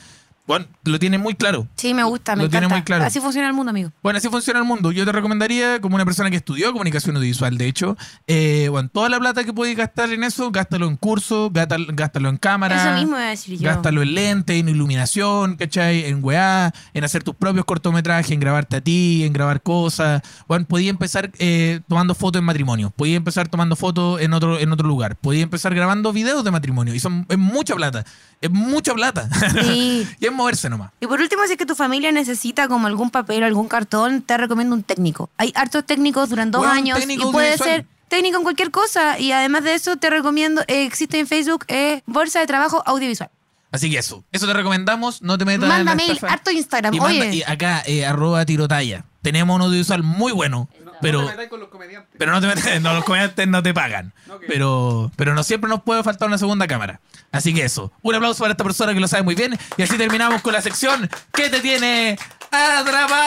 Bueno, 0.48 0.66
lo 0.84 1.00
tiene 1.00 1.18
muy 1.18 1.36
claro. 1.36 1.68
Sí, 1.76 1.94
me 1.94 2.04
gusta, 2.04 2.36
me 2.36 2.44
Lo 2.44 2.50
tiene 2.50 2.66
encanta. 2.66 2.76
muy 2.76 2.84
claro. 2.84 3.06
Así 3.06 3.20
funciona 3.22 3.48
el 3.48 3.54
mundo, 3.54 3.70
amigo. 3.70 3.92
Bueno, 4.02 4.18
así 4.18 4.28
funciona 4.28 4.60
el 4.60 4.66
mundo. 4.66 4.92
Yo 4.92 5.06
te 5.06 5.12
recomendaría, 5.12 5.80
como 5.80 5.96
una 5.96 6.04
persona 6.04 6.30
que 6.30 6.38
estudió 6.38 6.72
comunicación 6.72 7.16
audiovisual, 7.16 7.58
de 7.58 7.68
hecho, 7.68 7.96
eh, 8.28 8.68
bueno, 8.70 8.90
toda 8.92 9.08
la 9.08 9.20
plata 9.20 9.44
que 9.44 9.54
puedes 9.54 9.78
gastar 9.78 10.12
en 10.12 10.24
eso, 10.24 10.52
gástalo 10.52 10.88
en 10.88 10.98
cursos, 10.98 11.52
gástalo, 11.54 12.30
en 12.30 12.38
cámara. 12.38 12.84
Eso 12.84 12.94
mismo 12.96 13.18
iba 13.18 13.28
a 13.28 13.30
decir 13.30 13.60
yo. 13.60 13.70
Gástalo 13.70 14.02
en 14.02 14.14
lente, 14.16 14.58
en 14.58 14.68
iluminación, 14.68 15.56
¿cachai? 15.56 16.06
En 16.06 16.24
weá, 16.24 16.74
en 16.94 17.04
hacer 17.04 17.24
tus 17.24 17.36
propios 17.36 17.64
cortometrajes, 17.66 18.32
en 18.32 18.40
grabarte 18.40 18.78
a 18.78 18.82
ti, 18.82 19.24
en 19.24 19.34
grabar 19.34 19.62
cosas. 19.62 20.22
Bueno, 20.48 20.66
podía 20.66 20.90
empezar 20.90 21.32
eh, 21.38 21.82
tomando 21.88 22.16
fotos 22.16 22.40
en 22.40 22.46
matrimonio, 22.46 22.90
podía 22.90 23.16
empezar 23.16 23.48
tomando 23.48 23.76
fotos 23.76 24.20
en 24.20 24.34
otro, 24.34 24.60
en 24.60 24.72
otro 24.72 24.88
lugar, 24.88 25.16
podía 25.16 25.44
empezar 25.44 25.74
grabando 25.76 26.12
videos 26.12 26.44
de 26.44 26.52
matrimonio. 26.52 26.96
Y 26.96 27.00
son, 27.00 27.26
es 27.30 27.38
mucha 27.38 27.76
plata, 27.76 28.04
es 28.42 28.50
mucha 28.50 28.94
plata. 28.94 29.30
Sí. 29.62 30.08
y 30.20 30.31
es 30.32 30.38
moverse 30.38 30.70
nomás. 30.70 30.92
Y 31.00 31.08
por 31.08 31.20
último, 31.22 31.44
si 31.46 31.54
es 31.54 31.58
que 31.58 31.66
tu 31.66 31.76
familia 31.76 32.12
necesita 32.12 32.68
como 32.68 32.88
algún 32.88 33.10
papel 33.10 33.44
o 33.44 33.46
algún 33.46 33.68
cartón, 33.68 34.22
te 34.22 34.38
recomiendo 34.38 34.76
un 34.76 34.84
técnico. 34.84 35.30
Hay 35.38 35.52
hartos 35.56 35.86
técnicos, 35.86 36.30
duran 36.30 36.52
dos 36.52 36.66
años 36.66 37.00
y 37.08 37.18
puede 37.32 37.58
ser 37.58 37.86
técnico 38.08 38.38
en 38.38 38.44
cualquier 38.44 38.72
cosa. 38.72 39.20
Y 39.20 39.32
además 39.32 39.64
de 39.64 39.76
eso, 39.76 39.96
te 39.98 40.10
recomiendo, 40.10 40.62
eh, 40.68 40.86
existe 40.86 41.20
en 41.20 41.28
Facebook 41.28 41.66
eh, 41.68 42.02
Bolsa 42.06 42.40
de 42.40 42.48
Trabajo 42.48 42.84
Audiovisual. 42.86 43.30
Así 43.72 43.90
que 43.90 43.98
eso, 44.00 44.24
eso 44.32 44.48
te 44.48 44.54
recomendamos, 44.54 45.22
no 45.22 45.38
te 45.38 45.46
metas 45.46 45.64
en 45.64 45.70
Manda 45.70 45.96
mail, 45.96 46.12
estafa. 46.12 46.34
harto 46.34 46.52
Instagram. 46.52 46.94
Y, 46.94 47.00
manda- 47.00 47.26
Oye, 47.28 47.36
y 47.38 47.44
acá, 47.44 47.82
eh, 47.86 48.06
arroba 48.06 48.46
tirotalla. 48.46 49.06
Tenemos 49.22 49.56
un 49.56 49.62
audiovisual 49.62 50.04
muy 50.04 50.32
bueno, 50.34 50.68
pero... 51.00 51.30
con 51.50 51.60
los 51.60 51.70
comediantes. 51.70 52.12
Pero 52.18 52.32
no 52.34 52.42
te 52.42 52.80
no, 52.82 52.94
los 52.94 53.04
comediantes 53.06 53.48
no 53.48 53.64
te 53.64 53.74
pagan. 53.74 54.14
Pero, 54.48 55.12
pero 55.16 55.36
no 55.36 55.44
siempre 55.44 55.70
nos 55.70 55.84
puede 55.84 56.04
faltar 56.04 56.28
una 56.28 56.38
segunda 56.38 56.66
cámara. 56.68 57.00
Así 57.32 57.54
que 57.54 57.64
eso. 57.64 57.92
Un 58.02 58.16
aplauso 58.16 58.40
para 58.40 58.52
esta 58.54 58.64
persona 58.64 58.94
que 58.94 59.00
lo 59.00 59.08
sabe 59.08 59.22
muy 59.24 59.36
bien. 59.36 59.58
Y 59.78 59.84
así 59.84 59.98
terminamos 59.98 60.42
con 60.42 60.52
la 60.54 60.62
sección 60.62 61.08
¿Qué 61.32 61.50
te 61.50 61.60
tiene 61.60 62.18
Ah, 62.52 62.80
atrapado? 62.80 63.22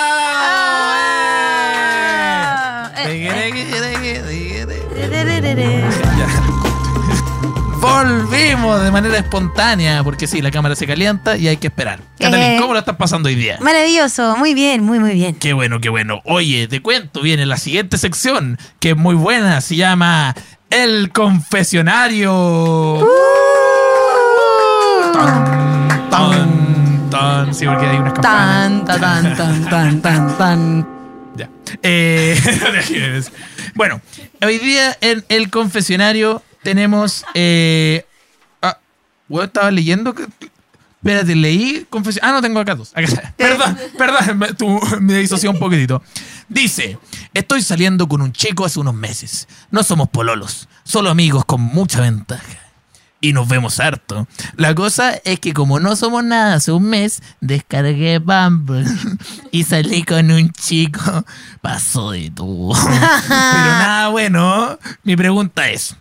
eh, 3.09 3.29
Eh. 5.57 6.64
Volvimos 7.89 8.83
de 8.83 8.91
manera 8.91 9.19
espontánea, 9.19 10.03
porque 10.03 10.27
sí, 10.27 10.41
la 10.41 10.51
cámara 10.51 10.75
se 10.75 10.87
calienta 10.87 11.37
y 11.37 11.49
hay 11.49 11.59
que 11.59 11.67
esperar. 11.67 12.01
Catalín, 12.19 12.53
Eh. 12.53 12.57
¿cómo 12.59 12.73
lo 12.73 12.79
estás 12.79 12.97
pasando 12.97 13.29
hoy 13.29 13.35
día? 13.35 13.59
Maravilloso, 13.61 14.37
muy 14.39 14.55
bien, 14.55 14.83
muy, 14.83 14.99
muy 14.99 15.13
bien. 15.13 15.35
Qué 15.35 15.53
bueno, 15.53 15.81
qué 15.83 15.91
bueno. 15.91 16.23
Oye, 16.25 16.67
te 16.67 16.81
cuento, 16.81 17.21
viene 17.21 17.45
la 17.45 17.59
siguiente 17.59 17.99
sección, 17.99 18.59
que 18.81 18.91
es 18.93 18.97
muy 18.97 19.15
buena, 19.15 19.61
se 19.61 19.77
llama 19.77 20.35
El 20.71 21.13
Confesionario. 21.13 23.07
Tan, 25.13 26.11
tan, 26.11 27.11
tan. 27.11 27.55
Sí, 27.55 27.67
porque 27.67 27.87
hay 27.87 27.97
unas 27.99 28.15
campanas. 28.15 28.85
Tan, 28.87 29.01
tan, 29.01 29.01
tan, 29.01 29.37
tan, 29.37 29.71
tan, 29.71 30.03
tan, 30.03 30.39
tan. 30.39 30.89
Ya. 31.37 31.51
Eh, 31.83 32.41
bueno, 33.75 34.01
hoy 34.43 34.59
día 34.59 34.97
en 35.03 35.23
el 35.29 35.51
confesionario 35.51 36.43
tenemos. 36.65 37.25
Eh, 37.35 38.05
ah, 38.63 38.79
weón, 39.29 39.47
estaba 39.47 39.71
leyendo. 39.71 40.15
que- 40.15 40.27
Espérate, 41.01 41.37
leí 41.37 41.87
confesión. 41.91 42.25
Ah, 42.27 42.33
no, 42.33 42.41
tengo 42.41 42.59
acá 42.59 42.75
dos. 42.75 42.91
Acá. 42.95 43.35
Perdón, 43.37 43.79
perdón, 43.99 44.39
me, 44.39 44.55
tú, 44.55 44.81
me 45.01 45.19
disocié 45.19 45.51
un 45.51 45.59
poquitito. 45.59 46.03
Dice: 46.49 46.99
Estoy 47.35 47.61
saliendo 47.63 48.09
con 48.09 48.23
un 48.23 48.33
chico 48.33 48.65
hace 48.65 48.81
unos 48.81 48.95
meses. 48.95 49.47
No 49.71 49.83
somos 49.83 50.09
pololos, 50.09 50.67
solo 50.83 51.11
amigos 51.11 51.45
con 51.45 51.61
mucha 51.61 52.01
ventaja 52.01 52.59
y 53.21 53.33
nos 53.33 53.49
vemos 53.49 53.81
harto. 53.81 54.27
La 54.57 54.75
cosa 54.75 55.13
es 55.25 55.41
que 55.41 55.53
como 55.55 55.81
no 55.81 55.97
somos 55.97 56.23
nada 56.25 56.55
hace 56.55 56.73
un 56.73 56.85
mes, 56.85 57.23
descargué 57.41 58.19
Bumble 58.19 58.85
y 59.51 59.65
salí 59.65 60.05
con 60.05 60.31
un 60.31 60.51
chico. 60.53 61.25
Pasó 61.63 62.11
de 62.13 62.31
todo. 62.31 62.75
Pero 62.85 63.29
nada 63.29 64.09
bueno. 64.09 64.79
Mi 65.05 65.17
pregunta 65.17 65.69
es, 65.71 65.97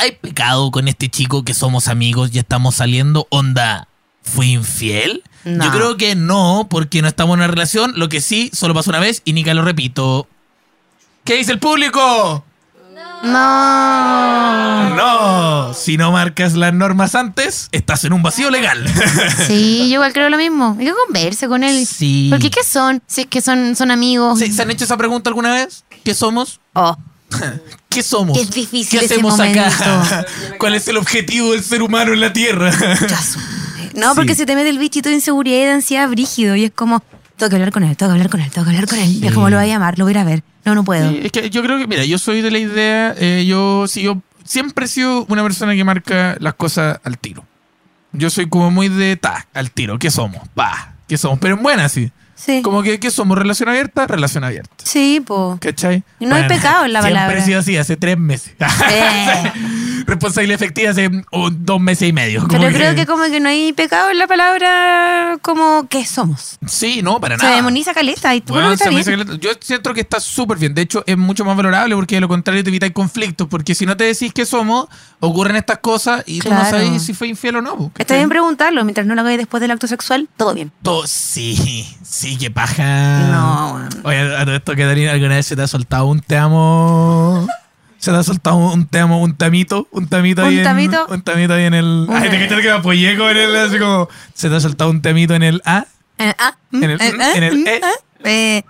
¿hay 0.00 0.12
pecado 0.12 0.70
con 0.70 0.88
este 0.88 1.08
chico 1.08 1.44
que 1.44 1.54
somos 1.54 1.88
amigos 1.88 2.30
y 2.32 2.38
estamos 2.38 2.76
saliendo? 2.76 3.26
Onda, 3.30 3.86
¿fui 4.22 4.52
infiel? 4.52 5.22
No. 5.44 5.64
Yo 5.64 5.70
creo 5.70 5.96
que 5.96 6.14
no, 6.14 6.66
porque 6.70 7.02
no 7.02 7.08
estamos 7.08 7.34
en 7.34 7.40
una 7.40 7.48
relación. 7.48 7.92
Lo 7.96 8.08
que 8.08 8.20
sí, 8.20 8.50
solo 8.52 8.74
pasó 8.74 8.90
una 8.90 8.98
vez 8.98 9.22
y 9.24 9.32
Nica 9.32 9.54
lo 9.54 9.62
repito. 9.62 10.26
¿Qué 11.24 11.36
dice 11.36 11.52
el 11.52 11.58
público? 11.58 12.44
No. 13.22 14.94
No, 14.96 15.74
si 15.74 15.98
no 15.98 16.12
marcas 16.12 16.54
las 16.54 16.72
normas 16.72 17.14
antes, 17.14 17.68
estás 17.70 18.04
en 18.04 18.14
un 18.14 18.22
vacío 18.22 18.50
legal. 18.50 18.82
Sí, 19.46 19.88
yo 19.88 19.94
igual 19.96 20.12
creo 20.12 20.30
lo 20.30 20.38
mismo. 20.38 20.76
Hay 20.78 20.86
que 20.86 20.92
converse 21.06 21.48
con 21.48 21.62
él. 21.62 21.86
Sí. 21.86 22.28
Porque 22.30 22.50
¿qué 22.50 22.62
son? 22.64 23.02
Si 23.06 23.22
es 23.22 23.26
que 23.26 23.40
son, 23.40 23.76
son 23.76 23.90
amigos. 23.90 24.38
Sí, 24.38 24.52
¿Se 24.52 24.62
han 24.62 24.70
hecho 24.70 24.84
esa 24.84 24.96
pregunta 24.96 25.28
alguna 25.28 25.52
vez? 25.52 25.84
¿Qué 26.04 26.14
somos? 26.14 26.60
Oh, 26.72 26.96
¿Qué 27.88 28.02
somos? 28.02 28.38
Qué 28.38 28.44
difícil 28.46 28.98
¿Qué 29.00 29.04
ese 29.04 29.14
hacemos 29.14 29.38
acá? 29.40 30.24
¿Cuál 30.58 30.74
es 30.74 30.86
el 30.88 30.96
objetivo 30.96 31.52
del 31.52 31.62
ser 31.64 31.82
humano 31.82 32.12
en 32.12 32.20
la 32.20 32.32
Tierra? 32.32 32.72
No, 33.94 34.14
porque 34.14 34.34
Sí. 34.34 34.40
se 34.40 34.46
te 34.46 34.54
mete 34.54 34.70
el 34.70 34.78
bichito 34.78 35.08
de 35.08 35.16
inseguridad 35.16 35.56
y 35.56 35.62
de 35.62 35.70
ansiedad 35.72 36.08
brígido. 36.08 36.54
Y 36.54 36.64
es 36.64 36.70
como, 36.70 37.02
tengo 37.36 37.50
que 37.50 37.56
hablar 37.56 37.72
con 37.72 37.82
él, 37.82 37.96
tengo 37.96 38.10
que 38.10 38.14
hablar 38.14 38.30
con 38.30 38.40
él, 38.40 38.48
tengo 38.50 38.64
que 38.64 38.70
hablar 38.70 38.88
con 38.88 38.98
él. 39.00 39.18
Y 39.22 39.26
es 39.26 39.32
como 39.34 39.50
lo 39.50 39.56
voy 39.56 39.64
a 39.64 39.68
llamar, 39.68 39.98
lo 39.98 40.04
voy 40.04 40.12
a 40.12 40.14
ir 40.14 40.18
a 40.18 40.24
ver. 40.24 40.44
No, 40.64 40.76
no 40.76 40.84
puedo. 40.84 41.10
Sí, 41.10 41.20
es 41.24 41.32
que 41.32 41.50
yo 41.50 41.60
creo 41.62 41.76
que, 41.76 41.88
mira, 41.88 42.04
yo 42.04 42.16
soy 42.16 42.40
de 42.40 42.52
la 42.52 42.58
idea, 42.58 43.14
eh, 43.18 43.44
yo, 43.48 43.86
sí, 43.88 44.02
yo 44.02 44.22
siempre 44.44 44.84
he 44.84 44.88
sido 44.88 45.24
una 45.28 45.42
persona 45.42 45.74
que 45.74 45.82
marca 45.82 46.36
las 46.38 46.54
cosas 46.54 47.00
al 47.02 47.18
tiro. 47.18 47.44
Yo 48.12 48.30
soy 48.30 48.48
como 48.48 48.70
muy 48.70 48.88
de 48.88 49.16
ta, 49.16 49.48
al 49.54 49.72
tiro. 49.72 49.98
¿Qué 49.98 50.10
somos? 50.12 50.40
Va, 50.58 50.94
¿qué 51.08 51.18
somos? 51.18 51.40
Pero 51.40 51.56
en 51.56 51.62
buena, 51.64 51.88
sí. 51.88 52.12
Sí. 52.40 52.62
Como 52.62 52.82
que, 52.82 52.98
¿qué 52.98 53.10
somos? 53.10 53.36
¿Relación 53.36 53.68
abierta? 53.68 54.06
Relación 54.06 54.44
abierta. 54.44 54.74
Sí, 54.82 55.22
po. 55.24 55.58
¿Cachai? 55.60 56.02
Y 56.18 56.26
no 56.26 56.36
hay 56.36 56.48
pecado 56.48 56.86
en 56.86 56.94
la 56.94 57.02
siempre 57.02 57.20
palabra. 57.20 57.38
he 57.38 57.44
sido 57.44 57.60
así, 57.60 57.76
hace 57.76 57.96
tres 57.96 58.16
meses. 58.18 58.54
Eh. 58.90 59.52
Responsabilidad 60.10 60.56
efectiva 60.56 60.90
hace 60.90 61.08
dos 61.52 61.80
meses 61.80 62.08
y 62.08 62.12
medio. 62.12 62.40
como 62.46 62.60
Pero 62.60 62.72
creo 62.76 62.94
que 62.94 63.06
como 63.06 63.24
que 63.24 63.38
no 63.40 63.48
hay 63.48 63.72
pecado 63.72 64.10
en 64.10 64.18
la 64.18 64.26
palabra 64.26 65.38
como 65.42 65.86
que 65.88 66.04
somos. 66.04 66.58
Sí, 66.66 67.00
no, 67.02 67.20
para 67.20 67.36
Se 67.38 67.44
nada. 67.44 67.56
demoniza 67.56 67.94
caleta 67.94 68.34
y 68.34 68.40
Bueno, 68.46 68.68
que 68.68 68.74
está 68.74 68.84
se 68.86 69.14
bien. 69.14 69.26
que- 69.26 69.38
yo 69.38 69.50
siento 69.60 69.94
que 69.94 70.00
está 70.00 70.18
súper 70.20 70.58
bien. 70.58 70.74
De 70.74 70.82
hecho, 70.82 71.04
es 71.06 71.16
mucho 71.16 71.44
más 71.44 71.56
valorable 71.56 71.94
porque 71.94 72.16
de 72.16 72.20
lo 72.20 72.28
contrario 72.28 72.62
te 72.64 72.70
evitáis 72.70 72.92
conflictos. 72.92 73.46
Porque 73.48 73.74
si 73.74 73.86
no 73.86 73.96
te 73.96 74.04
decís 74.04 74.32
que 74.32 74.44
somos, 74.46 74.88
ocurren 75.20 75.56
estas 75.56 75.78
cosas 75.78 76.22
y 76.26 76.40
tú 76.40 76.48
no 76.50 76.56
Claro. 76.56 76.70
sabes 76.78 77.02
si 77.02 77.14
fue 77.14 77.28
infiel 77.28 77.56
o 77.56 77.62
no. 77.62 77.76
po, 77.76 77.92
Está 77.98 78.16
bien 78.16 78.28
preguntarlo, 78.28 78.84
mientras 78.84 79.06
no 79.06 79.14
lo 79.14 79.20
hagáis 79.20 79.38
después 79.38 79.60
del 79.60 79.70
acto 79.70 79.86
sexual, 79.86 80.28
todo 80.36 80.54
bien. 80.54 80.72
Todo- 80.82 81.06
sí, 81.06 81.86
sí, 82.02 82.36
que 82.36 82.50
paja. 82.50 83.28
No, 83.30 83.74
weón. 83.74 83.88
Oye, 84.04 84.36
a 84.36 84.44
todo 84.44 84.56
esto, 84.56 84.72
Catarina, 84.72 85.12
¿alguna 85.12 85.36
vez 85.36 85.46
se 85.46 85.54
te 85.56 85.62
ha 85.62 85.68
soltado 85.68 86.06
un 86.06 86.20
te 86.20 86.36
amo? 86.36 87.46
¿Se 88.00 88.10
te 88.10 88.16
ha 88.16 88.22
soltado 88.22 88.56
un 88.56 88.86
te 88.86 88.98
amo, 88.98 89.20
un 89.22 89.36
tamito? 89.36 89.86
¿Un 89.92 90.08
tamito 90.08 90.42
ahí 90.42 90.54
¿Un 90.54 90.58
en- 90.60 90.64
tamito? 90.64 91.06
un 91.08 91.22
tamito 91.22 91.52
ahí 91.54 91.64
en 91.64 91.74
el... 91.74 92.06
Ay, 92.10 92.30
te 92.30 92.38
cachas 92.40 92.60
que 92.60 92.68
me 92.68 92.70
apoyé 92.72 93.16
con 93.18 93.36
él, 93.36 93.54
así 93.56 93.78
como... 93.78 94.08
¿Se 94.34 94.48
te 94.48 94.56
ha 94.56 94.60
soltado 94.60 94.90
un 94.90 95.02
tamito 95.02 95.34
en 95.34 95.42
el 95.42 95.60
A? 95.66 95.84
Eh, 96.18 96.32
ah, 96.38 96.54
mm, 96.70 96.82
En 96.84 96.90
el- 96.90 97.00
eh, 97.00 97.12
en 97.36 97.42
el 97.44 97.58
mm, 97.58 97.66
eh. 97.66 97.80
ah. 97.84 97.90
Eh, 98.24 98.62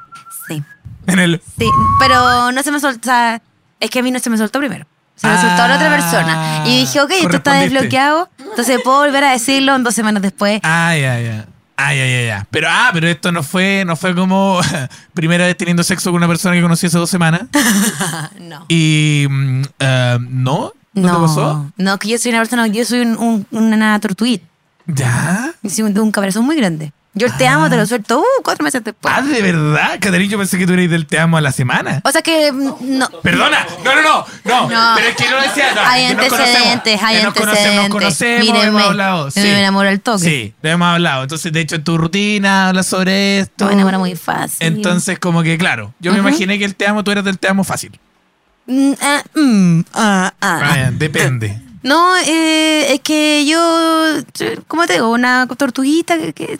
sí, 0.49 0.63
En 1.07 1.19
el... 1.21 1.41
sí, 1.59 1.67
pero 2.01 2.51
no 2.53 2.63
se 2.63 2.73
me 2.73 2.81
soltó, 2.81 3.01
o 3.01 3.05
sea, 3.13 3.41
es 3.79 3.89
que 3.91 4.01
a 4.01 4.03
mí 4.03 4.11
no 4.11 4.19
se 4.19 4.31
me 4.31 4.37
soltó 4.37 4.59
primero. 4.59 4.85
Se 5.15 5.27
me 5.29 5.35
Ah, 5.35 5.41
soltó 5.41 5.63
a 5.63 5.69
la 5.69 5.77
otra 5.77 5.91
persona. 5.91 6.63
Y 6.67 6.81
dije, 6.81 7.01
ok, 7.01 7.11
esto 7.13 7.37
está 7.37 7.55
desbloqueado, 7.55 8.29
entonces 8.39 8.81
puedo 8.83 8.99
volver 9.01 9.23
a 9.25 9.33
decirlo 9.33 9.77
en 9.77 9.85
dos 9.85 9.95
semanas 9.95 10.23
después. 10.23 10.61
Ah, 10.65 10.97
ya, 10.97 11.21
ya. 11.21 11.47
Ah, 11.83 11.95
ya, 11.95 12.07
ya, 12.07 12.23
ya. 12.27 12.47
Pero, 12.51 12.69
ah, 12.71 12.91
pero 12.93 13.09
esto 13.09 13.33
no 13.33 13.43
fue, 13.43 13.85
no 13.87 13.97
fue 13.97 14.15
como 14.15 14.61
primera 15.15 15.47
vez 15.47 15.57
teniendo 15.57 15.83
sexo 15.83 16.11
con 16.11 16.19
una 16.19 16.29
persona 16.29 16.55
que 16.55 16.63
conocí 16.63 16.87
hace 16.87 16.99
dos 16.99 17.09
semanas. 17.11 17.43
no. 18.41 18.65
Y, 18.69 19.27
mm, 19.29 19.63
eh, 19.79 20.19
¿no? 20.29 20.73
¿No, 20.93 21.15
te 21.15 21.21
pasó? 21.27 21.71
no, 21.77 21.99
que 21.99 22.09
yo 22.09 22.19
soy 22.19 22.33
una 22.33 22.41
persona, 22.41 22.67
yo 22.67 22.85
soy 22.85 23.01
un, 23.01 23.17
un- 23.17 23.47
una 23.73 23.99
tortuguita. 24.01 24.45
¿Ya? 24.87 25.53
Yo 25.63 25.71
soy 25.71 25.85
un, 25.85 25.97
un 25.99 26.45
muy 26.45 26.57
grande. 26.57 26.93
Yo 27.13 27.27
el 27.27 27.37
te 27.37 27.49
amo, 27.49 27.69
te 27.69 27.77
lo 27.77 27.85
suelto, 27.87 28.21
uh, 28.21 28.43
cuatro 28.45 28.63
meses 28.63 28.85
después. 28.85 29.13
Ah, 29.17 29.21
de 29.21 29.43
verdad, 29.43 29.99
Catarina, 30.01 30.31
yo 30.31 30.39
pensé 30.39 30.57
que 30.59 30.67
tú 30.67 30.75
eres 30.75 30.89
del 30.91 31.07
te 31.07 31.19
amo 31.19 31.37
a 31.37 31.41
la 31.41 31.51
semana. 31.51 32.01
O 32.05 32.13
sea 32.13 32.23
que, 32.23 32.53
mm, 32.53 32.99
no. 32.99 33.11
Perdona, 33.23 33.67
no, 33.85 33.97
no, 33.97 34.03
no, 34.03 34.27
no, 34.45 34.71
No. 34.71 34.93
pero 34.95 35.09
es 35.09 35.17
que 35.17 35.29
no 35.29 35.41
decía, 35.41 35.75
no, 35.75 35.81
hay 35.81 36.05
antecedentes, 36.05 37.03
hay 37.03 37.17
que 37.17 37.23
nos 37.25 37.35
conocemos, 37.35 37.85
antecedentes. 37.85 37.89
nos 37.89 37.89
conocemos, 37.89 38.65
hemos 38.65 38.83
hablado. 38.83 39.31
Sí. 39.33 39.41
me 39.41 39.59
enamoro 39.59 39.89
al 39.89 40.01
toque. 40.01 40.19
Sí, 40.25 40.55
lo 40.63 40.71
hemos 40.71 40.87
hablado. 40.87 41.23
Entonces, 41.25 41.53
de 41.53 41.61
hecho, 41.61 41.75
en 41.75 41.85
tu 41.85 41.99
rutina 41.99 42.69
hablas 42.69 42.87
sobre 42.87 43.41
esto. 43.41 43.67
Me 43.67 43.73
enamoro 43.73 43.99
muy 43.99 44.15
fácil. 44.15 44.65
Entonces, 44.65 45.19
como 45.19 45.43
que, 45.43 45.59
claro, 45.59 45.93
yo 45.99 46.13
me 46.13 46.21
imaginé 46.21 46.61
que 46.61 46.65
el 46.65 46.77
te 46.77 46.87
amo, 46.87 47.03
tú 47.03 47.11
eras 47.11 47.25
del 47.25 47.41
te 47.41 47.49
amo 47.49 47.65
fácil. 47.65 47.99
Mm, 48.67 48.93
ah, 49.03 49.23
mm, 49.35 49.81
ah, 49.95 50.33
ah. 50.41 50.61
Ah, 50.63 50.91
depende. 50.93 51.61
No, 51.83 52.17
eh, 52.19 52.93
es 52.93 53.01
que 53.01 53.47
yo, 53.47 53.59
¿cómo 54.69 54.87
te 54.87 54.95
digo? 54.95 55.11
Una 55.11 55.47
tortuguita 55.47 56.17
que... 56.19 56.33
que- 56.35 56.59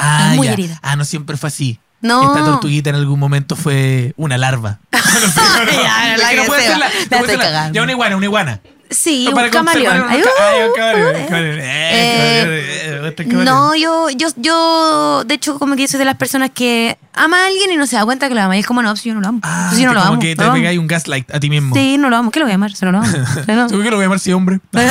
Ah, 0.00 0.32
muy 0.36 0.46
ya. 0.46 0.52
herida. 0.52 0.78
Ah, 0.82 0.94
no 0.96 1.04
siempre 1.04 1.36
fue 1.36 1.48
así. 1.48 1.80
No. 2.00 2.22
Esta 2.32 2.44
tortuguita 2.44 2.90
en 2.90 2.96
algún 2.96 3.18
momento 3.18 3.56
fue 3.56 4.14
una 4.16 4.38
larva. 4.38 4.78
no 4.92 4.98
sé, 5.00 5.40
no, 5.40 5.64
no. 5.64 5.72
Ya, 5.82 6.14
Es 6.14 6.20
la 6.22 6.30
que 6.30 6.36
no 6.36 6.42
que 6.42 6.48
puede 6.48 6.62
ser 6.66 6.78
la, 6.78 6.86
no 6.86 6.92
puede 6.92 7.02
estoy 7.16 7.26
ser 7.30 7.38
la- 7.38 7.44
cagando. 7.44 7.74
Ya 7.74 7.82
una 7.82 7.92
iguana, 7.92 8.16
una 8.16 8.26
iguana. 8.26 8.60
Sí, 8.90 9.28
No, 9.30 9.36
un 9.42 9.50
camaleón. 9.50 10.04
Ay, 10.08 10.22
un. 10.22 10.28
No, 13.44 13.74
yo, 13.74 14.08
yo, 14.10 14.28
yo, 14.36 15.24
de 15.26 15.34
hecho, 15.34 15.58
como 15.58 15.76
que 15.76 15.88
soy 15.88 15.98
de 15.98 16.04
las 16.04 16.16
personas 16.16 16.50
que 16.54 16.96
ama 17.14 17.42
a 17.42 17.46
alguien 17.46 17.72
y 17.72 17.76
no 17.76 17.86
se 17.86 17.96
da 17.96 18.04
cuenta 18.04 18.28
que 18.28 18.34
lo 18.34 18.42
ama. 18.42 18.56
Y 18.56 18.60
es 18.60 18.66
como, 18.66 18.82
no, 18.82 18.94
si 18.96 19.08
yo 19.08 19.14
no 19.14 19.20
lo 19.20 19.28
amo. 19.28 19.40
Ah, 19.42 19.70
si 19.74 19.82
yo 19.82 19.88
no 19.88 19.94
lo 19.94 20.00
como 20.00 20.12
amo. 20.14 20.20
que 20.20 20.36
te 20.36 20.50
pegáis 20.50 20.78
un 20.78 20.86
gaslight 20.86 21.34
a 21.34 21.40
ti 21.40 21.50
mismo. 21.50 21.74
Sí, 21.74 21.98
no 21.98 22.10
lo 22.10 22.16
amo. 22.16 22.30
¿Qué 22.30 22.40
lo 22.40 22.46
voy 22.46 22.52
a 22.52 22.56
amar? 22.56 22.74
Se 22.74 22.86
no 22.86 22.92
lo 22.92 22.98
amo. 22.98 23.08
Se 23.46 23.54
lo 23.54 23.68
voy 23.78 23.86
a 23.86 23.90
llamar 23.90 24.20
si 24.20 24.32
hombre. 24.32 24.60
¿Por 24.70 24.82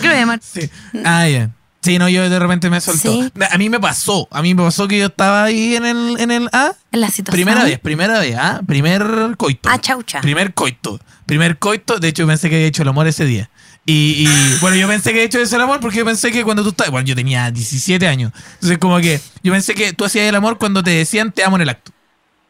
qué 0.00 0.08
lo 0.08 0.12
voy 0.12 0.20
a 0.20 0.22
amar? 0.22 0.40
Sí. 0.56 0.70
Ah, 1.04 1.28
ya. 1.28 1.50
Sí, 1.86 1.98
no, 1.98 2.08
yo 2.08 2.28
de 2.28 2.38
repente 2.38 2.68
me 2.68 2.80
soltó. 2.80 3.10
Sí. 3.12 3.32
A 3.50 3.56
mí 3.58 3.70
me 3.70 3.80
pasó. 3.80 4.28
A 4.30 4.42
mí 4.42 4.54
me 4.54 4.62
pasó 4.62 4.86
que 4.88 4.98
yo 4.98 5.06
estaba 5.06 5.44
ahí 5.44 5.76
en 5.76 5.86
el, 5.86 6.16
en 6.20 6.30
el 6.30 6.48
A. 6.52 6.72
En 6.92 7.00
la 7.00 7.08
situación. 7.10 7.32
Primera 7.44 7.64
vez, 7.64 7.78
primera 7.78 8.18
vez, 8.18 8.36
¿ah? 8.36 8.60
Primer 8.66 9.34
coito. 9.38 9.68
Ah, 9.70 9.80
chaucha. 9.80 10.20
Primer 10.20 10.52
coito. 10.52 11.00
Primer 11.26 11.58
coito. 11.58 11.98
De 11.98 12.08
hecho, 12.08 12.26
pensé 12.26 12.50
que 12.50 12.56
había 12.56 12.66
hecho 12.68 12.82
el 12.82 12.88
amor 12.88 13.06
ese 13.06 13.24
día. 13.24 13.48
Y, 13.88 14.26
y, 14.26 14.56
bueno, 14.60 14.76
yo 14.76 14.88
pensé 14.88 15.10
que 15.10 15.18
había 15.18 15.24
hecho 15.26 15.38
ese 15.40 15.54
el 15.54 15.62
amor 15.62 15.78
porque 15.78 15.98
yo 15.98 16.04
pensé 16.04 16.32
que 16.32 16.42
cuando 16.42 16.62
tú 16.64 16.70
estabas. 16.70 16.90
Bueno, 16.90 17.06
yo 17.06 17.14
tenía 17.14 17.50
17 17.50 18.06
años. 18.08 18.32
Entonces, 18.54 18.78
como 18.78 18.98
que 18.98 19.20
yo 19.44 19.52
pensé 19.52 19.74
que 19.74 19.92
tú 19.92 20.04
hacías 20.04 20.28
el 20.28 20.34
amor 20.34 20.58
cuando 20.58 20.82
te 20.82 20.90
decían 20.90 21.30
te 21.30 21.44
amo 21.44 21.54
en 21.56 21.62
el 21.62 21.68
acto. 21.68 21.92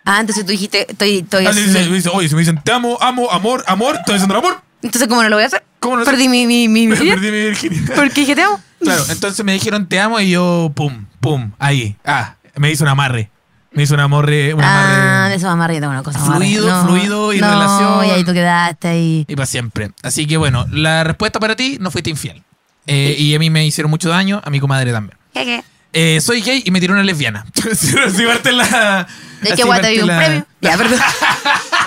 Ah, 0.07 0.21
entonces 0.21 0.47
tú 0.47 0.53
dijiste, 0.53 0.87
estoy, 0.91 1.19
estoy 1.19 1.47
Ah, 1.47 1.53
dice- 1.53 1.89
dice, 1.91 2.09
Oye, 2.11 2.29
si 2.29 2.35
me 2.35 2.41
dicen 2.41 2.61
te 2.63 2.73
amo, 2.73 2.97
amo, 3.01 3.31
amor, 3.31 3.65
amor, 3.67 3.97
estoy 3.97 4.15
haciendo 4.15 4.35
el 4.39 4.45
amor. 4.45 4.63
Entonces, 4.83 5.09
¿cómo 5.09 5.23
no 5.23 5.29
lo 5.29 5.37
voy 5.37 5.43
a 5.43 5.49
hacer? 5.49 5.65
¿Cómo 5.87 5.99
no 5.99 6.05
Perdí 6.05 6.29
mi, 6.29 6.49
mi, 6.49 6.69
mi, 6.69 6.87
mi 6.89 6.97
vida. 6.97 7.15
Perdí 7.15 7.31
mi 7.31 7.43
virginidad. 7.45 7.95
Porque 7.95 8.21
dije, 8.23 8.35
te 8.35 8.43
amo. 8.43 8.61
Claro, 8.81 9.05
entonces 9.09 9.45
me 9.45 9.53
dijeron 9.53 9.89
te 9.89 10.01
amo 10.01 10.19
y 10.19 10.31
yo, 10.31 10.73
pum, 10.75 11.07
pum, 11.21 11.53
ahí. 11.61 11.97
Ah, 12.05 12.35
me 12.57 12.73
hizo 12.73 12.83
un 12.83 12.91
amarre. 12.91 13.31
Me 13.71 13.85
hizo 13.85 13.95
un 13.95 14.01
amarre. 14.01 14.53
Un 14.53 14.65
Ah, 14.65 15.27
amarre 15.27 15.31
de 15.31 15.35
eso 15.37 15.49
amarre, 15.49 15.75
yo 15.75 15.81
tengo 15.81 15.93
una 15.93 16.03
cosa. 16.03 16.19
Fluido, 16.19 16.69
amarre. 16.75 16.89
fluido 16.89 17.33
y 17.33 17.41
no, 17.41 17.49
relación. 17.49 18.05
Y 18.05 18.11
ahí 18.11 18.25
tú 18.25 18.33
quedaste 18.33 18.89
ahí. 18.89 19.25
y 19.29 19.37
para 19.37 19.47
siempre. 19.47 19.93
Así 20.03 20.27
que 20.27 20.37
bueno, 20.37 20.67
la 20.73 21.05
respuesta 21.05 21.39
para 21.39 21.55
ti, 21.55 21.79
no 21.81 21.93
fuiste 21.93 22.11
infiel. 22.11 22.43
Eh, 22.89 23.15
y 23.17 23.37
a 23.37 23.39
mí 23.39 23.49
me 23.49 23.65
hicieron 23.65 23.89
mucho 23.89 24.09
daño, 24.09 24.43
a 24.45 24.51
mi 24.51 24.59
comadre 24.59 24.91
también. 24.91 25.17
¿Qué, 25.35 25.45
qué? 25.45 25.65
Eh, 25.93 26.21
soy 26.21 26.43
gay 26.43 26.63
y 26.65 26.71
me 26.73 26.81
tiró 26.81 26.95
una 26.95 27.05
lesbiana. 27.05 27.47
Parte 27.55 28.53
la. 28.53 29.07
¿De 29.41 29.53
te 29.55 29.65
parte 29.65 29.89
dio 29.91 30.03
un 30.03 30.17
premio? 30.17 30.47
Ya, 30.61 30.77
perdón. 30.77 30.99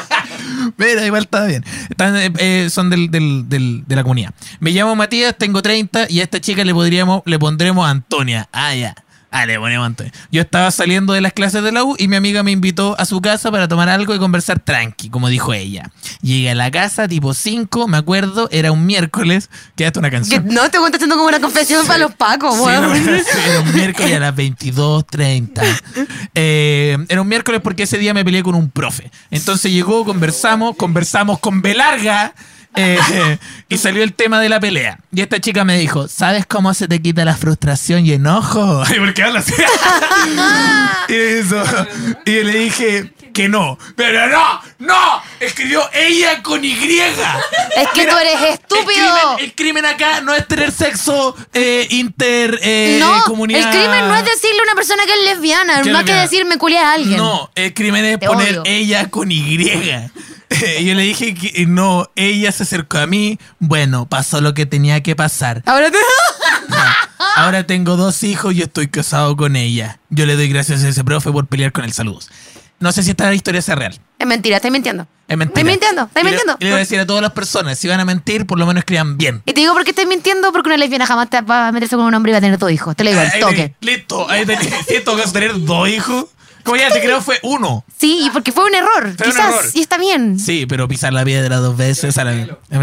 Pero 0.77 1.05
igual 1.05 1.23
está 1.23 1.45
bien. 1.45 1.63
Están, 1.89 2.15
eh, 2.17 2.31
eh, 2.37 2.67
son 2.69 2.89
del, 2.89 3.09
del- 3.11 3.47
del- 3.49 3.83
de 3.85 3.95
la 3.95 4.03
comunidad. 4.03 4.33
Me 4.59 4.71
llamo 4.71 4.95
Matías, 4.95 5.35
tengo 5.37 5.61
30 5.61 6.07
y 6.09 6.19
a 6.19 6.23
esta 6.23 6.39
chica 6.39 6.63
le 6.63 6.73
podríamos, 6.73 7.21
le 7.25 7.37
pondremos 7.39 7.87
Antonia. 7.87 8.47
Ah, 8.51 8.73
ya. 8.75 8.95
Ah, 9.31 9.45
le 9.45 9.59
ponemos. 9.59 9.91
Yo 10.31 10.41
estaba 10.41 10.71
saliendo 10.71 11.13
de 11.13 11.21
las 11.21 11.33
clases 11.33 11.63
de 11.63 11.71
la 11.71 11.83
U 11.83 11.95
y 11.99 12.07
mi 12.07 12.15
amiga 12.15 12.41
me 12.41 12.51
invitó 12.51 12.95
a 12.99 13.05
su 13.05 13.21
casa 13.21 13.51
para 13.51 13.67
tomar 13.67 13.87
algo 13.87 14.15
y 14.15 14.19
conversar 14.19 14.59
tranqui, 14.59 15.09
como 15.09 15.29
dijo 15.29 15.53
ella. 15.53 15.91
Llegué 16.21 16.49
a 16.51 16.55
la 16.55 16.71
casa 16.71 17.07
tipo 17.07 17.33
5, 17.33 17.87
me 17.87 17.97
acuerdo, 17.97 18.49
era 18.51 18.71
un 18.71 18.85
miércoles. 18.85 19.49
Quedaste 19.75 19.99
una 19.99 20.09
Que 20.09 20.15
canción. 20.15 20.45
no 20.47 20.69
te 20.71 20.79
cuento 20.79 20.97
haciendo 20.97 21.15
como 21.15 21.27
una 21.27 21.39
confesión 21.39 21.85
para 21.85 21.99
los 21.99 22.15
pacos, 22.15 22.55
Sí, 22.55 22.61
no, 22.65 22.69
era 22.71 23.59
un 23.61 23.73
miércoles 23.73 24.15
a 24.15 24.19
las 24.19 24.35
22.30. 24.35 25.81
Eh, 26.35 26.97
era 27.07 27.21
un 27.21 27.27
miércoles 27.27 27.61
porque 27.63 27.83
ese 27.83 27.97
día 27.97 28.13
me 28.13 28.25
peleé 28.25 28.43
con 28.43 28.55
un 28.55 28.69
profe. 28.69 29.11
Entonces 29.31 29.71
llegó, 29.71 30.05
conversamos, 30.05 30.75
conversamos 30.75 31.39
con 31.39 31.61
B 31.61 31.73
larga. 31.75 32.33
Eh, 32.75 33.37
y 33.69 33.77
salió 33.77 34.03
el 34.03 34.13
tema 34.13 34.39
de 34.39 34.49
la 34.49 34.59
pelea. 34.59 34.99
Y 35.11 35.21
esta 35.21 35.39
chica 35.39 35.63
me 35.63 35.77
dijo, 35.77 36.07
¿sabes 36.07 36.45
cómo 36.45 36.73
se 36.73 36.87
te 36.87 37.01
quita 37.01 37.25
la 37.25 37.35
frustración 37.35 38.05
y 38.05 38.13
enojo? 38.13 38.83
Ay, 38.87 38.99
¿por 38.99 39.13
qué 39.13 39.23
hablas 39.23 39.47
así? 39.47 39.61
y, 41.09 41.13
eso. 41.13 41.63
y 42.25 42.35
yo 42.35 42.43
le 42.43 42.59
dije 42.59 43.13
que 43.33 43.47
no. 43.47 43.77
Pero 43.95 44.27
no, 44.27 44.61
no. 44.79 45.21
Escribió 45.39 45.81
ella 45.93 46.41
con 46.43 46.63
Y. 46.65 46.71
Es 46.71 47.87
que 47.93 48.01
Mira, 48.01 48.11
tú 48.13 48.17
eres 48.19 48.41
el 48.41 48.45
estúpido. 48.53 48.85
crimen, 48.85 49.39
el 49.39 49.55
crimen 49.55 49.85
acá 49.85 50.21
no 50.21 50.33
es 50.33 50.47
tener 50.47 50.71
sexo 50.71 51.35
eh, 51.53 51.87
inter 51.91 52.59
eh, 52.61 52.97
no, 52.99 53.23
comunidad. 53.25 53.61
el 53.61 53.79
crimen 53.79 54.07
no 54.07 54.15
es 54.15 54.25
decirle 54.25 54.59
a 54.59 54.63
una 54.63 54.75
persona 54.75 55.03
que 55.05 55.13
es 55.13 55.23
lesbiana, 55.25 55.81
Que 55.81 55.89
es 55.89 55.93
más 55.93 56.03
que 56.03 56.13
decir 56.13 56.45
me 56.45 56.57
culé 56.57 56.79
a 56.79 56.93
alguien. 56.93 57.17
No, 57.17 57.49
el 57.55 57.73
crimen 57.73 58.03
es 58.05 58.19
Te 58.19 58.27
poner 58.27 58.59
odio. 58.59 58.63
ella 58.65 59.09
con 59.09 59.31
Y. 59.31 59.57
Eh, 60.61 60.83
Yo 60.83 60.95
le 60.95 61.03
dije 61.03 61.35
que 61.35 61.65
no, 61.67 62.09
ella 62.15 62.51
se 62.51 62.63
acercó 62.63 62.97
a 62.97 63.05
mí. 63.07 63.37
Bueno, 63.59 64.07
pasó 64.09 64.41
lo 64.41 64.53
que 64.55 64.65
tenía 64.65 65.01
que 65.03 65.15
pasar. 65.15 65.61
Ahora 65.65 65.91
te... 65.91 65.97
Ahora 67.35 67.65
tengo 67.65 67.95
dos 67.95 68.23
hijos 68.23 68.53
y 68.55 68.61
estoy 68.61 68.87
casado 68.87 69.35
con 69.37 69.55
ella. 69.55 69.99
Yo 70.09 70.25
le 70.25 70.35
doy 70.35 70.49
gracias 70.49 70.83
a 70.83 70.89
ese 70.89 71.03
profe 71.03 71.31
por 71.31 71.47
pelear 71.47 71.71
con 71.71 71.85
él. 71.85 71.93
Saludos. 71.93 72.29
No 72.79 72.91
sé 72.91 73.03
si 73.03 73.11
esta 73.11 73.33
historia 73.33 73.61
sea 73.61 73.75
real. 73.75 73.99
Es 74.17 74.25
mentira, 74.27 74.55
estáis 74.57 74.71
mintiendo. 74.71 75.05
Es 75.27 75.37
mentira. 75.37 75.59
Estáis 75.61 75.65
mintiendo, 75.65 76.03
estáis 76.03 76.23
Y 76.23 76.25
le- 76.25 76.31
mintiendo. 76.31 76.57
y 76.59 76.63
le 76.63 76.69
voy 76.71 76.75
a 76.77 76.79
decir 76.79 76.99
a 76.99 77.05
todas 77.05 77.21
las 77.21 77.31
personas, 77.33 77.77
si 77.77 77.87
van 77.87 77.99
a 77.99 78.05
mentir, 78.05 78.45
por 78.45 78.57
lo 78.57 78.65
menos 78.65 78.81
escriban 78.81 79.17
bien. 79.17 79.41
Y 79.45 79.53
te 79.53 79.61
digo 79.61 79.73
por 79.73 79.83
qué 79.83 79.89
estáis 79.91 80.07
mintiendo, 80.07 80.51
porque 80.51 80.69
una 80.69 80.77
lesbiana 80.77 81.05
jamás 81.05 81.29
te 81.29 81.41
va 81.41 81.67
a 81.67 81.71
meterse 81.71 81.95
con 81.97 82.05
un 82.05 82.13
hombre 82.13 82.31
y 82.31 82.33
va 82.33 82.37
a 82.39 82.41
tener 82.41 82.57
dos 82.57 82.71
hijos. 82.71 82.95
Te 82.95 83.03
lo 83.03 83.09
digo 83.11 83.21
al 83.21 83.31
toque. 83.39 83.75
listo, 83.81 84.29
ahí 84.29 84.45
tenés. 84.45 84.67
Si 84.87 84.95
en 84.95 85.03
todo 85.03 85.17
caso 85.17 85.31
tener 85.33 85.53
dos 85.65 85.87
hijos, 85.89 86.25
como 86.63 86.77
ya 86.77 86.89
te 86.89 87.01
creo 87.01 87.21
fue 87.21 87.39
uno. 87.43 87.83
Sí, 87.99 88.21
y 88.25 88.29
porque 88.29 88.51
fue 88.51 88.65
un 88.65 88.75
error. 88.75 89.13
Fue 89.17 89.27
un 89.27 89.31
Quizás, 89.33 89.49
error. 89.53 89.65
y 89.73 89.81
está 89.81 89.97
bien. 89.97 90.39
Sí, 90.39 90.65
pero 90.67 90.87
pisar 90.87 91.11
la 91.13 91.23
piedra 91.25 91.57
dos 91.57 91.75
veces 91.77 92.17
a 92.17 92.23
la 92.23 92.33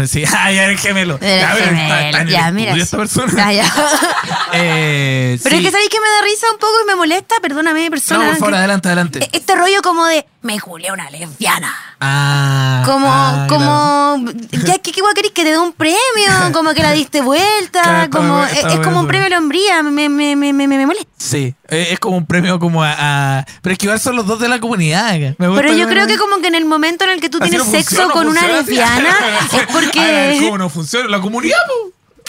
Sí, 0.07 0.23
ah, 0.33 0.51
ya 0.51 0.65
el 0.65 0.77
gemelo. 0.77 1.17
El 1.21 1.39
Ya, 1.39 1.53
pero 1.53 1.65
está- 1.65 2.07
está 2.07 2.17
gemelo, 2.17 2.17
el 2.19 2.27
ya, 2.29 2.51
mira. 2.51 2.67
estudio 2.71 2.83
esta 2.83 2.97
persona. 2.97 3.33
Ah, 3.47 3.53
ya. 3.53 3.65
Eh, 4.53 5.37
Pero 5.43 5.55
sí. 5.55 5.61
es 5.61 5.65
que 5.65 5.71
sabéis 5.71 5.89
que 5.89 5.99
me 5.99 6.07
da 6.07 6.21
risa 6.23 6.47
un 6.51 6.57
poco 6.57 6.73
y 6.83 6.87
me 6.87 6.95
molesta, 6.95 7.35
perdóname, 7.41 7.89
persona. 7.89 8.19
No, 8.23 8.29
por 8.31 8.37
favor, 8.39 8.55
adelante, 8.55 8.87
adelante. 8.87 9.29
Este 9.31 9.55
rollo 9.55 9.81
como 9.81 10.05
de 10.05 10.25
me 10.41 10.59
culé 10.59 10.91
una 10.91 11.09
lesbiana. 11.09 11.73
Ah. 11.99 12.83
Como, 12.85 13.07
ah, 13.09 13.45
claro. 13.47 13.63
como, 13.65 14.31
ya, 14.51 14.77
¿qué, 14.79 14.91
qué 14.91 15.01
querés 15.15 15.31
que 15.31 15.43
te 15.43 15.51
dé 15.51 15.57
un 15.57 15.73
premio? 15.73 15.97
Como 16.53 16.73
que 16.73 16.81
la 16.83 16.91
diste 16.91 17.21
vuelta, 17.21 17.81
Claro, 17.81 18.09
como, 18.11 18.33
bueno, 18.37 18.45
es, 18.45 18.57
está 18.57 18.73
es 18.73 18.79
como 18.79 19.01
un 19.01 19.07
premio 19.07 19.25
a 19.27 19.29
la 19.29 19.37
hombría, 19.39 19.83
me, 19.83 20.09
me, 20.09 20.35
me, 20.35 20.53
me, 20.53 20.67
me 20.67 20.85
molesta. 20.85 21.11
Sí, 21.17 21.53
eh, 21.67 21.89
es 21.91 21.99
como 21.99 22.17
un 22.17 22.25
premio 22.25 22.59
como 22.59 22.83
a, 22.83 23.39
a- 23.39 23.45
Pero 23.61 23.73
es 23.73 23.79
que 23.79 23.85
igual 23.87 23.99
son 23.99 24.15
los 24.15 24.25
dos 24.25 24.39
de 24.39 24.47
la 24.47 24.59
comunidad. 24.59 25.13
Me 25.37 25.47
gusta 25.47 25.61
Pero 25.61 25.73
yo 25.75 25.87
que- 25.87 25.93
creo 25.93 26.07
que 26.07 26.17
como 26.17 26.37
que 26.39 26.47
en 26.47 26.55
el 26.55 26.65
momento 26.65 27.03
en 27.03 27.11
el 27.11 27.21
que 27.21 27.29
tú 27.29 27.39
Así 27.41 27.49
tienes 27.49 27.67
no 27.67 27.71
sexo 27.71 28.09
con 28.11 28.27
una 28.27 28.41
funciona 28.41 28.61
lesbiana, 28.61 29.17
es 29.53 29.67
porque... 29.71 30.39
¿Cómo 30.43 30.57
no 30.57 30.69
funciona? 30.69 31.09
La 31.09 31.19
comunidad. 31.19 31.57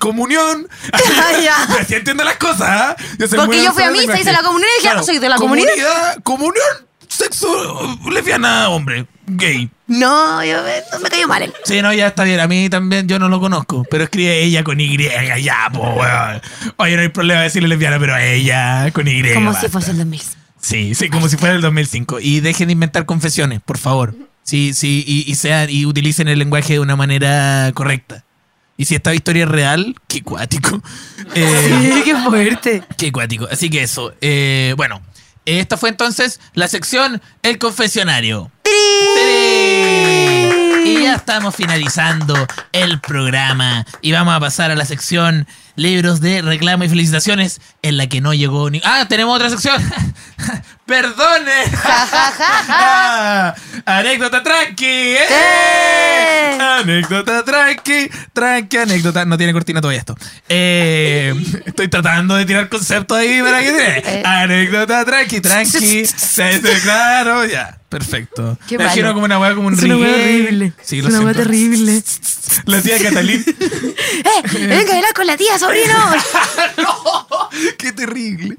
Comunión. 0.00 0.68
Así 1.80 1.94
entiendo 1.94 2.24
las 2.24 2.36
cosas, 2.36 2.96
soy 3.18 3.38
Porque 3.38 3.62
yo 3.62 3.72
fui 3.72 3.82
a 3.82 3.86
en 3.86 3.92
misa, 3.92 4.18
hice 4.18 4.32
la 4.32 4.42
comunión 4.42 4.70
y 4.78 4.82
dije, 4.82 4.94
ah, 4.96 5.02
soy 5.02 5.18
de 5.18 5.28
la 5.28 5.36
comunidad. 5.36 6.16
Comunión, 6.22 6.64
sexo, 7.19 7.99
lesbiana, 8.11 8.69
hombre, 8.69 9.07
gay. 9.27 9.69
No, 9.87 10.45
yo 10.45 10.62
me, 10.62 10.71
no 10.93 11.01
me 11.01 11.09
cayó 11.11 11.27
mal 11.29 11.43
él. 11.43 11.53
Sí, 11.64 11.83
no, 11.83 11.93
ya 11.93 12.09
está 12.09 12.25
bien. 12.25 12.41
A 12.41 12.47
mí 12.47 12.69
también 12.69 13.09
yo 13.09 13.19
no 13.19 13.29
lo 13.29 13.41
conozco. 13.41 13.85
Pero 13.91 14.05
escribe 14.05 14.43
ella 14.43 14.62
con 14.62 14.79
Y, 14.81 14.97
ya, 15.43 15.71
po, 15.73 15.81
weón. 15.81 16.41
Oye, 16.77 16.97
no 16.97 17.03
hay 17.03 17.09
problema 17.09 17.41
decirle 17.43 17.69
lesbiana, 17.69 17.99
pero 17.99 18.14
a 18.14 18.23
ella 18.25 18.91
con 18.93 19.09
Y. 19.09 19.23
Como 19.35 19.51
basta. 19.51 19.66
si 19.66 19.73
fuese 19.73 19.91
el 19.93 19.99
2000. 19.99 20.21
Sí, 20.61 20.95
sí, 20.95 21.09
como 21.09 21.29
si 21.29 21.37
fuera 21.37 21.55
el 21.55 21.62
2005. 21.62 22.21
Y 22.21 22.41
dejen 22.41 22.69
de 22.69 22.73
inventar 22.73 23.07
confesiones, 23.07 23.61
por 23.61 23.79
favor. 23.79 24.14
Sí, 24.43 24.73
sí, 24.75 25.05
y, 25.07 25.31
y 25.31 25.35
sean, 25.35 25.69
y 25.71 25.85
utilicen 25.87 26.29
el 26.29 26.39
lenguaje 26.39 26.75
de 26.75 26.81
una 26.81 26.97
manera 26.97 27.71
correcta. 27.75 28.25
Y 28.77 28.85
si 28.85 28.95
esta 28.95 29.12
historia 29.14 29.45
es 29.45 29.49
real, 29.51 29.95
qué 30.07 30.23
cuático. 30.23 30.81
Eh, 31.35 32.03
qué 32.05 32.14
fuerte. 32.16 32.83
Qué 32.97 33.11
cuático. 33.12 33.49
Así 33.51 33.71
que 33.71 33.83
eso. 33.83 34.14
eh, 34.21 34.75
bueno, 34.77 35.03
esta 35.57 35.78
fue 35.78 35.88
entonces 35.88 36.40
la 36.53 36.68
sección 36.68 37.22
El 37.42 37.59
Confesionario. 37.59 38.51
Y 40.84 41.03
ya 41.03 41.14
estamos 41.14 41.55
finalizando 41.55 42.34
el 42.72 43.01
programa 43.01 43.86
y 44.03 44.12
vamos 44.12 44.34
a 44.34 44.40
pasar 44.40 44.70
a 44.70 44.74
la 44.74 44.84
sección 44.84 45.46
libros 45.79 46.20
de 46.20 46.43
reclamo 46.43 46.85
y 46.85 46.89
felicitaciones 46.89 47.61
en 47.83 47.97
la 47.97 48.09
que 48.09 48.20
no 48.20 48.35
llegó 48.35 48.68
ni... 48.68 48.81
Ah, 48.85 49.07
tenemos 49.09 49.35
otra 49.35 49.49
sección. 49.49 49.81
Perdone. 50.87 51.53
Ah, 51.85 53.55
anécdota 53.87 54.43
tranqui. 54.43 54.87
¡Eh! 54.87 55.18
¡Eh! 55.31 56.59
Anécdota 56.61 57.45
tranqui. 57.45 58.11
Tranqui, 58.33 58.76
anécdota. 58.79 59.24
No 59.24 59.37
tiene 59.37 59.53
cortina 59.53 59.81
todavía 59.81 60.01
esto. 60.01 60.16
Eh, 60.49 61.35
estoy 61.66 61.89
tratando 61.89 62.37
de 62.37 62.47
tirar 62.47 62.68
conceptos 62.68 63.18
ahí 63.18 63.41
para 63.43 63.61
que 63.61 63.66
tiene. 63.72 63.99
Eh. 63.99 64.22
Anécdota 64.24 65.05
tranqui, 65.05 65.41
tranqui. 65.41 66.07
Sí, 66.07 66.43
claro, 66.83 67.45
ya. 67.45 67.79
Perfecto. 67.89 68.59
Qué 68.68 68.76
Me 68.76 68.84
imagino 68.84 69.14
como 69.14 69.24
una 69.24 69.39
weá 69.39 69.55
como 69.55 69.68
un 69.68 69.74
Es 69.74 69.82
una 69.82 69.97
weá 69.97 70.12
horrible. 70.12 70.72
Sí, 70.82 70.99
es 70.99 71.05
una 71.07 71.20
weá 71.20 71.34
terrible. 71.34 72.03
La 72.66 72.82
tía 72.82 72.99
Catalín. 72.99 73.45
¡Eh! 73.59 74.66
¡Venga 74.66 74.91
a 74.91 74.95
bailar 74.95 75.14
con 75.14 75.26
la 75.26 75.36
tía, 75.36 75.59
sobrino! 75.59 75.95
no, 76.78 77.49
qué 77.78 77.93
terrible. 77.93 78.57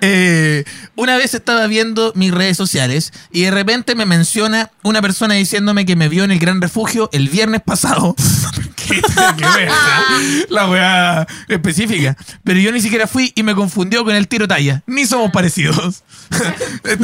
Eh, 0.00 0.64
una 0.96 1.16
vez 1.16 1.34
estaba 1.34 1.66
viendo 1.66 2.12
mis 2.14 2.32
redes 2.32 2.56
sociales 2.56 3.12
y 3.32 3.42
de 3.42 3.50
repente 3.50 3.94
me 3.94 4.06
menciona 4.06 4.70
una 4.82 5.02
persona 5.02 5.34
diciéndome 5.34 5.84
que 5.84 5.96
me 5.96 6.08
vio 6.08 6.24
en 6.24 6.30
el 6.30 6.38
Gran 6.38 6.60
Refugio 6.60 7.10
el 7.12 7.28
viernes 7.28 7.62
pasado. 7.62 8.14
¿Qué, 8.76 9.00
qué 9.36 9.44
wea? 9.44 10.16
La 10.48 10.68
weá 10.68 11.26
específica. 11.48 12.16
Pero 12.44 12.60
yo 12.60 12.72
ni 12.72 12.80
siquiera 12.80 13.06
fui 13.06 13.32
y 13.34 13.42
me 13.42 13.54
confundió 13.54 14.04
con 14.04 14.14
el 14.14 14.28
tiro 14.28 14.48
talla. 14.48 14.82
Ni 14.86 15.06
somos 15.06 15.30
parecidos. 15.30 16.02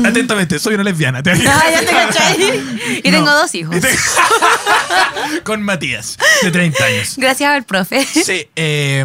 Atentamente, 0.04 0.58
soy 0.58 0.74
una 0.74 0.84
lesbiana. 0.84 1.22
¿te 1.22 1.32
Ah, 1.66 1.70
ya 1.70 1.80
te 1.80 1.86
cachai. 1.92 3.00
Y 3.04 3.10
No. 3.10 3.18
tengo 3.18 3.32
dos 3.32 3.54
hijos. 3.54 3.76
Con 5.44 5.62
Matías, 5.62 6.16
de 6.42 6.50
30 6.50 6.84
años. 6.84 7.14
Gracias 7.16 7.50
al 7.50 7.64
profe. 7.64 8.04
Sí, 8.04 8.48
eh, 8.56 9.04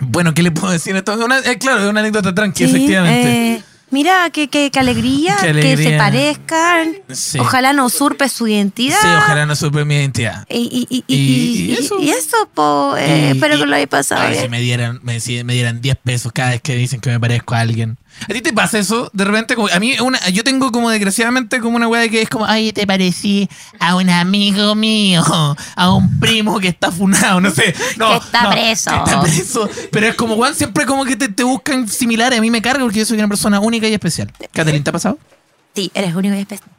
bueno, 0.00 0.34
¿qué 0.34 0.42
le 0.42 0.50
puedo 0.50 0.72
decir? 0.72 0.94
Esto 0.96 1.12
es 1.12 1.18
una- 1.18 1.38
eh, 1.40 1.58
claro, 1.58 1.80
es 1.84 1.86
una 1.90 2.00
anécdota 2.00 2.34
tranqui, 2.34 2.64
Sí, 2.64 2.70
efectivamente. 2.70 3.54
eh, 3.56 3.62
mira, 3.90 4.30
qué, 4.30 4.48
qué, 4.48 4.70
qué 4.70 4.78
alegría, 4.78 5.36
Qué 5.40 5.52
que 5.52 5.76
se 5.76 5.96
parezcan. 5.96 6.96
Sí. 7.12 7.38
Ojalá 7.38 7.72
no 7.72 7.86
usurpe 7.86 8.28
su 8.28 8.46
identidad. 8.46 8.98
sí, 9.00 9.08
ojalá 9.08 9.46
no 9.46 9.56
supe 9.56 9.84
mi 9.84 9.96
identidad. 9.96 10.46
Y, 10.48 10.86
y, 10.90 11.04
y, 11.06 11.14
Y- 11.14 11.72
eso. 11.72 11.98
eso, 12.00 12.48
po, 12.54 12.94
eh, 12.96 13.30
espero 13.32 13.58
que 13.58 13.66
lo 13.66 13.74
haya 13.76 13.86
pasado 13.86 14.22
ay, 14.22 14.32
bien. 14.32 14.42
si 14.44 14.48
me 14.48 14.60
dieran, 14.60 15.00
me, 15.02 15.20
si 15.20 15.42
me 15.44 15.54
dieran 15.54 15.80
10 15.80 15.96
pesos 15.96 16.32
cada 16.32 16.50
vez 16.50 16.62
que 16.62 16.74
dicen 16.76 17.00
que 17.00 17.10
me 17.10 17.18
parezco 17.20 17.54
a 17.54 17.60
alguien. 17.60 17.98
¿A 18.22 18.32
ti 18.32 18.40
te 18.40 18.52
pasa 18.52 18.78
eso? 18.78 19.10
De 19.12 19.24
repente, 19.24 19.54
como, 19.54 19.68
a 19.68 19.78
mí, 19.78 19.94
una, 20.00 20.18
yo 20.30 20.42
tengo 20.44 20.70
como 20.72 20.90
desgraciadamente 20.90 21.60
como 21.60 21.76
una 21.76 21.88
weá 21.88 22.08
que 22.08 22.22
es 22.22 22.28
como, 22.28 22.44
ay, 22.46 22.72
te 22.72 22.86
parecí 22.86 23.48
a 23.78 23.96
un 23.96 24.10
amigo 24.10 24.74
mío, 24.74 25.22
a 25.76 25.92
un 25.94 26.18
primo 26.20 26.58
que 26.60 26.68
está 26.68 26.90
funado, 26.90 27.40
no 27.40 27.50
sé. 27.50 27.74
No, 27.96 28.08
Que 28.10 28.16
está 28.26 28.42
no, 28.44 28.50
preso. 28.50 28.90
que 28.90 28.96
está 28.96 29.20
preso. 29.22 29.70
Pero 29.92 30.06
es 30.08 30.14
como, 30.14 30.34
weón, 30.34 30.54
siempre 30.54 30.84
como 30.86 31.04
que 31.04 31.16
te, 31.16 31.28
te 31.28 31.42
buscan 31.44 31.88
similares. 31.88 32.38
A 32.38 32.42
mí 32.42 32.50
me 32.50 32.60
carga 32.62 32.82
porque 32.82 32.98
yo 33.00 33.04
soy 33.06 33.18
una 33.18 33.28
persona 33.28 33.60
única 33.60 33.86
y 33.88 33.94
especial. 33.94 34.32
¿Catalín 34.52 34.82
te 34.84 34.90
ha 34.90 34.92
pasado? 34.92 35.18
Sí, 35.74 35.90
eres 35.94 36.14
único 36.14 36.34
y 36.34 36.40
especial. 36.40 36.70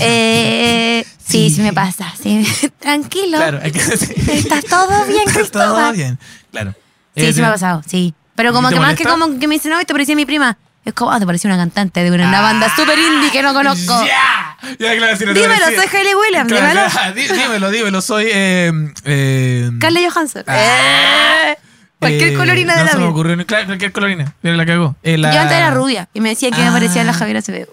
Eh, 0.00 1.04
sí, 1.18 1.48
Sí. 1.50 1.56
sí 1.56 1.62
me 1.62 1.72
pasa. 1.72 2.12
Sí. 2.22 2.46
Tranquilo. 2.78 3.36
Claro, 3.38 3.60
hay 3.62 3.72
que 3.72 3.82
decir. 3.84 4.14
¿Está 4.30 4.62
todo 4.62 5.04
bien, 5.06 5.24
Cristóbal? 5.26 5.68
todo 5.68 5.92
bien, 5.92 6.18
claro. 6.50 6.72
Sí, 7.16 7.24
Eh, 7.24 7.32
sí 7.32 7.40
me 7.40 7.46
ha 7.48 7.52
pasado, 7.52 7.82
sí. 7.86 8.14
Pero 8.36 8.52
como 8.52 8.68
¿Te 8.68 8.74
que 8.74 8.80
más 8.80 8.94
que 8.94 9.04
como 9.04 9.38
que 9.40 9.48
me 9.48 9.56
dicen, 9.56 9.72
no, 9.72 9.78
te 9.84 9.92
parecía 9.92 10.14
mi 10.14 10.24
prima. 10.24 10.56
Es 10.84 10.94
como, 10.94 11.12
ah, 11.12 11.18
te 11.20 11.26
parecía 11.26 11.48
una 11.50 11.58
cantante 11.58 12.02
de 12.02 12.10
una, 12.10 12.28
una 12.28 12.40
banda 12.40 12.74
super 12.74 12.98
indie 12.98 13.30
que 13.30 13.42
no 13.42 13.52
conozco. 13.52 14.02
¡Ya! 14.06 14.56
Ya, 14.78 14.96
claro, 14.96 15.16
si 15.16 15.24
no 15.26 15.34
te 15.34 15.40
Dímelo, 15.40 15.60
parecía- 15.60 15.82
soy 15.88 15.96
Hailey 15.98 16.14
Williams, 16.14 16.48
Claro, 16.52 16.66
dímelo. 16.68 16.90
claro, 16.90 17.14
dí- 17.14 17.28
dímelo, 17.28 17.70
dímelo, 17.70 18.00
soy. 18.00 18.26
Eh, 18.32 18.72
eh, 19.04 19.70
Carla 19.80 20.00
Johansson. 20.08 20.44
Ah. 20.46 20.56
Eh, 20.56 21.58
cualquier 21.98 22.28
eh, 22.30 22.34
colorina 22.34 22.72
de 22.74 22.78
no 22.80 22.84
la 22.86 22.90
se 22.90 22.96
me 22.96 23.02
vida. 23.02 23.10
ocurrió, 23.12 23.36
ni- 23.36 23.44
claro, 23.44 23.66
cualquier 23.66 23.92
colorina. 23.92 24.32
Mira, 24.42 24.56
la 24.56 24.64
cagó. 24.66 24.96
Eh, 25.02 25.18
la- 25.18 25.32
Yo 25.34 25.40
antes 25.40 25.56
era 25.58 25.70
rubia 25.72 26.08
y 26.14 26.20
me 26.20 26.30
decía 26.30 26.50
que 26.50 26.56
me 26.62 26.68
Ah. 26.68 26.72
parecía 26.72 27.02
a 27.02 27.04
la 27.04 27.12
Javiera 27.12 27.40
Acevedo. 27.40 27.68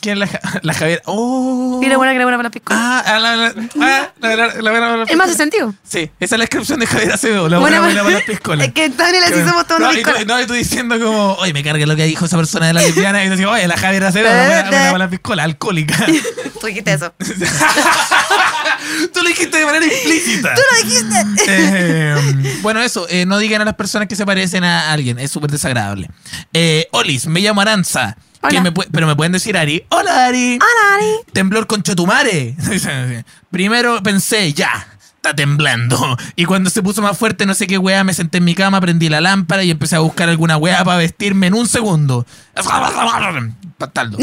¿Quién 0.00 0.22
es 0.22 0.30
la, 0.30 0.40
la 0.62 0.74
Javiera? 0.74 1.02
Oh. 1.06 1.80
La 1.82 1.96
buena 1.96 2.12
que 2.12 2.16
era 2.16 2.24
buena 2.24 2.36
para 2.38 2.48
la 2.48 2.50
piscola. 2.50 2.78
Ah, 2.80 3.02
ah, 3.06 3.18
la, 3.18 3.36
la, 3.36 3.46
ah, 3.80 4.10
la, 4.20 4.36
la, 4.36 4.36
la, 4.36 4.62
la, 4.62 4.72
la, 4.80 4.96
la- 4.98 5.04
El 5.04 5.16
más 5.16 5.34
sentido. 5.36 5.74
Sí, 5.82 6.10
esa 6.20 6.34
es 6.34 6.38
la 6.38 6.44
descripción 6.44 6.78
de 6.80 6.86
Javier 6.86 7.12
Acevedo, 7.12 7.48
la 7.48 7.58
buena, 7.58 7.80
buena 7.80 8.02
para 8.02 8.14
las 8.16 8.22
piscolas. 8.24 8.66
Es 8.68 8.74
que 8.74 8.88
Daniel 8.90 9.24
así 9.24 9.34
somos 9.48 9.66
todos 9.66 9.80
no, 9.80 9.92
y 9.92 10.02
tú, 10.02 10.10
piscola. 10.10 10.24
no, 10.26 10.40
y 10.42 10.46
tú 10.46 10.52
diciendo 10.52 10.98
como, 11.00 11.32
oye, 11.34 11.52
me 11.52 11.64
carga 11.64 11.86
lo 11.86 11.96
que 11.96 12.04
dijo 12.04 12.26
esa 12.26 12.36
persona 12.36 12.66
de 12.68 12.72
la 12.74 12.82
lesbiana. 12.82 13.24
Y 13.24 13.28
tú 13.28 13.32
dices, 13.32 13.46
oye, 13.46 13.66
la 13.66 13.76
Javier 13.76 14.04
Acevedo, 14.04 14.32
la 14.34 14.44
buena, 14.46 14.62
buena 14.70 14.86
para 14.86 14.98
las 14.98 15.08
piscolas, 15.08 15.44
alcohólica. 15.44 16.06
Tú 16.60 16.66
dijiste 16.66 16.92
eso. 16.92 17.14
Tú 19.12 19.22
lo 19.22 19.28
dijiste 19.28 19.58
de 19.58 19.64
manera 19.64 19.84
implícita. 19.84 20.54
Tú 20.54 20.60
lo 20.70 20.88
dijiste. 20.88 21.24
Eh, 21.48 22.58
bueno, 22.62 22.80
eso, 22.82 23.06
eh, 23.08 23.26
no 23.26 23.38
digan 23.38 23.62
a 23.62 23.64
las 23.64 23.74
personas 23.74 24.08
que 24.08 24.16
se 24.16 24.26
parecen 24.26 24.64
a 24.64 24.92
alguien, 24.92 25.18
es 25.18 25.30
súper 25.30 25.50
desagradable. 25.50 26.10
Eh, 26.52 26.88
Olis, 26.92 27.26
me 27.26 27.40
llamo 27.40 27.60
Aranza. 27.60 28.16
Hola. 28.40 28.60
me 28.62 28.72
pero 28.72 29.06
me 29.06 29.16
pueden 29.16 29.32
decir 29.32 29.56
Ari. 29.56 29.84
Hola, 29.88 30.26
Ari. 30.26 30.58
Hola, 30.60 30.94
Ari. 30.94 31.32
Temblor 31.32 31.66
con 31.66 31.82
Chotumare. 31.82 32.54
Primero 33.50 34.02
pensé, 34.02 34.52
ya, 34.52 34.86
está 35.16 35.34
temblando. 35.34 36.16
Y 36.36 36.44
cuando 36.44 36.70
se 36.70 36.82
puso 36.82 37.02
más 37.02 37.18
fuerte, 37.18 37.46
no 37.46 37.54
sé 37.54 37.66
qué 37.66 37.78
weá, 37.78 38.04
me 38.04 38.14
senté 38.14 38.38
en 38.38 38.44
mi 38.44 38.54
cama, 38.54 38.80
prendí 38.80 39.08
la 39.08 39.20
lámpara 39.20 39.64
y 39.64 39.70
empecé 39.70 39.96
a 39.96 40.00
buscar 40.00 40.28
alguna 40.28 40.56
weá 40.56 40.84
para 40.84 40.98
vestirme 40.98 41.48
en 41.48 41.54
un 41.54 41.66
segundo. 41.66 42.26
Taldo. 43.92 44.18